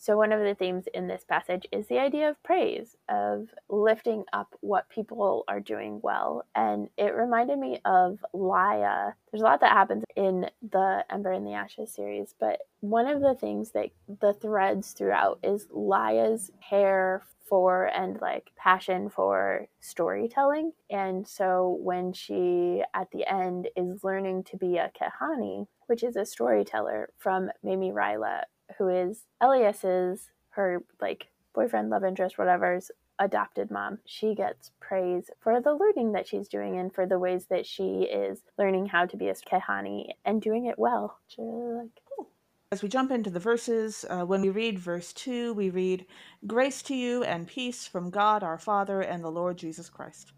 So, 0.00 0.16
one 0.16 0.32
of 0.32 0.40
the 0.40 0.54
themes 0.54 0.84
in 0.94 1.08
this 1.08 1.24
passage 1.24 1.66
is 1.72 1.88
the 1.88 1.98
idea 1.98 2.30
of 2.30 2.42
praise, 2.44 2.96
of 3.08 3.48
lifting 3.68 4.24
up 4.32 4.54
what 4.60 4.88
people 4.88 5.44
are 5.48 5.58
doing 5.58 6.00
well. 6.02 6.46
And 6.54 6.88
it 6.96 7.14
reminded 7.14 7.58
me 7.58 7.80
of 7.84 8.24
Laia. 8.32 9.14
There's 9.30 9.42
a 9.42 9.44
lot 9.44 9.60
that 9.60 9.72
happens 9.72 10.04
in 10.14 10.48
the 10.62 11.04
Ember 11.10 11.32
in 11.32 11.44
the 11.44 11.54
Ashes 11.54 11.92
series, 11.92 12.32
but 12.38 12.60
one 12.80 13.08
of 13.08 13.20
the 13.20 13.34
things 13.34 13.72
that 13.72 13.90
the 14.20 14.32
threads 14.34 14.92
throughout 14.92 15.40
is 15.42 15.66
Laia's 15.66 16.52
care 16.66 17.24
for 17.48 17.86
and 17.86 18.20
like 18.20 18.52
passion 18.56 19.08
for 19.08 19.66
storytelling. 19.80 20.72
And 20.90 21.26
so 21.26 21.78
when 21.80 22.12
she 22.12 22.84
at 22.94 23.10
the 23.10 23.26
end 23.26 23.68
is 23.74 24.04
learning 24.04 24.44
to 24.44 24.56
be 24.56 24.76
a 24.76 24.90
Kehanni, 24.90 25.66
which 25.86 26.04
is 26.04 26.14
a 26.14 26.26
storyteller 26.26 27.08
from 27.16 27.50
Mamie 27.62 27.90
Rila, 27.90 28.42
who 28.76 28.88
is 28.88 29.24
Elias's 29.40 30.30
her 30.50 30.82
like 31.00 31.28
boyfriend, 31.54 31.90
love 31.90 32.04
interest, 32.04 32.38
whatever's 32.38 32.90
adopted 33.18 33.70
mom, 33.70 33.98
she 34.06 34.34
gets 34.34 34.70
praise 34.80 35.30
for 35.40 35.60
the 35.60 35.74
learning 35.74 36.12
that 36.12 36.26
she's 36.28 36.48
doing 36.48 36.78
and 36.78 36.94
for 36.94 37.06
the 37.06 37.18
ways 37.18 37.46
that 37.50 37.66
she 37.66 38.02
is 38.02 38.42
learning 38.58 38.86
how 38.86 39.06
to 39.06 39.16
be 39.16 39.28
a 39.28 39.34
Kehanni 39.34 40.10
and 40.24 40.40
doing 40.40 40.66
it 40.66 40.78
well. 40.78 41.18
Really 41.36 41.82
like, 41.82 41.88
cool. 42.16 42.28
As 42.70 42.82
we 42.82 42.88
jump 42.88 43.10
into 43.10 43.30
the 43.30 43.40
verses, 43.40 44.04
uh, 44.10 44.24
when 44.24 44.42
we 44.42 44.50
read 44.50 44.78
verse 44.78 45.12
2, 45.14 45.54
we 45.54 45.70
read, 45.70 46.06
Grace 46.46 46.82
to 46.82 46.94
you 46.94 47.24
and 47.24 47.46
peace 47.46 47.86
from 47.86 48.10
God 48.10 48.42
our 48.42 48.58
Father 48.58 49.00
and 49.00 49.24
the 49.24 49.30
Lord 49.30 49.56
Jesus 49.56 49.88
Christ. 49.88 50.32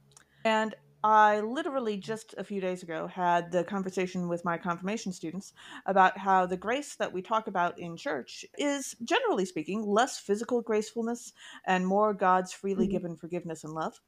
And 0.44 0.74
I 1.02 1.40
literally 1.40 1.96
just 1.96 2.34
a 2.36 2.44
few 2.44 2.60
days 2.60 2.82
ago 2.82 3.06
had 3.06 3.50
the 3.52 3.64
conversation 3.64 4.28
with 4.28 4.44
my 4.44 4.58
confirmation 4.58 5.12
students 5.12 5.52
about 5.86 6.18
how 6.18 6.46
the 6.46 6.56
grace 6.56 6.94
that 6.96 7.12
we 7.12 7.22
talk 7.22 7.46
about 7.46 7.78
in 7.78 7.96
church 7.96 8.44
is, 8.58 8.94
generally 9.02 9.46
speaking, 9.46 9.82
less 9.82 10.18
physical 10.18 10.60
gracefulness 10.60 11.32
and 11.66 11.86
more 11.86 12.12
God's 12.12 12.52
freely 12.52 12.84
mm-hmm. 12.84 12.92
given 12.92 13.16
forgiveness 13.16 13.64
and 13.64 13.72
love. 13.72 14.00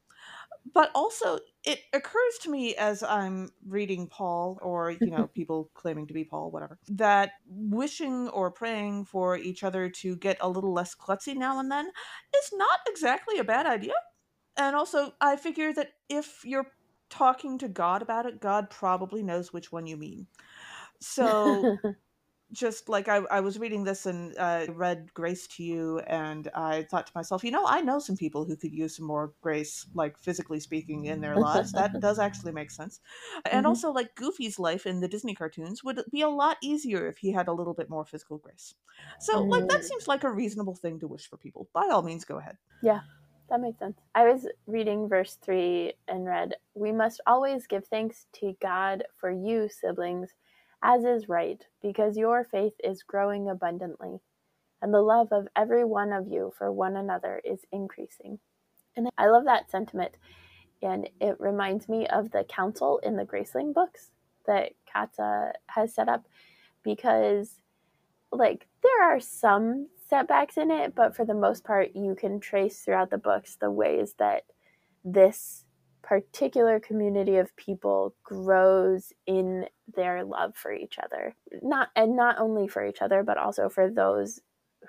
But 0.73 0.91
also, 0.95 1.39
it 1.65 1.79
occurs 1.93 2.37
to 2.43 2.49
me 2.49 2.75
as 2.75 3.03
I'm 3.03 3.49
reading 3.67 4.07
Paul, 4.07 4.59
or, 4.61 4.91
you 4.91 5.09
know, 5.09 5.27
people 5.33 5.69
claiming 5.73 6.07
to 6.07 6.13
be 6.13 6.23
Paul, 6.23 6.51
whatever, 6.51 6.77
that 6.89 7.31
wishing 7.47 8.29
or 8.29 8.51
praying 8.51 9.05
for 9.05 9.35
each 9.35 9.63
other 9.63 9.89
to 9.89 10.15
get 10.15 10.37
a 10.39 10.49
little 10.49 10.73
less 10.73 10.95
klutzy 10.95 11.35
now 11.35 11.59
and 11.59 11.71
then 11.71 11.87
is 11.87 12.51
not 12.53 12.79
exactly 12.87 13.39
a 13.39 13.43
bad 13.43 13.65
idea. 13.65 13.93
And 14.55 14.75
also, 14.75 15.13
I 15.19 15.35
figure 15.35 15.73
that 15.73 15.93
if 16.07 16.41
you're 16.45 16.67
talking 17.13 17.59
to 17.59 17.67
God 17.67 18.01
about 18.01 18.25
it, 18.25 18.41
God 18.41 18.69
probably 18.71 19.21
knows 19.21 19.53
which 19.53 19.71
one 19.71 19.85
you 19.85 19.97
mean. 19.97 20.25
So 20.99 21.77
just 22.53 22.87
like 22.87 23.07
I, 23.07 23.17
I 23.29 23.39
was 23.39 23.59
reading 23.59 23.83
this 23.83 24.05
and 24.05 24.33
uh, 24.37 24.67
read 24.69 25.13
grace 25.13 25.47
to 25.47 25.63
you 25.63 25.99
and 26.05 26.47
i 26.53 26.83
thought 26.83 27.07
to 27.07 27.11
myself 27.15 27.43
you 27.43 27.49
know 27.49 27.65
i 27.65 27.81
know 27.81 27.97
some 27.97 28.15
people 28.15 28.45
who 28.45 28.55
could 28.55 28.71
use 28.71 28.95
some 28.97 29.07
more 29.07 29.33
grace 29.41 29.87
like 29.95 30.17
physically 30.19 30.59
speaking 30.59 31.05
in 31.05 31.19
their 31.19 31.35
lives 31.35 31.71
that 31.71 31.99
does 31.99 32.19
actually 32.19 32.51
make 32.51 32.69
sense 32.69 32.99
and 33.45 33.61
mm-hmm. 33.61 33.67
also 33.67 33.91
like 33.91 34.13
goofy's 34.15 34.59
life 34.59 34.85
in 34.85 34.99
the 34.99 35.07
disney 35.07 35.33
cartoons 35.33 35.83
would 35.83 36.01
be 36.11 36.21
a 36.21 36.29
lot 36.29 36.57
easier 36.61 37.07
if 37.07 37.17
he 37.17 37.31
had 37.31 37.47
a 37.47 37.53
little 37.53 37.73
bit 37.73 37.89
more 37.89 38.05
physical 38.05 38.37
grace 38.37 38.75
so 39.19 39.41
like 39.41 39.67
that 39.67 39.81
mm. 39.81 39.85
seems 39.85 40.07
like 40.07 40.23
a 40.23 40.31
reasonable 40.31 40.75
thing 40.75 40.99
to 40.99 41.07
wish 41.07 41.27
for 41.27 41.37
people 41.37 41.67
by 41.73 41.87
all 41.91 42.03
means 42.03 42.23
go 42.23 42.37
ahead 42.37 42.57
yeah 42.83 42.99
that 43.49 43.61
makes 43.61 43.79
sense. 43.79 43.97
I 44.15 44.25
was 44.25 44.47
reading 44.67 45.07
verse 45.07 45.37
3 45.43 45.93
and 46.07 46.25
read, 46.25 46.55
We 46.75 46.91
must 46.91 47.21
always 47.27 47.67
give 47.67 47.85
thanks 47.85 48.25
to 48.39 48.55
God 48.61 49.03
for 49.17 49.31
you, 49.31 49.69
siblings, 49.69 50.29
as 50.81 51.03
is 51.03 51.29
right, 51.29 51.63
because 51.81 52.17
your 52.17 52.43
faith 52.45 52.73
is 52.83 53.03
growing 53.03 53.49
abundantly, 53.49 54.19
and 54.81 54.93
the 54.93 55.01
love 55.01 55.29
of 55.31 55.47
every 55.55 55.85
one 55.85 56.11
of 56.11 56.27
you 56.27 56.51
for 56.57 56.71
one 56.71 56.97
another 56.97 57.41
is 57.43 57.59
increasing. 57.71 58.39
And 58.95 59.09
I 59.17 59.27
love 59.27 59.45
that 59.45 59.71
sentiment. 59.71 60.15
And 60.81 61.09
it 61.21 61.39
reminds 61.39 61.87
me 61.87 62.05
of 62.07 62.31
the 62.31 62.43
council 62.43 62.99
in 63.03 63.15
the 63.15 63.25
Graceling 63.25 63.73
books 63.73 64.11
that 64.45 64.73
Katsa 64.93 65.53
has 65.67 65.93
set 65.93 66.09
up 66.09 66.25
because, 66.83 67.61
like, 68.31 68.67
there 68.83 69.03
are 69.03 69.19
some 69.19 69.87
setbacks 70.13 70.57
in 70.57 70.69
it, 70.69 70.93
but 70.93 71.15
for 71.15 71.25
the 71.25 71.33
most 71.33 71.63
part, 71.63 71.95
you 71.95 72.13
can 72.13 72.39
trace 72.39 72.81
throughout 72.81 73.09
the 73.09 73.17
books 73.17 73.57
the 73.59 73.71
ways 73.71 74.13
that 74.19 74.43
this 75.03 75.65
particular 76.03 76.79
community 76.79 77.37
of 77.37 77.55
people 77.55 78.13
grows 78.23 79.11
in 79.25 79.65
their 79.95 80.23
love 80.23 80.55
for 80.55 80.71
each 80.71 80.99
other. 81.01 81.35
Not 81.63 81.89
and 81.95 82.15
not 82.15 82.39
only 82.39 82.67
for 82.67 82.85
each 82.85 83.01
other, 83.01 83.23
but 83.23 83.39
also 83.39 83.69
for 83.69 83.89
those 83.89 84.39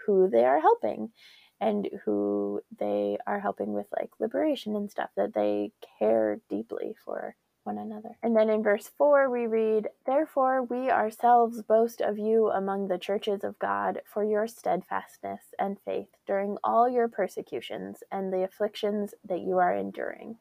who 0.04 0.28
they 0.28 0.44
are 0.44 0.60
helping 0.60 1.10
and 1.58 1.88
who 2.04 2.60
they 2.78 3.16
are 3.26 3.40
helping 3.40 3.72
with 3.72 3.86
like 3.96 4.10
liberation 4.20 4.76
and 4.76 4.90
stuff 4.90 5.08
that 5.16 5.32
they 5.32 5.72
care 5.98 6.38
deeply 6.50 6.94
for 7.02 7.34
one 7.64 7.78
another. 7.78 8.16
And 8.22 8.36
then 8.36 8.48
in 8.48 8.62
verse 8.62 8.90
4, 8.96 9.30
we 9.30 9.46
read, 9.46 9.88
Therefore 10.06 10.62
we 10.62 10.90
ourselves 10.90 11.62
boast 11.62 12.00
of 12.00 12.18
you 12.18 12.50
among 12.50 12.88
the 12.88 12.98
churches 12.98 13.42
of 13.42 13.58
God 13.58 14.00
for 14.04 14.22
your 14.22 14.46
steadfastness 14.46 15.42
and 15.58 15.78
faith 15.84 16.08
during 16.26 16.56
all 16.62 16.88
your 16.88 17.08
persecutions 17.08 17.98
and 18.12 18.32
the 18.32 18.44
afflictions 18.44 19.14
that 19.24 19.40
you 19.40 19.58
are 19.58 19.74
enduring. 19.74 20.36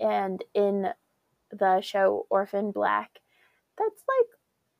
And 0.00 0.44
in 0.54 0.88
the 1.50 1.80
show 1.80 2.26
Orphan 2.28 2.72
Black, 2.72 3.20
that's 3.78 4.02
like 4.08 4.28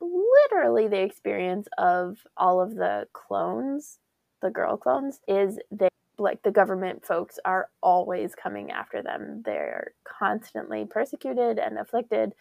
literally 0.01 0.89
the 0.89 1.03
experience 1.03 1.69
of 1.79 2.19
all 2.37 2.61
of 2.61 2.75
the 2.75 3.07
clones, 3.13 3.99
the 4.43 4.51
girl 4.51 4.77
clones, 4.77 5.21
is 5.27 5.59
they 5.71 5.89
like 6.19 6.43
the 6.43 6.51
government 6.51 7.05
folks 7.05 7.39
are 7.45 7.69
always 7.83 8.35
coming 8.35 8.71
after 8.71 9.03
them. 9.03 9.43
They're 9.45 9.93
constantly 10.05 10.87
persecuted 10.89 11.59
and 11.59 11.79
afflicted. 11.79 12.33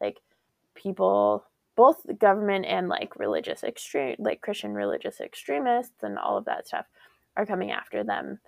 Like 0.00 0.18
people, 0.74 1.44
both 1.76 2.02
the 2.04 2.14
government 2.14 2.66
and 2.66 2.88
like 2.88 3.18
religious 3.18 3.64
extreme, 3.64 4.16
like 4.18 4.40
Christian 4.40 4.72
religious 4.72 5.20
extremists 5.20 6.02
and 6.02 6.18
all 6.18 6.36
of 6.36 6.44
that 6.44 6.66
stuff 6.66 6.86
are 7.36 7.46
coming 7.46 7.70
after 7.70 8.04
them. 8.04 8.38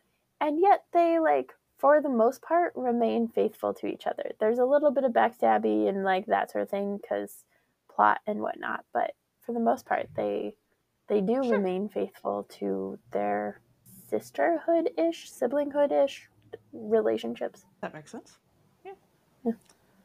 And 0.40 0.60
yet 0.60 0.84
they 0.92 1.18
like 1.18 1.52
for 1.78 2.00
the 2.00 2.08
most 2.08 2.42
part 2.42 2.72
remain 2.74 3.28
faithful 3.28 3.74
to 3.74 3.86
each 3.86 4.06
other. 4.06 4.32
There's 4.40 4.58
a 4.58 4.64
little 4.64 4.90
bit 4.90 5.04
of 5.04 5.12
backstabby 5.12 5.88
and 5.88 6.04
like 6.04 6.26
that 6.26 6.50
sort 6.50 6.62
of 6.62 6.70
thing 6.70 6.98
because 7.00 7.44
plot 7.94 8.20
and 8.26 8.40
whatnot, 8.40 8.84
but 8.92 9.12
for 9.40 9.52
the 9.52 9.60
most 9.60 9.86
part 9.86 10.08
they 10.16 10.54
they 11.08 11.20
do 11.20 11.42
sure. 11.42 11.52
remain 11.52 11.88
faithful 11.88 12.48
to 12.58 12.98
their 13.12 13.60
sisterhood 14.08 14.90
ish, 14.96 15.30
siblinghood 15.30 15.92
ish 16.04 16.28
relationships. 16.72 17.64
That 17.80 17.94
makes 17.94 18.12
sense. 18.12 18.38
Yeah. 18.84 18.92
yeah. 19.44 19.52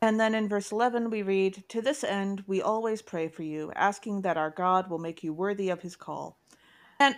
And 0.02 0.20
then 0.20 0.34
in 0.34 0.50
verse 0.50 0.72
11, 0.72 1.10
we 1.10 1.22
read, 1.22 1.64
To 1.70 1.82
this 1.82 2.04
end, 2.04 2.44
we 2.48 2.62
always 2.62 3.02
pray 3.02 3.28
for 3.28 3.44
you, 3.44 3.72
asking 3.76 4.22
that 4.22 4.38
our 4.38 4.50
God 4.50 4.90
will 4.90 4.98
make 4.98 5.24
you 5.24 5.34
worthy 5.34 5.70
of 5.70 5.82
his 5.82 5.96
call. 5.96 6.38
And 7.00 7.16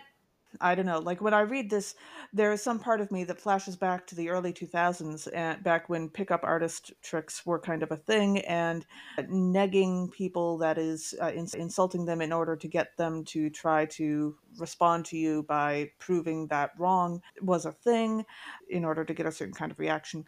I 0.61 0.75
don't 0.75 0.85
know. 0.85 0.99
Like 0.99 1.21
when 1.21 1.33
I 1.33 1.41
read 1.41 1.69
this, 1.69 1.95
there 2.31 2.51
is 2.51 2.61
some 2.61 2.79
part 2.79 3.01
of 3.01 3.11
me 3.11 3.23
that 3.25 3.39
flashes 3.41 3.75
back 3.75 4.05
to 4.07 4.15
the 4.15 4.29
early 4.29 4.53
2000s, 4.53 5.27
and 5.27 5.63
back 5.63 5.89
when 5.89 6.09
pickup 6.09 6.41
artist 6.43 6.91
tricks 7.01 7.45
were 7.45 7.59
kind 7.59 7.81
of 7.83 7.91
a 7.91 7.97
thing, 7.97 8.39
and 8.41 8.85
negging 9.19 10.11
people, 10.11 10.57
that 10.59 10.77
is, 10.77 11.13
uh, 11.21 11.31
ins- 11.31 11.55
insulting 11.55 12.05
them 12.05 12.21
in 12.21 12.31
order 12.31 12.55
to 12.55 12.67
get 12.67 12.95
them 12.97 13.23
to 13.25 13.49
try 13.49 13.85
to 13.85 14.37
respond 14.57 15.05
to 15.05 15.17
you 15.17 15.43
by 15.43 15.91
proving 15.99 16.47
that 16.47 16.71
wrong 16.77 17.21
was 17.41 17.65
a 17.65 17.71
thing 17.71 18.25
in 18.69 18.85
order 18.85 19.03
to 19.03 19.13
get 19.13 19.25
a 19.25 19.31
certain 19.31 19.53
kind 19.53 19.71
of 19.71 19.79
reaction. 19.79 20.25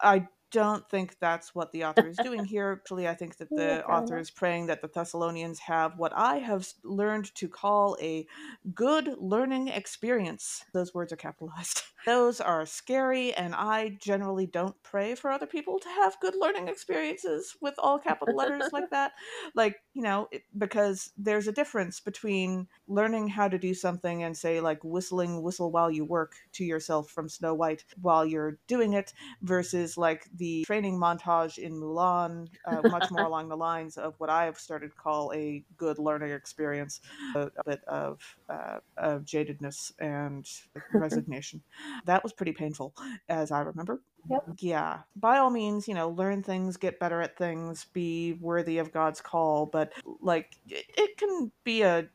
I 0.00 0.28
don't 0.56 0.88
think 0.88 1.18
that's 1.20 1.54
what 1.54 1.70
the 1.70 1.84
author 1.84 2.08
is 2.08 2.16
doing 2.16 2.42
here. 2.42 2.80
Actually, 2.80 3.06
I 3.06 3.14
think 3.14 3.36
that 3.36 3.50
the 3.54 3.84
author 3.84 4.16
is 4.16 4.30
praying 4.30 4.68
that 4.68 4.80
the 4.80 4.88
Thessalonians 4.88 5.58
have 5.58 5.98
what 5.98 6.14
I 6.16 6.36
have 6.36 6.66
learned 6.82 7.34
to 7.34 7.46
call 7.46 7.94
a 8.00 8.26
good 8.74 9.16
learning 9.18 9.68
experience. 9.68 10.64
Those 10.72 10.94
words 10.94 11.12
are 11.12 11.16
capitalized. 11.16 11.82
Those 12.06 12.40
are 12.40 12.64
scary, 12.64 13.34
and 13.34 13.54
I 13.54 13.98
generally 14.00 14.46
don't 14.46 14.80
pray 14.82 15.14
for 15.14 15.30
other 15.30 15.46
people 15.46 15.78
to 15.78 15.88
have 15.88 16.16
good 16.22 16.34
learning 16.40 16.68
experiences 16.68 17.54
with 17.60 17.74
all 17.78 17.98
capital 17.98 18.34
letters 18.34 18.70
like 18.72 18.90
that. 18.90 19.12
Like, 19.54 19.76
you 19.96 20.02
know, 20.02 20.28
because 20.58 21.10
there's 21.16 21.48
a 21.48 21.52
difference 21.52 22.00
between 22.00 22.68
learning 22.86 23.28
how 23.28 23.48
to 23.48 23.56
do 23.56 23.72
something 23.72 24.24
and, 24.24 24.36
say, 24.36 24.60
like 24.60 24.78
whistling 24.84 25.42
Whistle 25.42 25.70
While 25.70 25.90
You 25.90 26.04
Work 26.04 26.34
to 26.52 26.66
yourself 26.66 27.08
from 27.08 27.30
Snow 27.30 27.54
White 27.54 27.82
while 28.02 28.26
you're 28.26 28.58
doing 28.66 28.92
it 28.92 29.14
versus 29.40 29.96
like 29.96 30.26
the 30.36 30.64
training 30.66 31.00
montage 31.00 31.56
in 31.56 31.72
Mulan, 31.80 32.46
uh, 32.66 32.82
much 32.90 33.10
more 33.10 33.24
along 33.24 33.48
the 33.48 33.56
lines 33.56 33.96
of 33.96 34.12
what 34.18 34.28
I 34.28 34.44
have 34.44 34.58
started 34.58 34.90
to 34.90 34.96
call 34.96 35.32
a 35.32 35.64
good 35.78 35.98
learning 35.98 36.32
experience, 36.32 37.00
a, 37.34 37.50
a 37.56 37.64
bit 37.64 37.82
of, 37.88 38.20
uh, 38.50 38.80
of 38.98 39.24
jadedness 39.24 39.92
and 39.98 40.46
resignation. 40.92 41.62
that 42.04 42.22
was 42.22 42.34
pretty 42.34 42.52
painful, 42.52 42.92
as 43.30 43.50
I 43.50 43.60
remember. 43.60 44.02
Yep. 44.28 44.44
Yeah. 44.58 44.98
By 45.14 45.38
all 45.38 45.50
means, 45.50 45.86
you 45.86 45.94
know, 45.94 46.10
learn 46.10 46.42
things, 46.42 46.76
get 46.76 46.98
better 46.98 47.20
at 47.20 47.36
things, 47.36 47.86
be 47.92 48.34
worthy 48.40 48.78
of 48.78 48.92
God's 48.92 49.20
call, 49.20 49.66
but 49.66 49.92
like 50.20 50.56
it, 50.68 50.84
it 50.96 51.16
can 51.16 51.52
be 51.64 51.82
a 51.82 52.08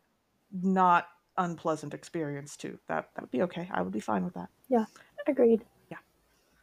not 0.52 1.08
unpleasant 1.38 1.94
experience 1.94 2.58
too. 2.58 2.78
That 2.88 3.10
that 3.16 3.22
would 3.22 3.32
be 3.32 3.42
okay. 3.44 3.70
I 3.72 3.82
would 3.82 3.94
be 3.94 4.00
fine 4.00 4.26
with 4.26 4.34
that. 4.34 4.50
Yeah. 4.70 4.86
Agreed. 5.28 5.64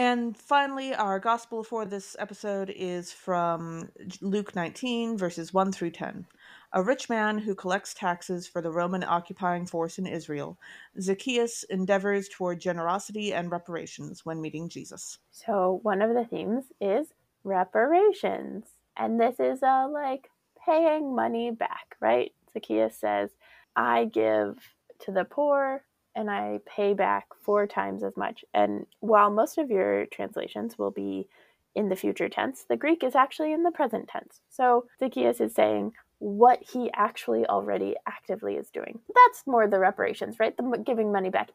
And 0.00 0.36
finally, 0.36 0.94
our 0.94 1.18
gospel 1.18 1.64
for 1.64 1.84
this 1.84 2.14
episode 2.20 2.70
is 2.70 3.12
from 3.12 3.88
Luke 4.20 4.54
19, 4.54 5.18
verses 5.18 5.52
1 5.52 5.72
through 5.72 5.90
10. 5.90 6.24
A 6.72 6.82
rich 6.82 7.08
man 7.08 7.38
who 7.38 7.56
collects 7.56 7.94
taxes 7.94 8.46
for 8.46 8.62
the 8.62 8.70
Roman 8.70 9.02
occupying 9.02 9.66
force 9.66 9.98
in 9.98 10.06
Israel, 10.06 10.56
Zacchaeus 11.00 11.64
endeavors 11.64 12.28
toward 12.28 12.60
generosity 12.60 13.32
and 13.34 13.50
reparations 13.50 14.24
when 14.24 14.40
meeting 14.40 14.68
Jesus. 14.68 15.18
So, 15.32 15.80
one 15.82 16.00
of 16.00 16.14
the 16.14 16.24
themes 16.24 16.66
is 16.80 17.08
reparations. 17.42 18.66
And 18.96 19.20
this 19.20 19.40
is 19.40 19.62
a 19.64 19.88
like 19.92 20.30
paying 20.64 21.12
money 21.12 21.50
back, 21.50 21.96
right? 22.00 22.32
Zacchaeus 22.52 22.94
says, 22.96 23.30
I 23.74 24.04
give 24.04 24.58
to 25.00 25.10
the 25.10 25.24
poor 25.24 25.82
and 26.18 26.28
I 26.28 26.58
pay 26.66 26.94
back 26.94 27.28
four 27.44 27.68
times 27.68 28.02
as 28.02 28.16
much. 28.16 28.44
And 28.52 28.86
while 28.98 29.30
most 29.30 29.56
of 29.56 29.70
your 29.70 30.06
translations 30.06 30.76
will 30.76 30.90
be 30.90 31.28
in 31.76 31.88
the 31.88 31.96
future 31.96 32.28
tense, 32.28 32.64
the 32.68 32.76
Greek 32.76 33.04
is 33.04 33.14
actually 33.14 33.52
in 33.52 33.62
the 33.62 33.70
present 33.70 34.08
tense. 34.08 34.40
So 34.48 34.86
Zacchaeus 34.98 35.40
is 35.40 35.54
saying 35.54 35.92
what 36.18 36.58
he 36.60 36.90
actually 36.92 37.46
already 37.46 37.94
actively 38.08 38.54
is 38.54 38.68
doing. 38.70 38.98
That's 39.14 39.46
more 39.46 39.68
the 39.68 39.78
reparations, 39.78 40.40
right? 40.40 40.56
The 40.56 40.82
giving 40.84 41.12
money 41.12 41.30
back. 41.30 41.50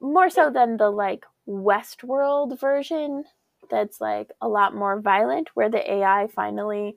More 0.00 0.30
so 0.30 0.48
than 0.50 0.78
the 0.78 0.88
like 0.88 1.26
Westworld 1.46 2.58
version 2.58 3.24
that's 3.70 4.00
like 4.00 4.30
a 4.40 4.48
lot 4.48 4.74
more 4.74 4.98
violent, 4.98 5.50
where 5.52 5.68
the 5.68 5.92
AI 5.92 6.26
finally 6.34 6.96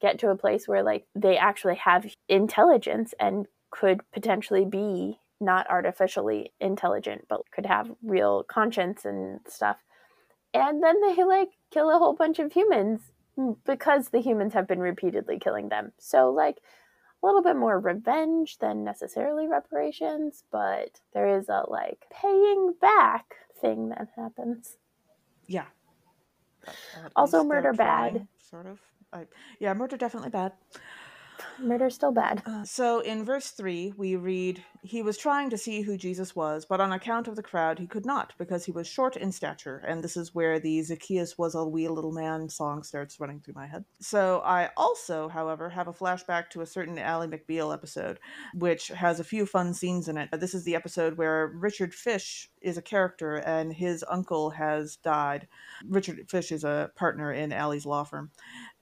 get 0.00 0.18
to 0.20 0.30
a 0.30 0.36
place 0.36 0.66
where 0.66 0.82
like 0.82 1.04
they 1.14 1.36
actually 1.36 1.76
have 1.76 2.10
intelligence 2.26 3.12
and 3.20 3.46
could 3.70 4.00
potentially 4.12 4.64
be 4.64 5.18
not 5.40 5.68
artificially 5.70 6.52
intelligent, 6.60 7.26
but 7.28 7.42
could 7.52 7.66
have 7.66 7.90
real 8.02 8.42
conscience 8.44 9.04
and 9.04 9.40
stuff. 9.46 9.76
And 10.54 10.82
then 10.82 11.00
they 11.00 11.24
like 11.24 11.50
kill 11.70 11.90
a 11.90 11.98
whole 11.98 12.14
bunch 12.14 12.38
of 12.38 12.52
humans 12.52 13.00
because 13.64 14.08
the 14.08 14.20
humans 14.20 14.54
have 14.54 14.66
been 14.66 14.80
repeatedly 14.80 15.38
killing 15.38 15.68
them. 15.68 15.92
So, 15.98 16.30
like, 16.30 16.58
a 17.22 17.26
little 17.26 17.42
bit 17.42 17.56
more 17.56 17.78
revenge 17.78 18.58
than 18.58 18.84
necessarily 18.84 19.46
reparations, 19.48 20.44
but 20.50 21.00
there 21.12 21.38
is 21.38 21.48
a 21.48 21.64
like 21.68 22.04
paying 22.10 22.74
back 22.80 23.34
thing 23.60 23.88
that 23.90 24.08
happens. 24.16 24.76
Yeah. 25.46 25.66
Also, 27.16 27.42
murder 27.42 27.72
bad. 27.72 28.26
Sort 28.38 28.66
of. 28.66 28.78
I, 29.12 29.26
yeah, 29.58 29.72
murder 29.74 29.96
definitely 29.96 30.30
bad. 30.30 30.52
Murder's 31.58 31.94
still 31.94 32.12
bad. 32.12 32.42
Uh, 32.46 32.64
so 32.64 33.00
in 33.00 33.24
verse 33.24 33.50
3, 33.50 33.94
we 33.96 34.16
read, 34.16 34.62
He 34.82 35.02
was 35.02 35.18
trying 35.18 35.50
to 35.50 35.58
see 35.58 35.82
who 35.82 35.96
Jesus 35.96 36.34
was, 36.34 36.64
but 36.64 36.80
on 36.80 36.92
account 36.92 37.28
of 37.28 37.36
the 37.36 37.42
crowd, 37.42 37.78
he 37.78 37.86
could 37.86 38.06
not, 38.06 38.32
because 38.38 38.64
he 38.64 38.72
was 38.72 38.86
short 38.86 39.16
in 39.16 39.32
stature. 39.32 39.82
And 39.86 40.02
this 40.02 40.16
is 40.16 40.34
where 40.34 40.58
the 40.58 40.82
Zacchaeus 40.82 41.36
was 41.36 41.54
a 41.54 41.64
wee 41.64 41.88
little 41.88 42.12
man 42.12 42.48
song 42.48 42.82
starts 42.82 43.20
running 43.20 43.40
through 43.40 43.54
my 43.54 43.66
head. 43.66 43.84
So 44.00 44.40
I 44.44 44.70
also, 44.76 45.28
however, 45.28 45.68
have 45.68 45.88
a 45.88 45.92
flashback 45.92 46.50
to 46.50 46.60
a 46.60 46.66
certain 46.66 46.98
Ally 46.98 47.26
McBeal 47.26 47.72
episode, 47.72 48.18
which 48.54 48.88
has 48.88 49.20
a 49.20 49.24
few 49.24 49.46
fun 49.46 49.74
scenes 49.74 50.08
in 50.08 50.16
it. 50.16 50.28
This 50.32 50.54
is 50.54 50.64
the 50.64 50.74
episode 50.74 51.16
where 51.18 51.48
Richard 51.48 51.94
Fish 51.94 52.50
is 52.60 52.76
a 52.76 52.82
character 52.82 53.36
and 53.36 53.72
his 53.72 54.04
uncle 54.08 54.50
has 54.50 54.96
died. 54.96 55.48
Richard 55.86 56.28
Fish 56.28 56.52
is 56.52 56.64
a 56.64 56.90
partner 56.96 57.32
in 57.32 57.52
Ally's 57.52 57.86
law 57.86 58.04
firm. 58.04 58.30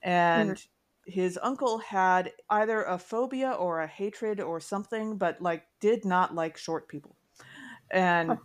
And 0.01 0.51
mm-hmm 0.51 0.67
his 1.07 1.39
uncle 1.41 1.79
had 1.79 2.31
either 2.49 2.83
a 2.83 2.97
phobia 2.97 3.51
or 3.51 3.81
a 3.81 3.87
hatred 3.87 4.41
or 4.41 4.59
something, 4.59 5.17
but 5.17 5.41
like 5.41 5.63
did 5.79 6.05
not 6.05 6.35
like 6.35 6.57
short 6.57 6.87
people. 6.87 7.15
And 7.89 8.29
huh. 8.29 8.35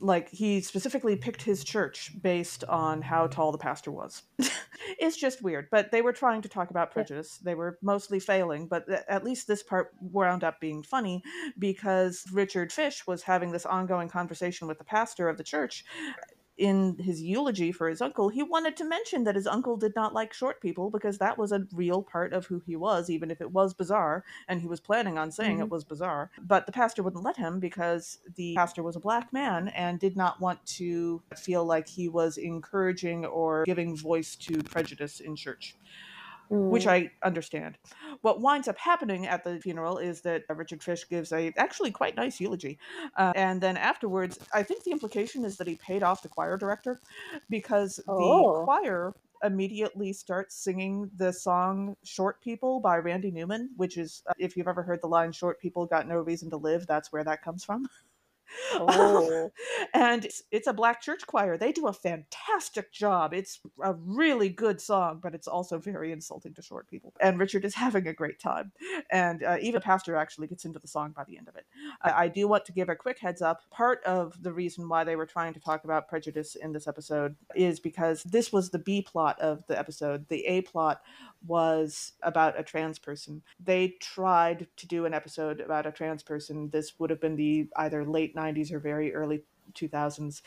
like 0.00 0.28
he 0.28 0.60
specifically 0.60 1.14
picked 1.14 1.42
his 1.42 1.62
church 1.62 2.12
based 2.20 2.64
on 2.64 3.00
how 3.00 3.28
tall 3.28 3.52
the 3.52 3.58
pastor 3.58 3.92
was. 3.92 4.24
it's 4.98 5.16
just 5.16 5.42
weird, 5.42 5.68
but 5.70 5.92
they 5.92 6.02
were 6.02 6.12
trying 6.12 6.42
to 6.42 6.48
talk 6.48 6.70
about 6.70 6.90
prejudice. 6.90 7.38
They 7.38 7.54
were 7.54 7.78
mostly 7.80 8.18
failing, 8.18 8.66
but 8.66 8.84
at 9.08 9.24
least 9.24 9.46
this 9.46 9.62
part 9.62 9.92
wound 10.00 10.42
up 10.42 10.60
being 10.60 10.82
funny 10.82 11.22
because 11.58 12.24
Richard 12.32 12.72
Fish 12.72 13.06
was 13.06 13.22
having 13.22 13.52
this 13.52 13.66
ongoing 13.66 14.08
conversation 14.08 14.66
with 14.66 14.78
the 14.78 14.84
pastor 14.84 15.28
of 15.28 15.36
the 15.36 15.44
church 15.44 15.84
in 16.58 16.98
his 16.98 17.22
eulogy 17.22 17.72
for 17.72 17.88
his 17.88 18.02
uncle, 18.02 18.28
he 18.28 18.42
wanted 18.42 18.76
to 18.76 18.84
mention 18.84 19.24
that 19.24 19.36
his 19.36 19.46
uncle 19.46 19.76
did 19.76 19.94
not 19.94 20.12
like 20.12 20.34
short 20.34 20.60
people 20.60 20.90
because 20.90 21.18
that 21.18 21.38
was 21.38 21.52
a 21.52 21.66
real 21.72 22.02
part 22.02 22.32
of 22.32 22.46
who 22.46 22.60
he 22.66 22.76
was, 22.76 23.08
even 23.08 23.30
if 23.30 23.40
it 23.40 23.52
was 23.52 23.72
bizarre, 23.72 24.24
and 24.48 24.60
he 24.60 24.66
was 24.66 24.80
planning 24.80 25.16
on 25.16 25.30
saying 25.30 25.54
mm-hmm. 25.54 25.62
it 25.62 25.70
was 25.70 25.84
bizarre. 25.84 26.30
But 26.42 26.66
the 26.66 26.72
pastor 26.72 27.02
wouldn't 27.02 27.24
let 27.24 27.36
him 27.36 27.60
because 27.60 28.18
the 28.34 28.54
pastor 28.56 28.82
was 28.82 28.96
a 28.96 29.00
black 29.00 29.32
man 29.32 29.68
and 29.68 30.00
did 30.00 30.16
not 30.16 30.40
want 30.40 30.64
to 30.66 31.22
feel 31.36 31.64
like 31.64 31.88
he 31.88 32.08
was 32.08 32.36
encouraging 32.36 33.24
or 33.24 33.64
giving 33.64 33.96
voice 33.96 34.34
to 34.36 34.62
prejudice 34.64 35.20
in 35.20 35.36
church 35.36 35.76
mm. 36.50 36.70
which 36.70 36.86
I 36.86 37.10
understand. 37.22 37.78
What 38.22 38.40
winds 38.40 38.68
up 38.68 38.78
happening 38.78 39.26
at 39.26 39.44
the 39.44 39.58
funeral 39.60 39.98
is 39.98 40.20
that 40.22 40.44
Richard 40.48 40.82
Fish 40.82 41.08
gives 41.08 41.32
a 41.32 41.52
actually 41.56 41.90
quite 41.90 42.16
nice 42.16 42.40
eulogy, 42.40 42.78
uh, 43.16 43.32
and 43.36 43.60
then 43.60 43.76
afterwards, 43.76 44.38
I 44.52 44.62
think 44.62 44.84
the 44.84 44.92
implication 44.92 45.44
is 45.44 45.56
that 45.56 45.66
he 45.66 45.76
paid 45.76 46.02
off 46.02 46.22
the 46.22 46.28
choir 46.28 46.56
director 46.56 47.00
because 47.48 48.00
oh. 48.08 48.60
the 48.60 48.64
choir 48.64 49.14
immediately 49.42 50.12
starts 50.12 50.56
singing 50.56 51.10
the 51.16 51.32
song 51.32 51.96
Short 52.04 52.40
People 52.40 52.80
by 52.80 52.96
Randy 52.96 53.30
Newman, 53.30 53.70
which 53.76 53.96
is, 53.96 54.22
uh, 54.28 54.32
if 54.38 54.56
you've 54.56 54.68
ever 54.68 54.82
heard 54.82 55.00
the 55.02 55.08
line 55.08 55.32
Short 55.32 55.60
People 55.60 55.86
Got 55.86 56.08
No 56.08 56.18
Reason 56.18 56.50
to 56.50 56.56
Live, 56.56 56.86
that's 56.86 57.12
where 57.12 57.24
that 57.24 57.42
comes 57.42 57.64
from. 57.64 57.86
Oh. 58.74 59.50
and 59.94 60.24
it's, 60.24 60.42
it's, 60.50 60.66
a 60.66 60.72
black 60.72 61.00
church 61.00 61.26
choir. 61.26 61.56
They 61.56 61.72
do 61.72 61.86
a 61.86 61.92
fantastic 61.92 62.92
job. 62.92 63.32
It's 63.32 63.60
a 63.82 63.94
really 63.94 64.48
good 64.48 64.80
song, 64.80 65.20
but 65.22 65.34
it's 65.34 65.48
also 65.48 65.78
very 65.78 66.12
insulting 66.12 66.54
to 66.54 66.62
short 66.62 66.88
people. 66.88 67.12
And 67.20 67.38
Richard 67.38 67.64
is 67.64 67.74
having 67.76 68.06
a 68.06 68.12
great 68.12 68.38
time. 68.38 68.72
And 69.10 69.42
uh, 69.42 69.56
even 69.60 69.80
Pastor 69.80 70.16
actually 70.16 70.48
gets 70.48 70.64
into 70.64 70.78
the 70.78 70.88
song 70.88 71.12
by 71.16 71.24
the 71.24 71.38
end 71.38 71.48
of 71.48 71.56
it. 71.56 71.66
I, 72.02 72.24
I 72.24 72.28
do 72.28 72.48
want 72.48 72.64
to 72.66 72.72
give 72.72 72.88
a 72.88 72.96
quick 72.96 73.18
heads 73.18 73.42
up. 73.42 73.62
Part 73.70 74.02
of 74.04 74.42
the 74.42 74.52
reason 74.52 74.88
why 74.88 75.04
they 75.04 75.16
were 75.16 75.26
trying 75.26 75.54
to 75.54 75.60
talk 75.60 75.84
about 75.84 76.08
prejudice 76.08 76.54
in 76.54 76.72
this 76.72 76.88
episode 76.88 77.36
is 77.54 77.80
because 77.80 78.22
this 78.24 78.52
was 78.52 78.70
the 78.70 78.78
B 78.78 79.02
plot 79.02 79.38
of 79.40 79.66
the 79.66 79.78
episode. 79.78 80.28
The 80.28 80.44
A 80.46 80.62
plot 80.62 81.00
was 81.46 82.12
about 82.22 82.58
a 82.58 82.62
trans 82.62 82.98
person. 82.98 83.42
They 83.64 83.96
tried 84.00 84.66
to 84.76 84.86
do 84.86 85.06
an 85.06 85.14
episode 85.14 85.60
about 85.60 85.86
a 85.86 85.92
trans 85.92 86.22
person. 86.22 86.70
This 86.70 86.98
would 86.98 87.10
have 87.10 87.20
been 87.20 87.36
the 87.36 87.68
either 87.76 88.04
late 88.04 88.34
90s 88.34 88.72
or 88.72 88.80
very 88.80 89.14
early 89.14 89.44
2000s. 89.74 90.42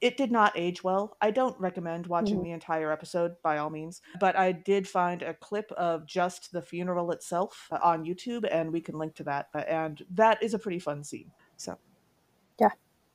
It 0.00 0.16
did 0.16 0.30
not 0.30 0.52
age 0.54 0.84
well. 0.84 1.16
I 1.20 1.30
don't 1.30 1.58
recommend 1.58 2.06
watching 2.08 2.36
mm-hmm. 2.36 2.44
the 2.44 2.50
entire 2.50 2.92
episode 2.92 3.36
by 3.42 3.58
all 3.58 3.70
means, 3.70 4.02
but 4.20 4.36
I 4.36 4.52
did 4.52 4.86
find 4.86 5.22
a 5.22 5.32
clip 5.34 5.72
of 5.72 6.06
just 6.06 6.52
the 6.52 6.60
funeral 6.60 7.10
itself 7.10 7.70
on 7.82 8.04
YouTube, 8.04 8.46
and 8.50 8.70
we 8.70 8.82
can 8.82 8.98
link 8.98 9.14
to 9.14 9.24
that. 9.24 9.48
And 9.66 10.04
that 10.10 10.42
is 10.42 10.52
a 10.52 10.58
pretty 10.58 10.78
fun 10.78 11.04
scene. 11.04 11.30
So, 11.56 11.78
yeah, 12.60 12.70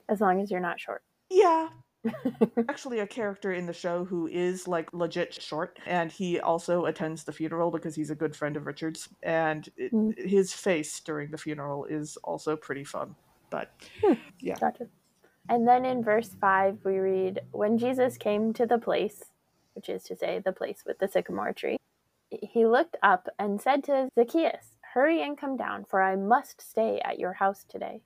as 0.08 0.20
long 0.20 0.42
as 0.42 0.50
you're 0.50 0.60
not 0.60 0.80
short. 0.80 1.04
Yeah, 1.30 1.70
actually 2.70 3.00
a 3.00 3.08
character 3.08 3.54
in 3.54 3.66
the 3.66 3.74
show 3.74 4.06
who 4.06 4.28
is 4.28 4.68
like 4.68 4.92
legit 4.94 5.34
short 5.42 5.80
and 5.86 6.12
he 6.12 6.40
also 6.40 6.86
attends 6.86 7.24
the 7.24 7.32
funeral 7.32 7.72
because 7.72 7.94
he's 7.94 8.10
a 8.10 8.16
good 8.16 8.34
friend 8.34 8.56
of 8.56 8.66
richard's 8.66 9.10
and 9.24 9.70
it, 9.76 9.92
mm. 9.92 10.18
his 10.18 10.54
face 10.54 11.00
during 11.02 11.30
the 11.30 11.38
funeral 11.38 11.86
is 11.86 12.18
also 12.24 12.56
pretty 12.56 12.86
fun 12.86 13.14
but 13.50 13.74
hmm. 14.02 14.14
yeah 14.40 14.56
gotcha 14.60 14.88
and 15.50 15.68
then 15.68 15.84
in 15.84 16.02
verse 16.02 16.36
5 16.40 16.78
we 16.86 17.00
read 17.00 17.42
when 17.52 17.78
jesus 17.78 18.18
came 18.18 18.54
to 18.54 18.66
the 18.66 18.78
place 18.78 19.26
which 19.74 19.90
is 19.90 20.04
to 20.04 20.16
say 20.16 20.42
the 20.44 20.54
place 20.54 20.84
with 20.86 21.00
the 21.00 21.08
sycamore 21.08 21.52
tree 21.52 21.78
he 22.30 22.66
looked 22.66 22.96
up 23.04 23.28
and 23.40 23.60
said 23.60 23.84
to 23.84 24.08
zacchaeus 24.16 24.78
hurry 24.94 25.22
and 25.22 25.38
come 25.38 25.58
down 25.58 25.84
for 25.84 26.02
i 26.02 26.16
must 26.16 26.62
stay 26.62 27.02
at 27.04 27.20
your 27.20 27.34
house 27.34 27.66
today 27.68 28.02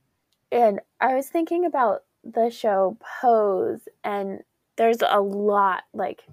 and 0.51 0.79
i 0.99 1.13
was 1.13 1.27
thinking 1.27 1.65
about 1.65 2.01
the 2.23 2.49
show 2.49 2.97
Pose, 3.21 3.87
and 4.03 4.41
there's 4.77 5.01
a 5.07 5.19
lot 5.19 5.83
like 5.93 6.23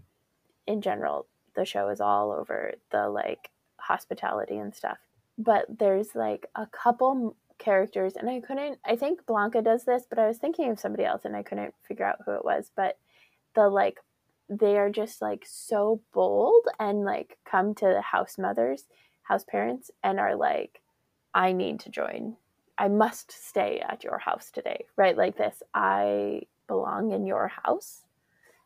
in 0.66 0.80
general. 0.80 1.26
The 1.56 1.64
show 1.64 1.88
is 1.88 2.00
all 2.00 2.30
over 2.30 2.74
the 2.90 3.08
like 3.08 3.50
hospitality 3.78 4.56
and 4.56 4.74
stuff, 4.74 4.98
but 5.36 5.66
there's 5.78 6.14
like 6.14 6.46
a 6.54 6.66
couple 6.66 7.36
characters, 7.58 8.16
and 8.16 8.30
I 8.30 8.40
couldn't. 8.40 8.78
I 8.84 8.96
think 8.96 9.26
Blanca 9.26 9.62
does 9.62 9.84
this, 9.84 10.04
but 10.08 10.18
I 10.18 10.26
was 10.26 10.38
thinking 10.38 10.70
of 10.70 10.80
somebody 10.80 11.04
else, 11.04 11.24
and 11.24 11.36
I 11.36 11.42
couldn't 11.42 11.74
figure 11.86 12.06
out 12.06 12.20
who 12.24 12.32
it 12.32 12.44
was. 12.44 12.70
But 12.74 12.98
the 13.54 13.68
like 13.68 13.98
they 14.48 14.78
are 14.78 14.90
just 14.90 15.22
like 15.22 15.44
so 15.46 16.00
bold 16.12 16.66
and 16.78 17.04
like 17.04 17.38
come 17.44 17.74
to 17.76 17.86
the 17.86 18.02
house 18.02 18.38
mothers, 18.38 18.84
house 19.22 19.44
parents, 19.44 19.90
and 20.02 20.18
are 20.18 20.34
like, 20.34 20.80
I 21.34 21.52
need 21.52 21.80
to 21.80 21.90
join 21.90 22.36
I 22.80 22.88
must 22.88 23.30
stay 23.30 23.82
at 23.86 24.02
your 24.02 24.16
house 24.16 24.50
today, 24.50 24.86
right? 24.96 25.14
Like 25.16 25.36
this, 25.36 25.62
I 25.74 26.42
belong 26.66 27.12
in 27.12 27.26
your 27.26 27.48
house. 27.48 28.06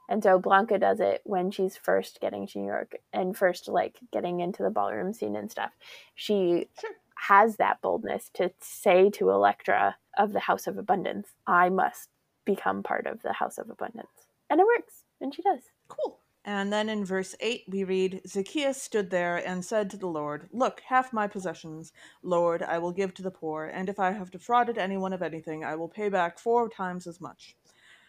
And 0.09 0.23
so 0.23 0.39
Blanca 0.39 0.79
does 0.79 1.01
it 1.01 1.21
when 1.25 1.51
she's 1.51 1.77
first 1.77 2.21
getting 2.21 2.47
to 2.47 2.59
New 2.61 2.67
York 2.67 2.95
and 3.13 3.37
first 3.37 3.67
like 3.67 3.99
getting 4.13 4.39
into 4.39 4.63
the 4.63 4.71
ballroom 4.71 5.13
scene 5.13 5.35
and 5.35 5.51
stuff. 5.51 5.73
She 6.15 6.69
Sure. 6.79 6.91
has 7.17 7.57
that 7.57 7.81
boldness 7.83 8.31
to 8.35 8.53
say 8.61 9.11
to 9.11 9.31
Elektra 9.31 9.97
of 10.17 10.33
the 10.33 10.41
House 10.41 10.69
of 10.69 10.79
Abundance, 10.79 11.31
I 11.49 11.69
must 11.69 12.09
become 12.45 12.85
part 12.85 13.07
of 13.09 13.21
the 13.23 13.33
House 13.33 13.59
of 13.59 13.69
Abundance. 13.69 14.29
And 14.49 14.61
it 14.61 14.67
works. 14.67 15.03
And 15.21 15.35
she 15.35 15.43
does. 15.43 15.63
Cool. 15.89 16.21
And 16.45 16.73
then 16.73 16.89
in 16.91 17.05
verse 17.07 17.35
8, 17.41 17.65
we 17.69 17.85
read 17.85 18.21
Zacchaeus 18.27 18.83
stood 18.83 19.11
there 19.11 19.37
and 19.37 19.65
said 19.65 19.89
to 19.91 19.97
the 19.97 20.07
Lord, 20.07 20.49
Look, 20.53 20.83
half 20.89 21.13
my 21.13 21.27
possessions, 21.27 21.93
Lord, 22.23 22.63
I 22.63 22.79
will 22.79 22.93
give 22.93 23.15
to 23.15 23.23
the 23.23 23.31
poor, 23.31 23.65
and 23.65 23.89
if 23.89 23.99
I 23.99 24.13
have 24.13 24.31
defrauded 24.31 24.77
anyone 24.77 25.15
of 25.15 25.23
anything, 25.23 25.65
I 25.65 25.75
will 25.77 25.89
pay 25.89 26.11
back 26.11 26.39
four 26.39 26.69
times 26.69 27.07
as 27.07 27.21
much. 27.21 27.57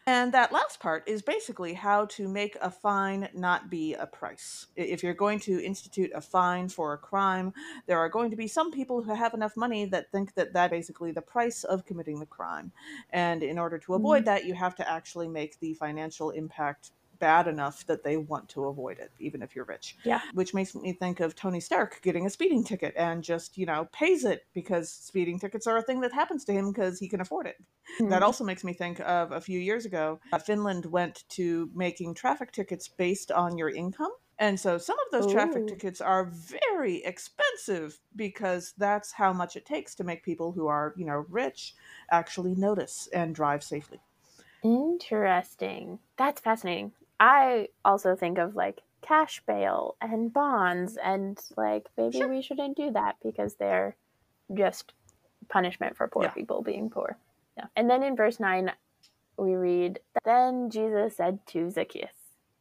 And 0.07 0.31
that 0.33 0.51
last 0.51 0.79
part 0.79 1.07
is 1.07 1.23
basically 1.23 1.73
how 1.73 2.05
to 2.05 2.27
make 2.27 2.55
a 2.61 2.69
fine 2.69 3.27
not 3.33 3.71
be 3.71 3.95
a 3.95 4.05
price. 4.05 4.67
If 4.75 5.01
you're 5.01 5.15
going 5.15 5.39
to 5.39 5.65
institute 5.65 6.11
a 6.13 6.21
fine 6.21 6.69
for 6.69 6.93
a 6.93 6.97
crime, 6.97 7.53
there 7.87 7.97
are 7.97 8.09
going 8.09 8.29
to 8.29 8.35
be 8.35 8.47
some 8.47 8.71
people 8.71 9.01
who 9.01 9.15
have 9.15 9.33
enough 9.33 9.57
money 9.57 9.85
that 9.85 10.11
think 10.11 10.35
that 10.35 10.53
that 10.53 10.69
basically 10.69 11.11
the 11.11 11.23
price 11.23 11.63
of 11.63 11.85
committing 11.85 12.19
the 12.19 12.27
crime. 12.27 12.71
And 13.09 13.41
in 13.41 13.57
order 13.57 13.79
to 13.79 13.95
avoid 13.95 14.23
Mhm. 14.23 14.25
that, 14.25 14.45
you 14.45 14.53
have 14.53 14.75
to 14.75 14.87
actually 14.87 15.27
make 15.27 15.59
the 15.59 15.73
financial 15.73 16.29
impact 16.29 16.91
bad 17.19 17.47
enough 17.47 17.85
that 17.87 18.03
they 18.03 18.17
want 18.17 18.49
to 18.49 18.65
avoid 18.65 18.99
it, 18.99 19.11
even 19.19 19.41
if 19.41 19.55
you're 19.55 19.65
rich. 19.65 19.97
Yeah. 20.03 20.21
Which 20.33 20.53
makes 20.53 20.75
me 20.75 20.93
think 20.93 21.19
of 21.19 21.35
Tony 21.35 21.59
Stark 21.59 22.01
getting 22.01 22.25
a 22.25 22.29
speeding 22.29 22.63
ticket 22.63 22.93
and 22.97 23.23
just, 23.23 23.57
you 23.57 23.65
know, 23.65 23.85
pays 23.91 24.25
it 24.25 24.47
because 24.53 24.91
speeding 24.91 25.39
tickets 25.39 25.67
are 25.67 25.77
a 25.77 25.81
thing 25.81 26.01
that 26.01 26.13
happens 26.13 26.45
to 26.45 26.53
him 26.53 26.71
because 26.71 26.99
he 26.99 27.07
can 27.09 27.21
afford 27.21 27.47
it. 27.47 27.57
That 28.07 28.23
Mhm. 28.23 28.23
also 28.23 28.43
makes 28.43 28.63
me 28.63 28.73
think 28.73 28.99
of 29.01 29.31
a 29.31 29.41
few 29.41 29.59
years 29.59 29.85
ago, 29.85 30.19
uh, 30.31 30.39
Finland 30.39 30.85
went 30.87 31.23
to 31.29 31.69
making 31.73 32.13
traffic 32.15 32.51
tickets 32.51 32.87
based 32.87 33.31
on 33.31 33.57
your 33.57 33.69
income. 33.69 34.11
And 34.37 34.59
so 34.59 34.77
some 34.77 34.97
of 34.99 35.11
those 35.11 35.27
traffic 35.27 35.65
tickets 35.65 36.01
are 36.01 36.25
very 36.25 37.03
expensive 37.05 37.99
because 38.15 38.73
that's 38.77 39.13
how 39.13 39.31
much 39.31 39.55
it 39.55 39.65
takes 39.65 39.95
to 39.95 40.03
make 40.03 40.23
people 40.23 40.51
who 40.51 40.67
are, 40.67 40.93
you 40.97 41.05
know, 41.05 41.25
rich 41.29 41.73
actually 42.11 42.53
notice 42.55 43.07
and 43.13 43.33
drive 43.33 43.63
safely. 43.63 44.01
Interesting. 44.63 45.99
That's 46.17 46.41
fascinating. 46.41 46.93
I 47.19 47.69
also 47.83 48.15
think 48.15 48.37
of 48.37 48.55
like 48.55 48.81
cash 49.01 49.41
bail 49.45 49.95
and 50.01 50.33
bonds, 50.33 50.97
and 50.97 51.39
like 51.55 51.89
maybe 51.97 52.17
Sure. 52.17 52.27
we 52.27 52.41
shouldn't 52.41 52.75
do 52.77 52.91
that 52.91 53.17
because 53.23 53.55
they're 53.55 53.95
just 54.53 54.93
punishment 55.47 55.95
for 55.95 56.07
poor 56.07 56.23
Yeah. 56.23 56.31
people 56.31 56.61
being 56.61 56.89
poor. 56.89 57.17
Yeah. 57.57 57.65
And 57.75 57.89
then 57.89 58.03
in 58.03 58.15
verse 58.15 58.39
9, 58.39 58.71
we 59.37 59.55
read 59.55 59.99
Then 60.23 60.69
Jesus 60.69 61.15
said 61.17 61.45
to 61.47 61.69
Zacchaeus, 61.69 62.11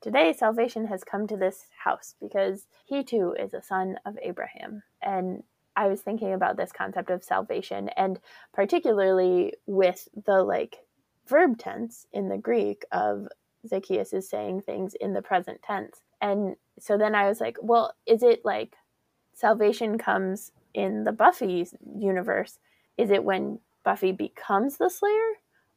Today 0.00 0.32
salvation 0.34 0.86
has 0.88 1.02
come 1.02 1.26
to 1.28 1.36
this 1.36 1.66
house 1.82 2.14
because 2.20 2.66
he 2.84 3.02
too 3.02 3.34
is 3.38 3.54
a 3.54 3.62
son 3.62 3.98
of 4.04 4.18
Abraham. 4.22 4.82
And 5.00 5.42
I 5.76 5.88
was 5.88 6.02
thinking 6.02 6.32
about 6.34 6.56
this 6.56 6.72
concept 6.72 7.10
of 7.10 7.24
salvation 7.24 7.88
and 7.90 8.20
particularly 8.52 9.54
with 9.66 10.08
the 10.26 10.42
like 10.42 10.84
verb 11.26 11.58
tense 11.58 12.06
in 12.12 12.28
the 12.28 12.36
Greek 12.38 12.84
of 12.92 13.28
Zacchaeus 13.66 14.12
is 14.12 14.28
saying 14.28 14.62
things 14.62 14.94
in 14.94 15.12
the 15.12 15.22
present 15.22 15.62
tense. 15.62 16.02
And 16.20 16.56
so 16.78 16.98
then 16.98 17.14
I 17.14 17.28
was 17.28 17.40
like, 17.40 17.56
well, 17.60 17.94
is 18.06 18.22
it 18.22 18.44
like 18.44 18.76
salvation 19.34 19.98
comes 19.98 20.52
in 20.72 21.04
the 21.04 21.12
Buffy 21.12 21.66
universe? 21.98 22.58
Is 22.96 23.10
it 23.10 23.24
when 23.24 23.60
Buffy 23.84 24.12
becomes 24.12 24.76
the 24.76 24.88
Slayer 24.88 25.34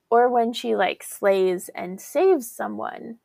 or 0.09 0.29
when 0.29 0.53
she 0.53 0.75
like 0.75 1.03
slays 1.03 1.69
and 1.75 1.99
saves 1.99 2.49
someone? 2.49 3.17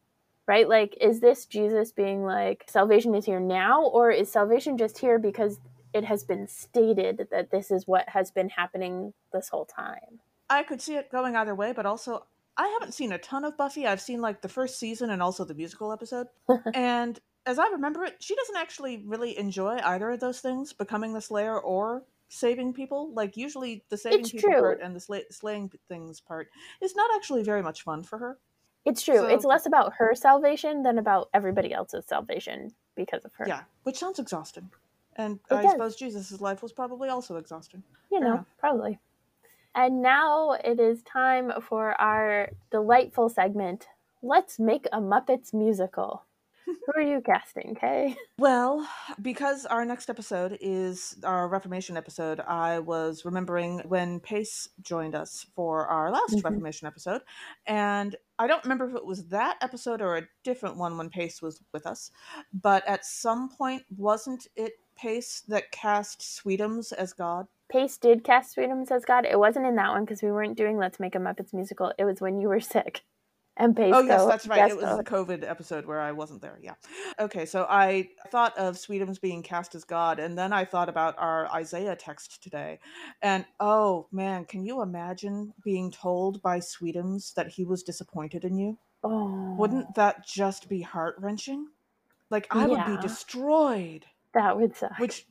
Right? 0.46 0.68
Like, 0.68 0.96
is 1.00 1.20
this 1.20 1.46
Jesus 1.46 1.92
being 1.92 2.24
like, 2.24 2.64
salvation 2.68 3.14
is 3.14 3.26
here 3.26 3.38
now, 3.38 3.84
or 3.84 4.10
is 4.10 4.30
salvation 4.30 4.76
just 4.76 4.98
here 4.98 5.16
because 5.16 5.60
it 5.94 6.04
has 6.04 6.24
been 6.24 6.48
stated 6.48 7.28
that 7.30 7.52
this 7.52 7.70
is 7.70 7.86
what 7.86 8.08
has 8.08 8.32
been 8.32 8.48
happening 8.48 9.14
this 9.32 9.50
whole 9.50 9.64
time? 9.64 10.18
I 10.50 10.64
could 10.64 10.82
see 10.82 10.96
it 10.96 11.12
going 11.12 11.36
either 11.36 11.54
way, 11.54 11.72
but 11.72 11.86
also 11.86 12.26
I 12.56 12.68
haven't 12.68 12.92
seen 12.92 13.12
a 13.12 13.18
ton 13.18 13.44
of 13.44 13.56
Buffy. 13.56 13.86
I've 13.86 14.00
seen 14.00 14.20
like 14.20 14.42
the 14.42 14.48
first 14.48 14.78
season 14.78 15.10
and 15.10 15.22
also 15.22 15.44
the 15.44 15.54
musical 15.54 15.92
episode. 15.92 16.26
and 16.74 17.18
as 17.46 17.58
I 17.58 17.68
remember 17.68 18.04
it, 18.04 18.16
she 18.20 18.34
doesn't 18.34 18.56
actually 18.56 19.02
really 19.06 19.38
enjoy 19.38 19.78
either 19.82 20.10
of 20.10 20.20
those 20.20 20.40
things, 20.40 20.72
becoming 20.72 21.12
the 21.14 21.20
Slayer 21.20 21.58
or 21.58 22.04
saving 22.28 22.72
people. 22.74 23.12
Like 23.14 23.36
usually 23.36 23.84
the 23.88 23.96
saving 23.96 24.20
It's 24.20 24.32
people 24.32 24.50
true. 24.50 24.60
part 24.60 24.80
and 24.82 24.94
the 24.94 25.00
sla- 25.00 25.32
slaying 25.32 25.70
things 25.88 26.20
part 26.20 26.48
is 26.80 26.94
not 26.94 27.10
actually 27.14 27.42
very 27.42 27.62
much 27.62 27.82
fun 27.82 28.02
for 28.02 28.18
her. 28.18 28.38
It's 28.84 29.02
true. 29.02 29.26
it's 29.26 29.44
less 29.44 29.66
about 29.66 29.92
her 29.98 30.12
salvation 30.14 30.82
than 30.82 30.98
about 30.98 31.28
everybody 31.32 31.72
else's 31.72 32.04
salvation 32.04 32.72
because 32.96 33.24
of 33.24 33.32
her. 33.34 33.44
Yeah, 33.46 33.62
which 33.84 33.96
sounds 33.96 34.18
exhausting. 34.18 34.70
And 35.16 35.38
It 35.50 35.54
I 35.54 35.62
does. 35.62 35.72
suppose 35.72 35.96
Jesus' 35.96 36.40
life 36.40 36.62
was 36.62 36.72
probably 36.72 37.08
also 37.08 37.36
exhausting. 37.36 37.82
You 38.10 38.20
know, 38.20 38.32
enough. 38.34 38.46
probably. 38.58 38.98
And 39.74 40.02
now 40.02 40.52
it 40.52 40.78
is 40.78 41.02
time 41.02 41.52
for 41.66 41.98
our 42.00 42.50
delightful 42.70 43.28
segment. 43.28 43.86
Let's 44.22 44.58
make 44.58 44.86
a 44.92 45.00
Muppets 45.00 45.52
musical. 45.54 46.24
Who 46.66 46.76
are 46.94 47.02
you 47.02 47.20
casting, 47.20 47.74
Kay? 47.74 48.16
Well, 48.38 48.88
because 49.20 49.66
our 49.66 49.84
next 49.84 50.08
episode 50.08 50.58
is 50.60 51.16
our 51.24 51.48
Reformation 51.48 51.96
episode, 51.96 52.38
I 52.38 52.78
was 52.78 53.24
remembering 53.24 53.80
when 53.80 54.20
Pace 54.20 54.68
joined 54.80 55.14
us 55.16 55.44
for 55.56 55.86
our 55.88 56.10
last 56.12 56.36
Mhm. 56.36 56.44
Reformation 56.44 56.86
episode. 56.86 57.22
And 57.66 58.14
I 58.38 58.46
don't 58.46 58.62
remember 58.62 58.88
if 58.88 58.94
it 58.94 59.04
was 59.04 59.26
that 59.28 59.56
episode 59.60 60.00
or 60.00 60.16
a 60.16 60.28
different 60.44 60.76
one 60.76 60.96
when 60.96 61.10
Pace 61.10 61.42
was 61.42 61.60
with 61.72 61.84
us. 61.86 62.12
But 62.52 62.86
at 62.86 63.04
some 63.04 63.48
point, 63.48 63.84
wasn't 63.96 64.46
it 64.54 64.74
Pace 64.94 65.40
that 65.48 65.72
cast 65.72 66.20
Sweetums 66.20 66.92
as 66.92 67.12
God? 67.12 67.48
Pace 67.72 67.96
did 67.96 68.22
cast 68.22 68.54
Sweetums 68.54 68.90
as 68.90 69.04
God. 69.06 69.24
It 69.24 69.38
wasn't 69.38 69.66
in 69.66 69.76
that 69.76 69.90
one 69.92 70.04
because 70.04 70.22
we 70.22 70.30
weren't 70.30 70.58
doing 70.58 70.76
Let's 70.76 71.00
Make 71.00 71.14
a 71.14 71.18
Muppets 71.18 71.54
musical. 71.54 71.92
It 71.98 72.04
was 72.04 72.20
when 72.20 72.38
you 72.38 72.48
were 72.48 72.60
sick. 72.60 73.02
And 73.56 73.74
Pace 73.76 73.92
Oh, 73.94 74.00
yes, 74.00 74.24
that's 74.26 74.46
right. 74.46 74.70
It 74.70 74.76
was 74.76 74.96
the 74.96 75.04
COVID 75.04 75.48
episode 75.48 75.84
where 75.86 76.00
I 76.00 76.12
wasn't 76.12 76.42
there. 76.42 76.58
Yeah. 76.62 76.74
Okay, 77.18 77.44
so 77.46 77.66
I 77.68 78.08
thought 78.30 78.56
of 78.56 78.76
Sweetums 78.76 79.20
being 79.20 79.42
cast 79.42 79.74
as 79.74 79.84
God, 79.84 80.18
and 80.18 80.36
then 80.36 80.52
I 80.52 80.64
thought 80.64 80.88
about 80.88 81.14
our 81.18 81.46
Isaiah 81.48 81.96
text 81.96 82.42
today. 82.42 82.78
And 83.20 83.44
oh, 83.60 84.06
man, 84.12 84.44
can 84.46 84.64
you 84.64 84.82
imagine 84.82 85.52
being 85.64 85.90
told 85.90 86.42
by 86.42 86.60
Sweetums 86.60 87.34
that 87.34 87.48
he 87.48 87.64
was 87.64 87.82
disappointed 87.82 88.44
in 88.44 88.56
you? 88.56 88.78
Oh, 89.04 89.54
Wouldn't 89.58 89.94
that 89.96 90.26
just 90.26 90.68
be 90.68 90.80
heart 90.80 91.16
wrenching? 91.18 91.68
Like, 92.30 92.46
I 92.50 92.66
would 92.66 92.86
be 92.86 92.96
destroyed. 93.02 94.06
that 94.32 94.56
would 94.56 94.74
suck. 94.76 94.98
Which, 94.98 95.26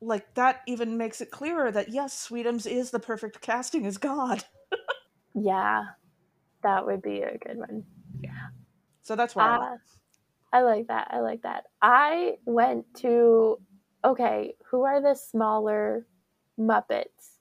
like, 0.00 0.34
that 0.34 0.62
even 0.66 0.96
makes 0.96 1.20
it 1.20 1.30
clearer 1.30 1.70
that 1.70 1.90
yes, 1.90 2.28
Sweetums 2.28 2.70
is 2.70 2.90
the 2.90 3.00
perfect 3.00 3.40
casting 3.40 3.86
as 3.86 3.98
God. 3.98 4.44
yeah, 5.34 5.82
that 6.62 6.86
would 6.86 7.02
be 7.02 7.20
a 7.22 7.38
good 7.38 7.58
one. 7.58 7.84
Yeah. 8.20 8.48
So 9.02 9.16
that's 9.16 9.36
where 9.36 9.46
I 9.46 9.58
went. 9.58 9.72
Uh, 9.72 9.76
I 10.52 10.62
like 10.62 10.86
that. 10.86 11.08
I 11.10 11.20
like 11.20 11.42
that. 11.42 11.64
I 11.82 12.34
went 12.46 12.86
to 12.98 13.58
okay, 14.04 14.54
who 14.70 14.82
are 14.82 15.00
the 15.00 15.14
smaller 15.14 16.06
Muppets? 16.58 17.38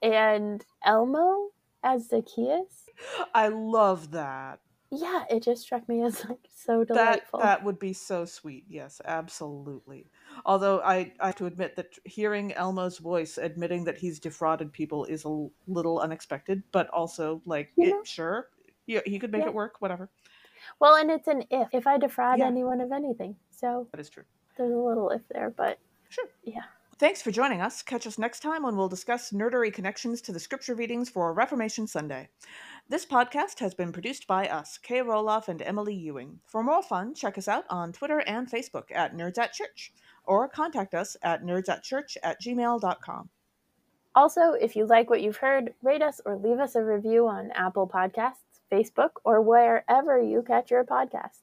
And 0.00 0.64
Elmo 0.84 1.50
as 1.82 2.08
Zacchaeus? 2.08 2.86
I 3.34 3.48
love 3.48 4.12
that. 4.12 4.60
Yeah, 4.90 5.24
it 5.30 5.42
just 5.42 5.62
struck 5.62 5.88
me 5.88 6.02
as 6.02 6.24
like 6.28 6.46
so 6.54 6.84
delightful. 6.84 7.40
that 7.40 7.44
that 7.44 7.64
would 7.64 7.78
be 7.78 7.92
so 7.94 8.24
sweet 8.24 8.64
yes 8.68 9.00
absolutely 9.04 10.10
although 10.44 10.80
I, 10.80 11.12
I 11.20 11.26
have 11.26 11.36
to 11.36 11.46
admit 11.46 11.76
that 11.76 11.98
hearing 12.04 12.52
elmo's 12.54 12.98
voice 12.98 13.38
admitting 13.38 13.84
that 13.84 13.98
he's 13.98 14.18
defrauded 14.18 14.72
people 14.72 15.04
is 15.04 15.24
a 15.24 15.46
little 15.66 16.00
unexpected 16.00 16.62
but 16.72 16.88
also 16.88 17.42
like 17.46 17.70
You 17.76 18.00
it, 18.00 18.06
sure 18.06 18.48
yeah, 18.86 19.00
he 19.06 19.18
could 19.18 19.32
make 19.32 19.42
Yeah. 19.42 19.48
it 19.48 19.54
work 19.54 19.76
whatever 19.80 20.08
well, 20.78 20.94
and 20.94 21.10
it's 21.10 21.26
an 21.26 21.42
if. 21.50 21.68
If 21.72 21.86
I 21.88 21.98
defraud 21.98 22.38
Yeah. 22.38 22.46
anyone 22.46 22.80
of 22.80 22.92
anything. 22.92 23.34
So 23.50 23.88
that 23.90 24.00
is 24.00 24.08
true 24.08 24.24
there's 24.56 24.72
a 24.72 24.76
little 24.76 25.10
if 25.10 25.22
there, 25.28 25.50
but 25.50 25.78
Sure. 26.08 26.26
Yeah. 26.44 26.62
Thanks 26.98 27.20
for 27.22 27.30
joining 27.32 27.60
us. 27.60 27.82
Catch 27.82 28.06
us 28.06 28.18
next 28.18 28.40
time 28.40 28.62
when 28.62 28.76
we'll 28.76 28.88
discuss 28.88 29.32
nerdery 29.32 29.72
connections 29.72 30.20
to 30.22 30.30
the 30.32 30.38
scripture 30.38 30.74
readings 30.76 31.08
for 31.08 31.32
Reformation 31.32 31.86
Sunday. 31.86 32.28
This 32.88 33.04
podcast 33.06 33.58
has 33.60 33.74
been 33.74 33.90
produced 33.92 34.26
by 34.28 34.46
us, 34.46 34.78
Kay 34.78 35.00
Roloff 35.00 35.48
and 35.48 35.62
Emily 35.62 35.94
Ewing. 35.94 36.38
For 36.44 36.62
more 36.62 36.82
fun, 36.82 37.14
check 37.14 37.38
us 37.38 37.48
out 37.48 37.64
on 37.70 37.92
Twitter 37.92 38.20
and 38.20 38.48
Facebook 38.48 38.92
at 38.94 39.16
Nerds 39.16 39.38
at 39.38 39.52
Church, 39.52 39.92
or 40.24 40.48
contact 40.48 40.94
us 40.94 41.16
at 41.22 41.42
nerdsatchurch 41.42 42.16
at 42.22 42.40
gmail.com. 42.40 43.28
Also, 44.14 44.52
if 44.52 44.76
you 44.76 44.84
like 44.84 45.08
what 45.08 45.22
you've 45.22 45.38
heard, 45.38 45.72
rate 45.82 46.02
us 46.02 46.20
or 46.26 46.36
leave 46.36 46.58
us 46.58 46.74
a 46.74 46.84
review 46.84 47.26
on 47.26 47.50
Apple 47.52 47.88
Podcasts, 47.88 48.60
Facebook, 48.70 49.12
or 49.24 49.40
wherever 49.40 50.20
you 50.20 50.42
catch 50.42 50.70
your 50.70 50.84
podcasts. 50.84 51.40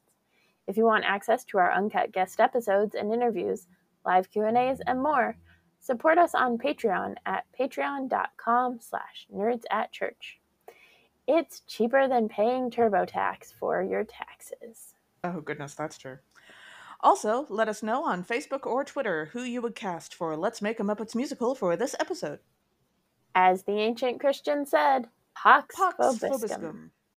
If 0.68 0.76
you 0.76 0.84
want 0.84 1.04
access 1.04 1.44
to 1.46 1.58
our 1.58 1.72
uncut 1.72 2.12
guest 2.12 2.38
episodes 2.38 2.94
and 2.94 3.12
interviews, 3.12 3.66
live 4.06 4.30
Q&As, 4.30 4.80
and 4.86 5.02
more, 5.02 5.36
support 5.80 6.16
us 6.16 6.32
on 6.34 6.58
Patreon 6.58 7.16
at 7.26 7.44
patreon.com 7.58 8.78
slash 8.80 9.26
nerds 9.34 9.64
at 9.70 9.90
church. 9.90 10.38
It's 11.26 11.60
cheaper 11.66 12.08
than 12.08 12.28
paying 12.28 12.70
TurboTax 12.70 13.54
for 13.58 13.82
your 13.82 14.04
taxes. 14.04 14.94
Oh, 15.24 15.40
goodness, 15.40 15.74
that's 15.74 15.98
true. 15.98 16.18
Also, 17.02 17.46
let 17.48 17.68
us 17.68 17.82
know 17.82 18.04
on 18.04 18.24
Facebook 18.24 18.66
or 18.66 18.84
Twitter 18.84 19.30
who 19.32 19.42
you 19.42 19.62
would 19.62 19.74
cast 19.74 20.14
for 20.14 20.36
Let's 20.36 20.60
Make 20.60 20.78
a 20.78 20.82
Muppets 20.82 21.14
musical 21.14 21.54
for 21.54 21.74
this 21.76 21.96
episode. 21.98 22.40
As 23.34 23.62
the 23.62 23.78
ancient 23.78 24.20
Christian 24.20 24.66
said, 24.66 25.08
Pax, 25.34 25.76
Pax 25.76 25.96
vobiscum. 25.98 26.20
vobiscum. 26.20 26.90